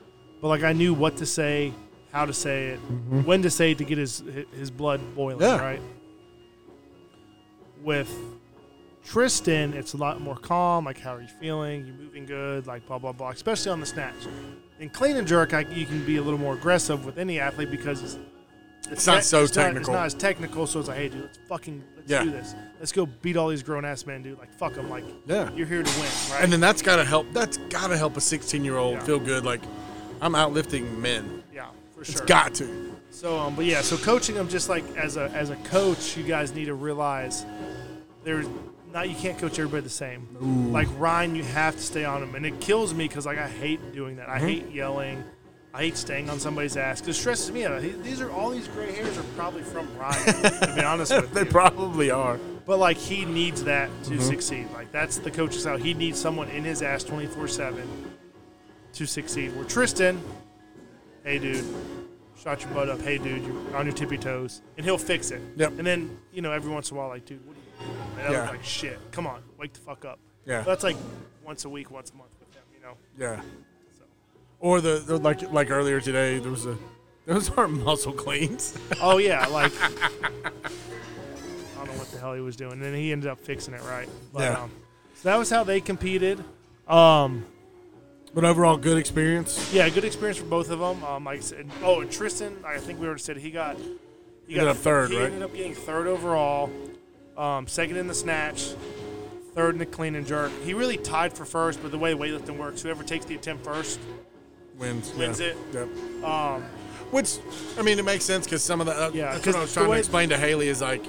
But 0.41 0.49
like 0.49 0.63
I 0.63 0.73
knew 0.73 0.95
what 0.95 1.19
to 1.19 1.27
say, 1.27 1.73
how 2.13 2.25
to 2.25 2.33
say 2.33 2.69
it, 2.69 2.79
when 2.79 3.43
to 3.43 3.51
say 3.51 3.73
it 3.73 3.79
to 3.79 3.85
get 3.85 3.99
his 3.99 4.23
his 4.57 4.71
blood 4.71 5.01
boiling, 5.15 5.41
Yeah. 5.43 5.61
right? 5.61 5.81
With 7.83 8.11
Tristan, 9.05 9.73
it's 9.73 9.95
a 9.95 9.97
lot 9.97 10.21
more 10.21 10.37
calm. 10.37 10.85
Like, 10.85 10.99
how 11.01 11.15
are 11.17 11.21
you 11.23 11.29
feeling? 11.29 11.87
You 11.87 11.93
moving 11.95 12.27
good? 12.27 12.67
Like, 12.67 12.87
blah 12.87 12.99
blah 12.99 13.13
blah. 13.13 13.31
Especially 13.31 13.73
on 13.73 13.81
the 13.81 13.87
snatch. 13.87 14.15
In 14.79 14.89
clean 14.91 15.17
and 15.17 15.27
jerk, 15.27 15.53
I, 15.55 15.61
you 15.61 15.87
can 15.87 16.05
be 16.05 16.17
a 16.17 16.23
little 16.23 16.39
more 16.39 16.55
aggressive 16.55 17.05
with 17.05 17.19
any 17.19 17.39
athlete 17.41 17.71
because 17.71 18.03
it's 18.03 18.19
It's 18.91 19.07
not 19.07 19.25
so 19.25 19.43
it's 19.43 19.53
technical. 19.53 19.81
it's 19.81 19.89
not 19.89 20.07
as 20.07 20.15
technical. 20.15 20.67
So 20.67 20.79
it's 20.81 20.89
like, 20.89 20.97
hey, 20.99 21.09
dude, 21.09 21.23
let's 21.23 21.39
fucking 21.49 21.83
let's 21.97 22.11
Yeah. 22.11 22.25
do 22.25 22.31
this. 22.31 22.55
Let's 22.79 22.93
go 22.93 23.07
beat 23.07 23.37
all 23.37 23.49
these 23.49 23.63
grown 23.63 23.85
ass 23.85 24.07
men, 24.07 24.23
dude. 24.23 24.39
Like, 24.39 24.53
fuck 24.53 24.75
them. 24.75 24.89
Like, 24.91 25.05
Yeah. 25.27 25.51
you're 25.55 25.67
here 25.67 25.83
to 25.83 25.91
win, 26.01 26.09
right? 26.31 26.43
And 26.43 26.53
then 26.53 26.61
that's 26.61 26.83
got 26.83 26.97
to 26.97 27.05
help. 27.05 27.27
That's 27.33 27.57
got 27.69 27.89
to 27.89 27.97
help 27.97 28.17
a 28.17 28.21
16 28.21 28.65
year 28.65 28.77
old 28.77 28.95
Yeah. 28.95 29.01
feel 29.05 29.19
good. 29.19 29.45
Like, 29.45 29.61
I'm 30.23 30.33
outlifting 30.35 30.99
men. 30.99 31.43
yeah, 31.53 31.67
for 31.95 32.01
It's 32.03 32.13
sure. 32.13 32.27
got 32.27 32.55
to. 32.57 32.95
So, 33.11 33.39
um, 33.39 33.55
but 33.57 33.65
yeah, 33.65 33.81
so 33.83 33.97
coaching 33.97 34.35
them 34.37 34.49
just 34.49 34.69
like 34.69 34.85
as 34.97 35.17
a 35.17 35.31
as 35.35 35.51
a 35.51 35.57
coach, 35.57 36.17
you 36.17 36.23
guys 36.23 36.55
need 36.55 36.67
to 36.67 36.75
realize 36.75 37.45
there's 38.25 38.47
not 38.93 39.09
you 39.09 39.15
can't 39.17 39.39
coach 39.39 39.59
everybody 39.59 39.83
the 39.83 39.89
same. 39.91 40.73
Like 40.73 40.89
Ryan, 40.99 41.35
you 41.35 41.43
have 41.45 41.77
to 41.77 41.83
stay 41.83 42.05
on 42.05 42.23
him, 42.23 42.35
and 42.35 42.45
it 42.47 42.61
kills 42.61 42.93
me 42.95 43.07
because 43.09 43.27
like 43.27 43.39
I 43.39 43.49
hate 43.49 43.93
doing 43.93 44.17
that. 44.17 44.29
I 44.29 44.39
Mm-hmm. 44.39 44.47
hate 44.47 44.71
yelling. 44.71 45.25
I 45.73 45.83
hate 45.83 45.97
staying 45.97 46.29
on 46.29 46.41
somebody's 46.41 46.77
ass 46.77 47.01
because 47.01 47.17
it 47.17 47.21
stresses 47.21 47.53
me 47.53 47.65
out. 47.65 47.81
These 47.81 48.21
are 48.21 48.31
all 48.33 48.51
these 48.51 48.67
gray 48.67 48.91
hairs 48.93 49.17
are 49.17 49.23
probably 49.37 49.63
from 49.63 49.87
Ryan. 49.97 50.25
to 50.43 50.73
be 50.77 50.83
honest 50.83 51.13
with 51.15 51.31
They 51.35 51.43
you, 51.43 51.47
probably 51.47 52.11
are. 52.11 52.39
but 52.67 52.79
like 52.81 52.97
he 52.97 53.25
needs 53.25 53.63
that 53.65 53.89
to 54.05 54.11
Mm-hmm. 54.11 54.21
succeed. 54.21 54.69
Like 54.73 54.91
that's 54.91 55.19
the 55.19 55.31
coach's 55.31 55.67
out. 55.69 55.79
He 55.81 55.95
needs 55.95 56.19
someone 56.21 56.49
in 56.49 56.65
his 56.65 56.83
ass 56.83 57.05
twenty 57.05 57.27
four 57.29 57.47
seven 57.47 57.87
to 58.95 59.07
succeed. 59.07 59.55
Where 59.55 59.65
Tristan, 59.65 60.21
hey 61.23 61.39
dude, 61.39 61.65
shot 62.43 62.63
your 62.65 62.71
butt 62.73 62.89
up. 62.89 63.01
Hey 63.03 63.19
dude, 63.19 63.45
you're 63.45 63.77
on 63.77 63.87
your 63.87 63.95
tippy 63.95 64.19
toes, 64.19 64.63
and 64.77 64.85
he'll 64.85 64.99
fix 64.99 65.31
it. 65.31 65.41
Yep. 65.55 65.79
And 65.79 65.87
then 65.87 66.19
you 66.33 66.43
know 66.43 66.51
every 66.51 66.73
once 66.73 66.91
in 66.91 66.97
a 66.97 67.01
while, 67.01 67.11
like 67.11 67.27
dude, 67.27 67.47
what 67.47 67.53
are 67.57 67.60
you 67.60 67.60
doing? 67.60 67.60
And 67.81 68.19
that 68.19 68.31
Yeah. 68.33 68.43
was 68.43 68.51
like 68.51 68.65
shit. 68.65 68.99
Come 69.13 69.27
on, 69.27 69.43
wake 69.59 69.73
the 69.73 69.81
fuck 69.81 70.05
up. 70.05 70.19
Yeah. 70.47 70.63
That's 70.63 70.83
like 70.85 70.97
once 71.45 71.65
a 71.65 71.69
week, 71.69 71.91
once 71.91 72.11
a 72.11 72.17
month 72.17 72.31
with 72.41 72.53
them, 72.53 72.63
You 72.75 72.83
know. 72.83 72.95
Yeah. 73.19 73.41
So. 73.99 74.05
Or 74.61 74.81
the, 74.81 75.03
the 75.05 75.17
like 75.19 75.51
like 75.53 75.71
earlier 75.71 76.01
today, 76.01 76.39
there 76.39 76.51
was 76.51 76.67
a 76.67 76.77
those 77.27 77.51
aren't 77.57 77.85
muscle 77.85 78.13
cleans. 78.13 78.77
Oh 79.01 79.19
yeah, 79.19 79.47
like 79.51 79.73
I 79.81 79.91
don't 81.77 81.87
know 81.87 81.93
what 81.99 82.11
the 82.11 82.19
hell 82.19 82.35
he 82.35 82.41
was 82.41 82.57
doing, 82.57 82.73
and 82.75 82.83
then 82.83 82.95
he 82.95 83.13
ended 83.13 83.31
up 83.31 83.39
fixing 83.41 83.75
it 83.75 83.83
right. 83.83 84.09
But, 84.33 84.41
Yeah. 84.43 84.63
Um, 84.63 84.71
so 85.15 85.29
that 85.29 85.37
was 85.39 85.51
how 85.51 85.65
they 85.65 85.81
competed. 85.81 86.43
Um, 86.89 87.45
but 88.35 88.45
overall, 88.45 88.77
good 88.77 88.97
experience. 88.97 89.73
yeah, 89.73 89.89
good 89.89 90.05
experience 90.05 90.39
for 90.39 90.47
both 90.47 90.71
of 90.71 90.79
them. 90.79 91.03
Um, 91.05 91.25
like 91.25 91.39
I 91.39 91.43
said, 91.43 91.69
oh, 91.83 92.01
and 92.01 92.11
Tristan, 92.11 92.57
I 92.65 92.79
think 92.79 93.01
we 93.01 93.07
already 93.07 93.21
said 93.23 93.37
he 93.37 93.51
got 93.51 93.77
he 94.47 94.55
ended 94.55 94.69
up 94.69 94.77
third, 94.79 95.11
He 95.11 95.17
right? 95.19 95.27
ended 95.27 95.43
up 95.43 95.55
getting 95.55 95.75
third 95.75 96.07
overall, 96.07 96.71
um, 97.41 97.67
second 97.67 97.97
in 97.97 98.07
the 98.07 98.15
snatch, 98.15 98.75
third 99.55 99.75
in 99.75 99.79
the 99.79 99.87
clean 99.87 100.15
and 100.15 100.27
jerk. 100.27 100.53
He 100.63 100.75
really 100.75 100.99
tied 100.99 101.33
for 101.33 101.45
first, 101.45 101.83
but 101.83 101.91
the 101.91 101.99
way 101.99 102.15
weightlifting 102.15 102.59
works, 102.59 102.83
whoever 102.83 103.03
takes 103.03 103.25
the 103.25 103.35
attempt 103.35 103.65
first 103.65 103.99
Wins. 104.79 105.13
wins 105.15 105.41
yeah. 105.41 105.47
it. 105.49 105.57
Yep. 105.73 106.25
Um, 106.25 106.63
Which, 107.11 107.39
I 107.79 107.83
mean, 107.83 107.99
it 107.99 108.05
makes 108.05 108.25
sense 108.25 108.45
because 108.45 108.63
some 108.63 108.81
of 108.81 108.87
the 108.87 108.93
uh, 108.93 109.11
Yeah, 109.15 109.33
that's 109.33 109.47
what 109.47 109.57
I 109.57 109.61
was 109.61 109.73
trying 109.73 109.89
way- 109.89 109.97
to 109.97 110.01
explain 110.01 110.29
to 110.29 110.37
Haley 110.39 110.69
is 110.69 110.83
like, 110.83 111.03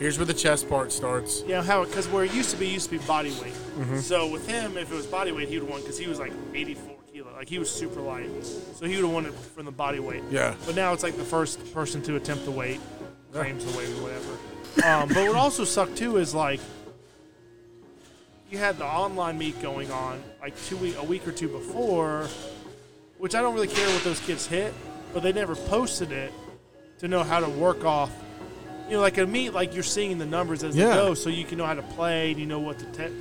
here's 0.00 0.18
where 0.18 0.26
the 0.26 0.34
chest 0.34 0.68
part 0.68 0.90
starts. 0.92 1.42
Yeah, 1.46 1.62
how 1.62 1.84
because 1.84 2.08
where 2.08 2.24
it 2.24 2.34
used 2.34 2.50
to 2.50 2.56
be 2.56 2.66
used 2.66 2.90
to 2.90 2.98
be 2.98 3.06
body 3.06 3.30
weight. 3.40 3.54
Mm-hmm. 3.78 3.98
So 3.98 4.28
with 4.28 4.46
him, 4.48 4.76
if 4.76 4.90
it 4.90 4.94
was 4.94 5.06
body 5.06 5.30
weight, 5.30 5.48
he 5.48 5.58
would 5.58 5.66
have 5.66 5.70
won 5.70 5.80
because 5.82 5.98
he 5.98 6.08
was 6.08 6.18
like 6.18 6.32
84 6.52 6.96
kilo, 7.12 7.32
like 7.32 7.48
he 7.48 7.58
was 7.58 7.70
super 7.70 8.00
light. 8.00 8.44
So 8.44 8.86
he 8.86 8.96
would 8.96 9.04
have 9.04 9.12
won 9.14 9.26
it 9.26 9.34
from 9.34 9.64
the 9.64 9.72
body 9.72 10.00
weight. 10.00 10.24
Yeah. 10.30 10.54
But 10.66 10.74
now 10.74 10.92
it's 10.92 11.02
like 11.04 11.16
the 11.16 11.24
first 11.24 11.72
person 11.72 12.02
to 12.02 12.16
attempt 12.16 12.44
the 12.44 12.50
weight 12.50 12.80
claims 13.32 13.64
the 13.64 13.78
weight 13.78 13.88
or 13.88 14.02
whatever. 14.02 14.36
Um, 14.84 15.08
but 15.08 15.16
what 15.28 15.36
also 15.36 15.64
sucked 15.64 15.96
too 15.96 16.18
is 16.18 16.34
like 16.34 16.60
you 18.50 18.58
had 18.58 18.78
the 18.78 18.84
online 18.84 19.38
meet 19.38 19.60
going 19.60 19.90
on 19.90 20.22
like 20.40 20.54
two 20.66 20.76
week 20.76 20.96
a 20.98 21.04
week 21.04 21.26
or 21.26 21.32
two 21.32 21.48
before, 21.48 22.28
which 23.18 23.34
I 23.34 23.40
don't 23.40 23.54
really 23.54 23.68
care 23.68 23.88
what 23.88 24.04
those 24.04 24.20
kids 24.20 24.46
hit, 24.46 24.72
but 25.12 25.22
they 25.22 25.32
never 25.32 25.56
posted 25.56 26.12
it 26.12 26.32
to 26.98 27.08
know 27.08 27.22
how 27.22 27.40
to 27.40 27.48
work 27.48 27.84
off. 27.84 28.12
You 28.88 28.92
know, 28.96 29.00
like 29.00 29.18
a 29.18 29.26
meet, 29.26 29.50
like 29.52 29.74
you're 29.74 29.82
seeing 29.82 30.18
the 30.18 30.26
numbers 30.26 30.62
as 30.62 30.76
Yeah. 30.76 30.88
they 30.90 30.94
go, 30.94 31.14
so 31.14 31.28
you 31.28 31.44
can 31.44 31.58
know 31.58 31.66
how 31.66 31.74
to 31.74 31.82
play 31.82 32.30
and 32.30 32.38
you 32.40 32.46
know 32.46 32.60
what 32.60 32.78
to. 32.78 32.84
Te- 32.86 33.12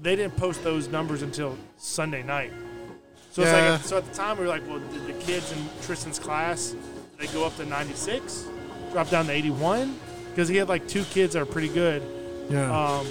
they 0.00 0.16
didn't 0.16 0.36
post 0.36 0.64
those 0.64 0.88
numbers 0.88 1.20
until 1.22 1.58
Sunday 1.76 2.22
night. 2.22 2.52
So 3.32 3.42
it's 3.42 3.50
Yeah. 3.52 3.72
like, 3.72 3.82
so 3.84 3.98
at 3.98 4.06
the 4.08 4.14
time 4.14 4.38
we 4.38 4.44
were 4.44 4.48
like, 4.48 4.66
well, 4.66 4.78
did 4.78 5.06
the 5.06 5.12
kids 5.24 5.52
in 5.52 5.58
Tristan's 5.82 6.18
class 6.18 6.74
they 7.18 7.26
go 7.28 7.44
up 7.44 7.54
to 7.58 7.66
96, 7.66 8.46
drop 8.92 9.10
down 9.10 9.26
to 9.26 9.32
81? 9.32 9.94
Because 10.34 10.48
he 10.48 10.56
had 10.56 10.68
like 10.68 10.88
two 10.88 11.04
kids 11.04 11.34
that 11.34 11.42
are 11.42 11.46
pretty 11.46 11.68
good, 11.68 12.02
Yeah. 12.48 12.70
um, 12.98 13.06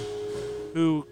who 0.74 1.06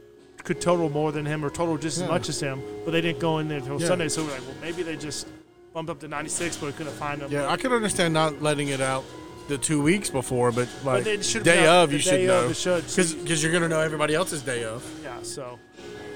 could 0.45 0.61
total 0.61 0.89
more 0.91 1.13
than 1.13 1.25
him 1.25 1.45
or 1.45 1.51
total 1.51 1.77
just 1.77 1.99
Yeah. 1.99 2.05
as 2.05 2.11
much 2.11 2.29
as 2.29 2.41
him, 2.41 2.61
but 2.85 2.91
they 2.91 3.01
didn't 3.01 3.21
go 3.21 3.39
in 3.39 3.49
there 3.49 3.59
until 3.59 3.81
Yeah. 3.81 3.87
Sunday. 3.87 4.09
So 4.09 4.25
we're 4.25 4.31
like, 4.33 4.41
well, 4.43 4.57
maybe 4.63 4.83
they 4.83 4.97
just 4.97 5.27
bumped 5.73 5.91
up 5.91 6.01
to 6.01 6.09
96, 6.09 6.57
but 6.57 6.67
we 6.67 6.73
couldn't 6.73 6.95
find 6.95 7.21
them. 7.21 7.31
yeah, 7.31 7.49
I 7.49 7.57
could 7.57 7.73
understand 7.73 8.13
not 8.15 8.43
letting 8.43 8.69
it 8.69 8.81
out 8.81 9.05
the 9.49 9.57
two 9.59 9.81
weeks 9.83 10.11
before, 10.11 10.51
but 10.53 10.69
like 10.85 11.05
should've 11.23 11.45
day 11.45 11.67
of, 11.67 11.93
you 11.93 11.99
should 11.99 12.27
know. 12.27 12.49
Because 12.49 13.43
you're 13.43 13.53
gonna 13.53 13.69
know 13.69 13.81
everybody 13.81 14.15
else's 14.15 14.43
day 14.43 14.65
of. 14.65 14.83
Yeah, 15.05 15.17
so, 15.23 15.59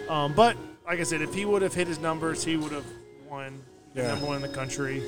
um, 0.09 0.33
but 0.35 0.57
like 0.87 0.99
I 1.01 1.05
said, 1.05 1.23
if 1.23 1.35
he 1.35 1.45
would 1.45 1.63
have 1.63 1.75
hit 1.75 1.87
his 1.87 1.99
numbers, 2.01 2.43
he 2.45 2.57
would 2.57 2.73
have 2.73 2.85
won 3.29 3.61
Yeah. 3.95 4.09
number 4.09 4.27
one 4.27 4.37
in 4.37 4.43
the 4.43 4.49
country. 4.49 5.03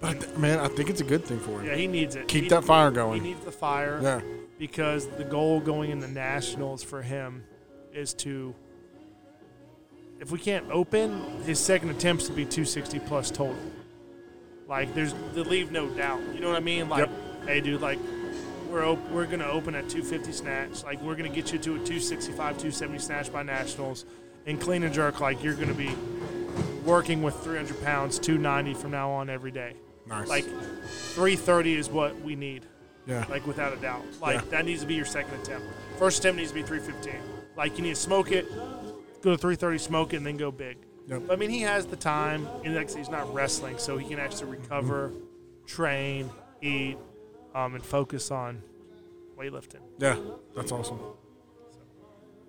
But 0.00 0.38
man, 0.38 0.58
I 0.58 0.68
think 0.68 0.90
it's 0.90 1.00
a 1.00 1.04
good 1.04 1.24
thing 1.24 1.38
for 1.40 1.60
him. 1.60 1.66
Yeah, 1.66 1.74
he 1.76 1.86
needs 1.86 2.16
it. 2.16 2.28
Keep 2.28 2.44
He- 2.44 2.50
that 2.50 2.64
fire 2.64 2.90
going. 2.90 3.22
He 3.22 3.28
needs 3.30 3.44
the 3.44 3.52
fire 3.52 3.98
Yeah. 4.02 4.20
because 4.58 5.06
the 5.16 5.24
goal 5.24 5.60
going 5.60 5.90
in 5.90 6.00
the 6.00 6.08
nationals 6.08 6.82
for 6.82 7.02
him 7.02 7.44
is 7.92 8.12
to. 8.14 8.54
If 10.20 10.30
we 10.30 10.38
can't 10.38 10.64
open, 10.70 11.42
his 11.44 11.58
second 11.58 11.90
attempts 11.90 12.26
to 12.26 12.32
be 12.32 12.44
260 12.44 12.98
plus 13.00 13.30
total. 13.30 13.56
Like 14.68 14.94
there's 14.94 15.14
the 15.34 15.44
leave 15.44 15.70
no 15.72 15.88
doubt. 15.88 16.20
You 16.34 16.40
know 16.40 16.48
what 16.48 16.56
I 16.56 16.60
mean? 16.60 16.88
Like, 16.88 17.08
hey, 17.46 17.60
dude, 17.60 17.80
like 17.80 17.98
we're 18.70 18.84
op- 18.86 19.10
we're 19.10 19.26
gonna 19.26 19.46
open 19.46 19.74
at 19.74 19.88
250 19.88 20.32
snatch. 20.32 20.82
Like 20.84 21.00
we're 21.02 21.14
gonna 21.16 21.28
get 21.28 21.52
you 21.52 21.58
to 21.58 21.70
a 21.76 21.78
265, 21.78 22.36
270 22.58 22.98
snatch 22.98 23.32
by 23.32 23.42
nationals, 23.42 24.04
and 24.46 24.60
clean 24.60 24.82
and 24.82 24.92
jerk. 24.92 25.20
Like 25.20 25.42
you're 25.42 25.54
gonna 25.54 25.74
be 25.74 25.90
working 26.84 27.22
with 27.22 27.34
300 27.44 27.82
pounds, 27.82 28.18
290 28.18 28.74
from 28.74 28.90
now 28.92 29.10
on 29.10 29.28
every 29.30 29.50
day. 29.50 29.74
Nice. 30.06 30.28
Like 30.28 30.44
330 30.44 31.74
is 31.74 31.88
what 31.88 32.20
we 32.20 32.36
need, 32.36 32.64
yeah. 33.06 33.24
like 33.28 33.46
without 33.46 33.72
a 33.72 33.76
doubt. 33.76 34.02
Like 34.20 34.36
Yeah. 34.36 34.50
that 34.50 34.64
needs 34.64 34.82
to 34.82 34.86
be 34.86 34.94
your 34.94 35.04
second 35.04 35.40
attempt. 35.40 35.66
First 35.98 36.20
attempt 36.20 36.38
needs 36.38 36.50
to 36.50 36.54
be 36.54 36.62
315. 36.62 37.20
Like 37.56 37.76
you 37.76 37.82
need 37.82 37.94
to 37.96 38.00
smoke 38.00 38.30
it, 38.30 38.48
go 39.22 39.32
to 39.32 39.38
330, 39.38 39.78
smoke 39.78 40.12
it, 40.14 40.18
and 40.18 40.26
then 40.26 40.36
go 40.36 40.50
big. 40.50 40.76
Yep. 41.08 41.22
But 41.26 41.32
I 41.34 41.36
mean, 41.36 41.50
he 41.50 41.60
has 41.62 41.86
the 41.86 41.96
time, 41.96 42.48
and 42.64 42.74
like 42.74 42.94
he's 42.94 43.08
not 43.08 43.32
wrestling, 43.32 43.78
so 43.78 43.96
he 43.96 44.08
can 44.08 44.18
actually 44.18 44.50
recover, 44.50 45.12
train, 45.66 46.30
eat, 46.62 46.98
um, 47.54 47.74
and 47.74 47.84
focus 47.84 48.30
on 48.30 48.62
weightlifting. 49.38 49.80
Yeah. 49.98 50.16
That's 50.54 50.72
awesome. 50.72 50.98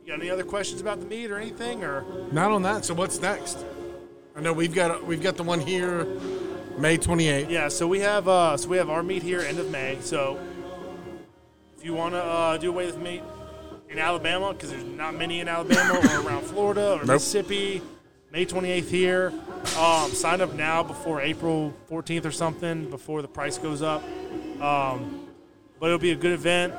You 0.04 0.14
got 0.14 0.22
any 0.22 0.30
other 0.30 0.44
questions 0.44 0.80
about 0.82 1.00
the 1.02 1.06
meet 1.06 1.30
or 1.32 1.38
anything? 1.38 1.84
Or 1.84 2.04
Not 2.32 2.52
on 2.52 2.62
that. 2.64 2.86
So 2.86 2.94
what's 2.94 3.20
next? 3.22 3.66
I 4.36 4.42
know 4.42 4.54
we've 4.54 4.74
got 4.74 5.06
we've 5.06 5.22
got 5.22 5.36
the 5.36 5.44
one 5.44 5.60
here, 5.60 6.06
May 6.78 6.98
28th. 7.00 7.50
yeah, 7.50 7.70
so 7.70 7.88
we 7.88 8.02
have 8.02 8.28
uh, 8.28 8.56
so 8.56 8.70
we 8.70 8.78
have 8.78 8.90
our 8.90 9.02
meet 9.02 9.24
here 9.24 9.42
end 9.42 9.58
of 9.58 9.72
May. 9.72 9.98
So 10.02 10.40
if 11.76 11.84
you 11.84 11.96
want 11.96 12.14
to 12.14 12.24
uh, 12.24 12.58
do 12.58 12.70
away 12.70 12.86
with 12.86 13.00
meet 13.00 13.24
in 13.90 13.98
Alabama, 13.98 14.54
because 14.54 14.70
there's 14.70 14.84
not 14.84 15.16
many 15.16 15.40
in 15.40 15.48
Alabama 15.48 16.00
or 16.00 16.22
around 16.28 16.44
Florida 16.44 16.94
or 16.94 17.06
Mississippi, 17.06 17.82
May 18.32 18.46
28th 18.46 18.90
here. 18.90 19.34
Um, 19.80 20.12
sign 20.12 20.40
up 20.40 20.54
now 20.54 20.84
before 20.84 21.20
April 21.20 21.74
14th 21.90 22.26
or 22.26 22.32
something 22.32 22.90
before 22.92 23.24
the 23.24 23.28
price 23.28 23.58
goes 23.58 23.82
up. 23.82 24.04
Um, 24.62 25.28
but 25.80 25.88
it'll 25.88 25.98
be 25.98 26.12
a 26.12 26.16
good 26.16 26.34
event. 26.34 26.76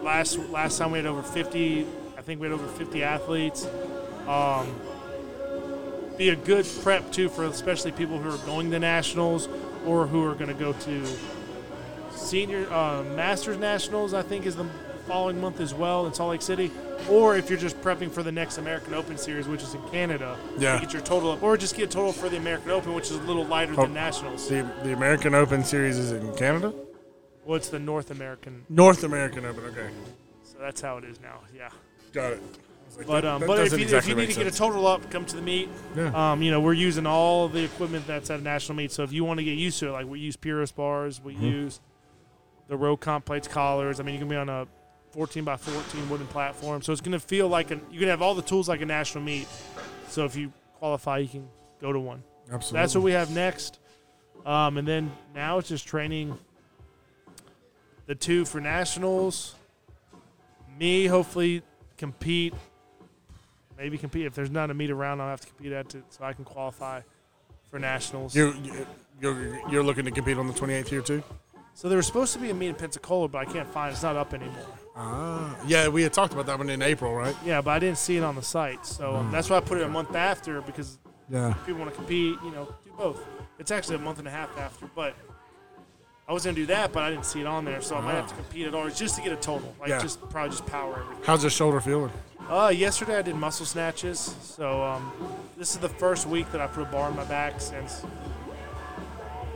Last 0.00 0.38
last 0.50 0.78
time 0.78 0.92
we 0.92 0.98
had 0.98 1.06
over 1.06 1.22
50. 1.22 1.86
I 2.16 2.22
think 2.22 2.40
we 2.40 2.46
had 2.46 2.54
over 2.54 2.66
50 2.66 3.02
athletes. 3.02 3.66
Um, 4.28 4.72
be 6.18 6.28
a 6.30 6.36
good 6.36 6.66
prep 6.82 7.10
too 7.12 7.28
for 7.28 7.44
especially 7.44 7.92
people 7.92 8.18
who 8.18 8.30
are 8.30 8.38
going 8.46 8.70
to 8.70 8.78
nationals 8.78 9.48
or 9.86 10.06
who 10.06 10.24
are 10.24 10.34
going 10.34 10.48
to 10.48 10.54
go 10.54 10.72
to 10.72 11.06
senior 12.14 12.70
uh, 12.72 13.02
masters 13.14 13.58
nationals. 13.58 14.14
I 14.14 14.22
think 14.22 14.46
is 14.46 14.56
the 14.56 14.66
following 15.06 15.40
month 15.40 15.60
as 15.60 15.74
well 15.74 16.06
in 16.06 16.14
Salt 16.14 16.30
Lake 16.30 16.42
City. 16.42 16.70
Or 17.10 17.36
if 17.36 17.50
you're 17.50 17.58
just 17.58 17.80
prepping 17.80 18.12
for 18.12 18.22
the 18.22 18.30
next 18.30 18.58
American 18.58 18.94
Open 18.94 19.18
series, 19.18 19.48
which 19.48 19.62
is 19.62 19.74
in 19.74 19.82
Canada, 19.88 20.38
Yeah. 20.58 20.78
get 20.78 20.92
your 20.92 21.02
total 21.02 21.32
up, 21.32 21.42
or 21.42 21.56
just 21.56 21.74
get 21.74 21.88
a 21.88 21.92
total 21.92 22.12
for 22.12 22.28
the 22.28 22.36
American 22.36 22.70
Open, 22.70 22.94
which 22.94 23.06
is 23.10 23.16
a 23.16 23.22
little 23.22 23.44
lighter 23.44 23.74
Oh. 23.76 23.82
than 23.82 23.94
nationals. 23.94 24.48
The 24.48 24.62
the 24.84 24.92
American 24.92 25.34
Open 25.34 25.64
Series 25.64 25.98
is 25.98 26.12
in 26.12 26.32
Canada. 26.36 26.72
Well, 27.44 27.56
it's 27.56 27.68
the 27.70 27.80
North 27.80 28.12
American, 28.12 28.64
North 28.68 29.02
American 29.02 29.44
Open. 29.44 29.64
Okay. 29.64 29.88
so 30.44 30.58
that's 30.60 30.80
how 30.80 30.98
it 30.98 31.04
is 31.04 31.20
now. 31.20 31.40
Yeah. 31.56 31.70
Got 32.12 32.34
it. 32.34 32.42
I 32.94 32.98
was 32.98 32.98
like, 32.98 33.06
But 33.06 33.20
that- 33.22 33.24
um, 33.32 33.40
that 33.40 33.46
but 33.46 33.58
if 33.66 33.72
you, 33.72 33.78
exactly 33.78 34.12
if 34.12 34.18
you 34.18 34.26
need 34.26 34.32
to 34.34 34.44
get 34.44 34.52
a 34.52 34.56
total 34.56 34.86
up, 34.86 35.10
come 35.10 35.24
to 35.26 35.36
the 35.36 35.42
meet. 35.42 35.68
Yeah. 35.96 36.32
Um, 36.32 36.42
you 36.42 36.50
know, 36.50 36.60
we're 36.60 36.72
using 36.74 37.06
all 37.06 37.48
the 37.48 37.64
equipment 37.64 38.06
that's 38.06 38.30
at 38.30 38.40
a 38.40 38.42
national 38.42 38.76
meet. 38.76 38.92
So 38.92 39.02
if 39.02 39.12
you 39.12 39.24
want 39.24 39.38
to 39.38 39.44
get 39.44 39.56
used 39.58 39.78
to 39.80 39.88
it, 39.88 39.92
like 39.92 40.06
we 40.06 40.20
use 40.20 40.36
Pyrros 40.36 40.74
bars, 40.74 41.20
we 41.22 41.34
Mm-hmm. 41.34 41.44
use 41.44 41.80
the 42.68 42.76
row 42.76 42.96
comp 42.96 43.24
plates, 43.24 43.48
collars. 43.48 43.98
I 44.00 44.02
mean, 44.02 44.14
you 44.14 44.18
can 44.18 44.28
be 44.28 44.36
on 44.36 44.48
a 44.48 44.66
14 45.12 45.44
by 45.44 45.56
14 45.56 46.08
wooden 46.08 46.26
platform, 46.28 46.80
so 46.82 46.92
it's 46.92 47.00
going 47.02 47.12
to 47.12 47.20
feel 47.20 47.48
like 47.48 47.70
an. 47.70 47.80
You 47.90 47.98
can 47.98 48.08
have 48.08 48.22
all 48.22 48.34
the 48.34 48.42
tools 48.42 48.68
like 48.68 48.80
a 48.80 48.86
national 48.86 49.24
meet. 49.24 49.46
So 50.08 50.24
if 50.24 50.36
you 50.36 50.52
qualify, 50.78 51.18
you 51.18 51.28
can 51.28 51.48
go 51.80 51.92
to 51.92 52.00
one. 52.00 52.22
Absolutely. 52.50 52.80
That's 52.82 52.94
what 52.94 53.04
we 53.04 53.12
have 53.12 53.30
next. 53.30 53.78
Um, 54.46 54.76
and 54.78 54.86
then 54.88 55.12
now 55.34 55.58
it's 55.58 55.68
just 55.68 55.86
training 55.86 56.36
the 58.06 58.14
two 58.14 58.44
for 58.44 58.60
nationals. 58.60 59.54
Me, 60.78 61.06
hopefully, 61.06 61.62
compete. 61.96 62.54
Maybe 63.82 63.98
compete. 63.98 64.26
If 64.26 64.34
there's 64.34 64.50
not 64.50 64.70
a 64.70 64.74
meet 64.74 64.90
around, 64.92 65.20
I'll 65.20 65.30
have 65.30 65.40
to 65.40 65.48
compete 65.48 65.72
at 65.72 65.92
it 65.96 66.04
so 66.10 66.22
I 66.22 66.32
can 66.34 66.44
qualify 66.44 67.00
for 67.68 67.80
nationals. 67.80 68.32
You're, 68.32 68.54
you're 69.20 69.58
you're 69.68 69.82
looking 69.82 70.04
to 70.04 70.12
compete 70.12 70.38
on 70.38 70.46
the 70.46 70.52
28th 70.52 70.86
here 70.86 71.00
too. 71.02 71.20
So 71.74 71.88
there 71.88 71.96
was 71.96 72.06
supposed 72.06 72.32
to 72.34 72.38
be 72.38 72.50
a 72.50 72.54
meet 72.54 72.68
in 72.68 72.74
Pensacola, 72.76 73.26
but 73.26 73.38
I 73.38 73.44
can't 73.44 73.66
find 73.68 73.90
it. 73.90 73.94
It's 73.94 74.04
not 74.04 74.14
up 74.14 74.34
anymore. 74.34 74.54
Ah, 74.94 75.56
yeah, 75.66 75.88
we 75.88 76.04
had 76.04 76.12
talked 76.12 76.32
about 76.32 76.46
that 76.46 76.58
one 76.58 76.70
in 76.70 76.80
April, 76.80 77.12
right? 77.12 77.34
Yeah, 77.44 77.60
but 77.60 77.72
I 77.72 77.80
didn't 77.80 77.98
see 77.98 78.16
it 78.16 78.22
on 78.22 78.36
the 78.36 78.42
site. 78.42 78.86
So 78.86 79.16
um, 79.16 79.32
that's 79.32 79.50
why 79.50 79.56
I 79.56 79.60
put 79.60 79.78
it 79.78 79.84
a 79.84 79.88
month 79.88 80.14
after 80.14 80.60
because 80.60 80.98
Yeah. 81.28 81.50
if 81.50 81.66
people 81.66 81.80
want 81.80 81.90
to 81.90 81.96
compete, 81.96 82.36
you 82.44 82.52
know, 82.52 82.72
do 82.84 82.92
both. 82.96 83.20
It's 83.58 83.72
actually 83.72 83.96
a 83.96 84.00
month 84.00 84.20
and 84.20 84.28
a 84.28 84.30
half 84.30 84.56
after, 84.58 84.86
but 84.94 85.16
I 86.28 86.32
was 86.32 86.44
gonna 86.44 86.54
do 86.54 86.66
that, 86.66 86.92
but 86.92 87.02
I 87.02 87.10
didn't 87.10 87.26
see 87.26 87.40
it 87.40 87.46
on 87.48 87.64
there, 87.64 87.82
so 87.82 87.96
I 87.96 88.00
might 88.00 88.14
have 88.14 88.28
to 88.28 88.34
compete 88.36 88.68
at 88.68 88.74
all 88.76 88.88
just 88.90 89.16
to 89.16 89.22
get 89.22 89.32
a 89.32 89.36
total. 89.36 89.74
Like 89.80 89.88
Yeah. 89.88 89.98
just 89.98 90.20
probably 90.30 90.50
just 90.50 90.66
power 90.66 91.00
everything. 91.00 91.24
How's 91.24 91.42
your 91.42 91.50
shoulder 91.50 91.80
feeling? 91.80 92.12
Uh, 92.50 92.68
yesterday 92.68 93.16
I 93.16 93.22
did 93.22 93.34
muscle 93.34 93.64
snatches, 93.64 94.18
so 94.42 94.82
um, 94.82 95.12
this 95.56 95.74
is 95.74 95.78
the 95.78 95.88
first 95.88 96.26
week 96.26 96.50
that 96.52 96.60
I 96.60 96.66
put 96.66 96.82
a 96.82 96.90
bar 96.90 97.08
on 97.08 97.16
my 97.16 97.24
back 97.24 97.60
since. 97.60 98.04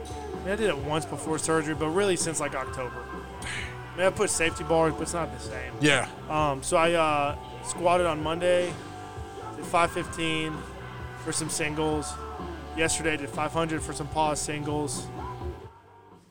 I, 0.08 0.38
mean, 0.44 0.52
I 0.52 0.56
did 0.56 0.68
it 0.70 0.78
once 0.78 1.04
before 1.04 1.38
surgery, 1.38 1.74
but 1.74 1.88
really 1.88 2.16
since 2.16 2.40
like 2.40 2.54
October. 2.54 3.04
I 3.42 3.98
mean, 3.98 4.06
I 4.06 4.10
put 4.10 4.30
safety 4.30 4.64
bars, 4.64 4.94
but 4.94 5.02
it's 5.02 5.14
not 5.14 5.32
the 5.32 5.42
same. 5.42 5.72
Yeah. 5.80 6.08
Um, 6.30 6.62
so 6.62 6.76
I 6.76 6.92
uh, 6.92 7.36
squatted 7.64 8.06
on 8.06 8.22
Monday, 8.22 8.72
did 9.56 9.64
515 9.66 10.54
for 11.24 11.32
some 11.32 11.50
singles. 11.50 12.12
Yesterday 12.76 13.14
I 13.14 13.16
did 13.16 13.28
500 13.28 13.82
for 13.82 13.92
some 13.92 14.06
pause 14.08 14.40
singles. 14.40 15.06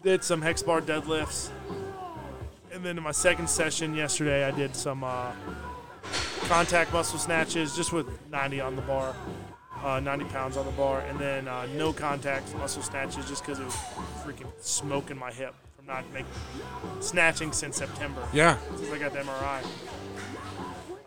Did 0.04 0.24
some 0.24 0.42
hex 0.42 0.62
bar 0.62 0.82
deadlifts. 0.82 1.50
And 2.72 2.84
then 2.84 2.98
in 2.98 3.04
my 3.04 3.12
second 3.12 3.50
session 3.50 3.96
yesterday, 3.96 4.46
I 4.46 4.52
did 4.52 4.76
some 4.76 5.04
uh, 5.04 5.32
contact 6.48 6.94
muscle 6.94 7.20
snatches 7.20 7.76
just 7.76 7.92
with 7.92 8.08
90 8.30 8.62
on 8.62 8.76
the 8.76 8.82
bar, 8.84 9.16
uh, 9.84 10.00
90 10.00 10.26
pounds 10.26 10.58
on 10.58 10.66
the 10.66 10.72
bar. 10.74 11.02
And 11.02 11.20
then 11.20 11.48
uh, 11.48 11.66
no 11.76 11.94
contact 11.94 12.54
muscle 12.56 12.82
snatches 12.84 13.28
just 13.28 13.44
because 13.46 13.60
it 13.60 13.66
was 13.66 13.76
freaking 14.24 14.52
smoking 14.60 15.18
my 15.18 15.32
hip 15.32 15.54
from 15.76 15.86
not 15.88 16.04
making 16.14 16.28
snatching 17.00 17.52
since 17.52 17.78
September 17.78 18.28
Yeah. 18.34 18.58
since 18.78 18.92
I 18.92 18.98
got 19.00 19.14
the 19.14 19.20
MRI. 19.20 19.64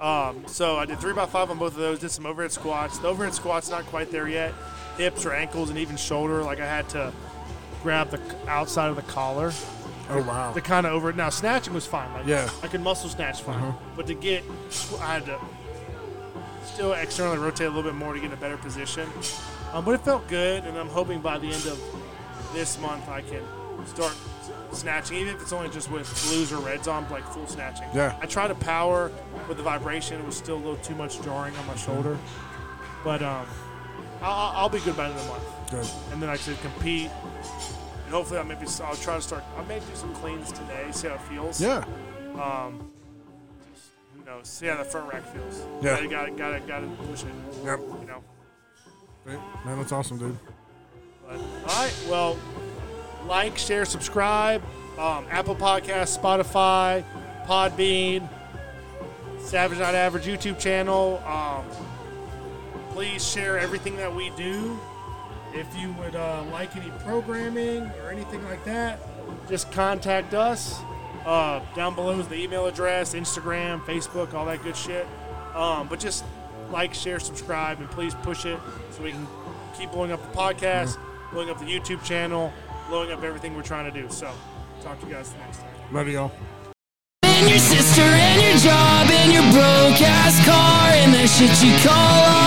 Um, 0.00 0.44
so 0.46 0.76
I 0.76 0.86
did 0.86 1.00
three 1.00 1.12
by 1.12 1.26
five 1.26 1.50
on 1.50 1.58
both 1.58 1.72
of 1.72 1.78
those. 1.78 1.98
Did 1.98 2.10
some 2.10 2.26
overhead 2.26 2.52
squats. 2.52 2.98
The 2.98 3.08
overhead 3.08 3.34
squats 3.34 3.68
not 3.70 3.84
quite 3.86 4.10
there 4.12 4.28
yet. 4.28 4.54
Hips 4.96 5.26
or 5.26 5.32
ankles 5.32 5.70
and 5.70 5.78
even 5.78 5.96
shoulder. 5.96 6.42
Like 6.42 6.60
I 6.60 6.66
had 6.66 6.88
to 6.90 7.12
grab 7.82 8.10
the 8.10 8.20
outside 8.48 8.88
of 8.90 8.96
the 8.96 9.02
collar 9.02 9.52
Oh 10.10 10.22
wow. 10.22 10.52
to 10.52 10.60
kind 10.60 10.86
of 10.86 10.92
over. 10.92 11.10
It 11.10 11.16
now 11.16 11.28
snatching 11.30 11.74
was 11.74 11.86
fine. 11.86 12.12
Like 12.12 12.26
Yeah. 12.26 12.48
I 12.62 12.68
could 12.68 12.80
muscle 12.80 13.08
snatch 13.10 13.42
fine, 13.42 13.74
but 13.96 14.06
to 14.06 14.14
get, 14.14 14.42
I 15.00 15.14
had 15.14 15.26
to 15.26 15.38
still 16.64 16.92
externally 16.92 17.38
rotate 17.38 17.66
a 17.66 17.70
little 17.70 17.82
bit 17.82 17.94
more 17.94 18.14
to 18.14 18.20
get 18.20 18.26
in 18.26 18.32
a 18.32 18.36
better 18.36 18.56
position. 18.56 19.08
Um, 19.72 19.84
but 19.84 19.92
it 19.94 20.00
felt 20.00 20.26
good, 20.28 20.64
and 20.64 20.78
I'm 20.78 20.88
hoping 20.88 21.20
by 21.20 21.38
the 21.38 21.46
end 21.48 21.66
of 21.66 21.80
this 22.54 22.78
month 22.80 23.08
I 23.08 23.20
can 23.20 23.42
start 23.86 24.14
snatching, 24.72 25.18
even 25.18 25.34
if 25.34 25.42
it's 25.42 25.52
only 25.52 25.68
just 25.70 25.90
with 25.90 26.08
blues 26.28 26.52
or 26.52 26.58
reds 26.60 26.88
on, 26.88 27.08
like 27.10 27.24
full 27.32 27.46
snatching. 27.46 27.86
Yeah. 27.94 28.16
I 28.22 28.26
tried 28.26 28.48
to 28.48 28.54
power 28.54 29.10
with 29.48 29.56
the 29.58 29.62
vibration; 29.62 30.18
it 30.20 30.24
was 30.26 30.36
still 30.36 30.56
a 30.56 30.62
little 30.62 30.76
too 30.76 30.94
much 30.94 31.20
jarring 31.22 31.54
on 31.56 31.66
my 31.66 31.76
shoulder. 31.76 32.16
But 33.04 33.22
um, 33.22 33.46
I'll, 34.22 34.52
I'll 34.56 34.68
be 34.68 34.80
good 34.80 34.96
by 34.96 35.08
the 35.08 35.14
end 35.14 35.20
of 35.20 35.24
the 35.26 35.32
month 35.32 35.70
Good. 35.70 36.12
and 36.12 36.22
then 36.22 36.28
I 36.28 36.36
should 36.36 36.58
compete. 36.60 37.10
And 38.08 38.14
hopefully, 38.14 38.38
I'll 38.38 38.46
maybe 38.46 38.66
I'll 38.82 38.96
try 38.96 39.16
to 39.16 39.20
start. 39.20 39.44
I 39.58 39.62
may 39.64 39.80
do 39.80 39.84
some 39.92 40.14
cleans 40.14 40.50
today, 40.50 40.86
see 40.92 41.08
how 41.08 41.16
it 41.16 41.20
feels. 41.20 41.60
Yeah. 41.60 41.84
Um, 42.40 42.90
just, 43.74 43.90
who 44.16 44.24
knows? 44.24 44.48
See 44.48 44.64
how 44.64 44.78
the 44.78 44.84
front 44.84 45.12
rack 45.12 45.26
feels. 45.26 45.62
Yeah. 45.82 46.06
Got 46.06 46.24
to 46.24 46.30
got 46.30 46.52
to 46.52 46.60
got 46.60 46.80
to 46.80 46.86
push 47.06 47.24
it. 47.24 47.28
Yep. 47.66 47.80
You 48.00 48.06
know. 48.06 48.22
Man, 49.26 49.76
that's 49.76 49.92
awesome, 49.92 50.16
dude. 50.16 50.38
But 51.26 51.36
all 51.36 51.66
right. 51.66 51.94
Well, 52.08 52.38
like, 53.26 53.58
share, 53.58 53.84
subscribe. 53.84 54.62
Um, 54.98 55.26
Apple 55.28 55.54
Podcast, 55.54 56.18
Spotify, 56.18 57.04
Podbean, 57.44 58.26
Savage 59.38 59.80
Not 59.80 59.94
Average 59.94 60.24
YouTube 60.24 60.58
channel. 60.58 61.22
Um, 61.26 61.66
please 62.92 63.22
share 63.22 63.58
everything 63.58 63.96
that 63.96 64.14
we 64.16 64.30
do. 64.30 64.80
If 65.54 65.74
you 65.76 65.92
would 65.94 66.14
uh, 66.14 66.44
like 66.52 66.76
any 66.76 66.90
programming 67.00 67.90
or 68.02 68.10
anything 68.10 68.44
like 68.44 68.64
that, 68.64 69.00
just 69.48 69.72
contact 69.72 70.34
us. 70.34 70.78
Uh, 71.24 71.60
down 71.74 71.94
below 71.94 72.18
is 72.18 72.28
the 72.28 72.36
email 72.36 72.66
address, 72.66 73.14
Instagram, 73.14 73.80
Facebook, 73.80 74.34
all 74.34 74.46
that 74.46 74.62
good 74.62 74.76
shit. 74.76 75.06
Um, 75.54 75.88
but 75.88 76.00
just 76.00 76.24
like, 76.70 76.94
share, 76.94 77.18
subscribe, 77.18 77.80
and 77.80 77.90
please 77.90 78.14
push 78.14 78.44
it 78.44 78.58
so 78.90 79.02
we 79.02 79.12
can 79.12 79.26
keep 79.76 79.90
blowing 79.90 80.12
up 80.12 80.22
the 80.22 80.38
podcast, 80.38 80.98
blowing 81.32 81.50
up 81.50 81.58
the 81.58 81.64
YouTube 81.64 82.02
channel, 82.04 82.52
blowing 82.88 83.10
up 83.10 83.22
everything 83.22 83.54
we're 83.56 83.62
trying 83.62 83.90
to 83.90 84.02
do. 84.02 84.08
So, 84.10 84.30
talk 84.82 85.00
to 85.00 85.06
you 85.06 85.12
guys 85.12 85.34
next 85.40 85.58
time. 85.58 85.70
Love 85.92 86.08
y'all. 86.08 86.32
And 87.22 87.48
your 87.48 87.58
sister 87.58 88.02
and 88.02 88.42
your 88.42 88.56
job 88.56 89.08
and 89.10 89.32
your 89.32 89.42
broke 89.52 90.00
ass 90.02 90.44
car 90.44 90.90
and 90.92 91.14
that 91.14 91.28
shit 91.28 91.50
you 91.66 91.76
call 91.88 92.38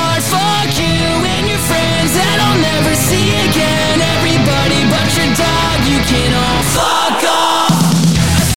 that 2.14 2.38
I'll 2.43 2.59
never 2.59 2.93
see 2.95 3.32
again. 3.47 3.97
Everybody 4.20 4.84
but 4.91 5.07
your 5.16 5.30
dog, 5.36 5.78
you 5.88 5.99
can 6.07 6.34
all 6.34 6.64
fuck 6.76 7.01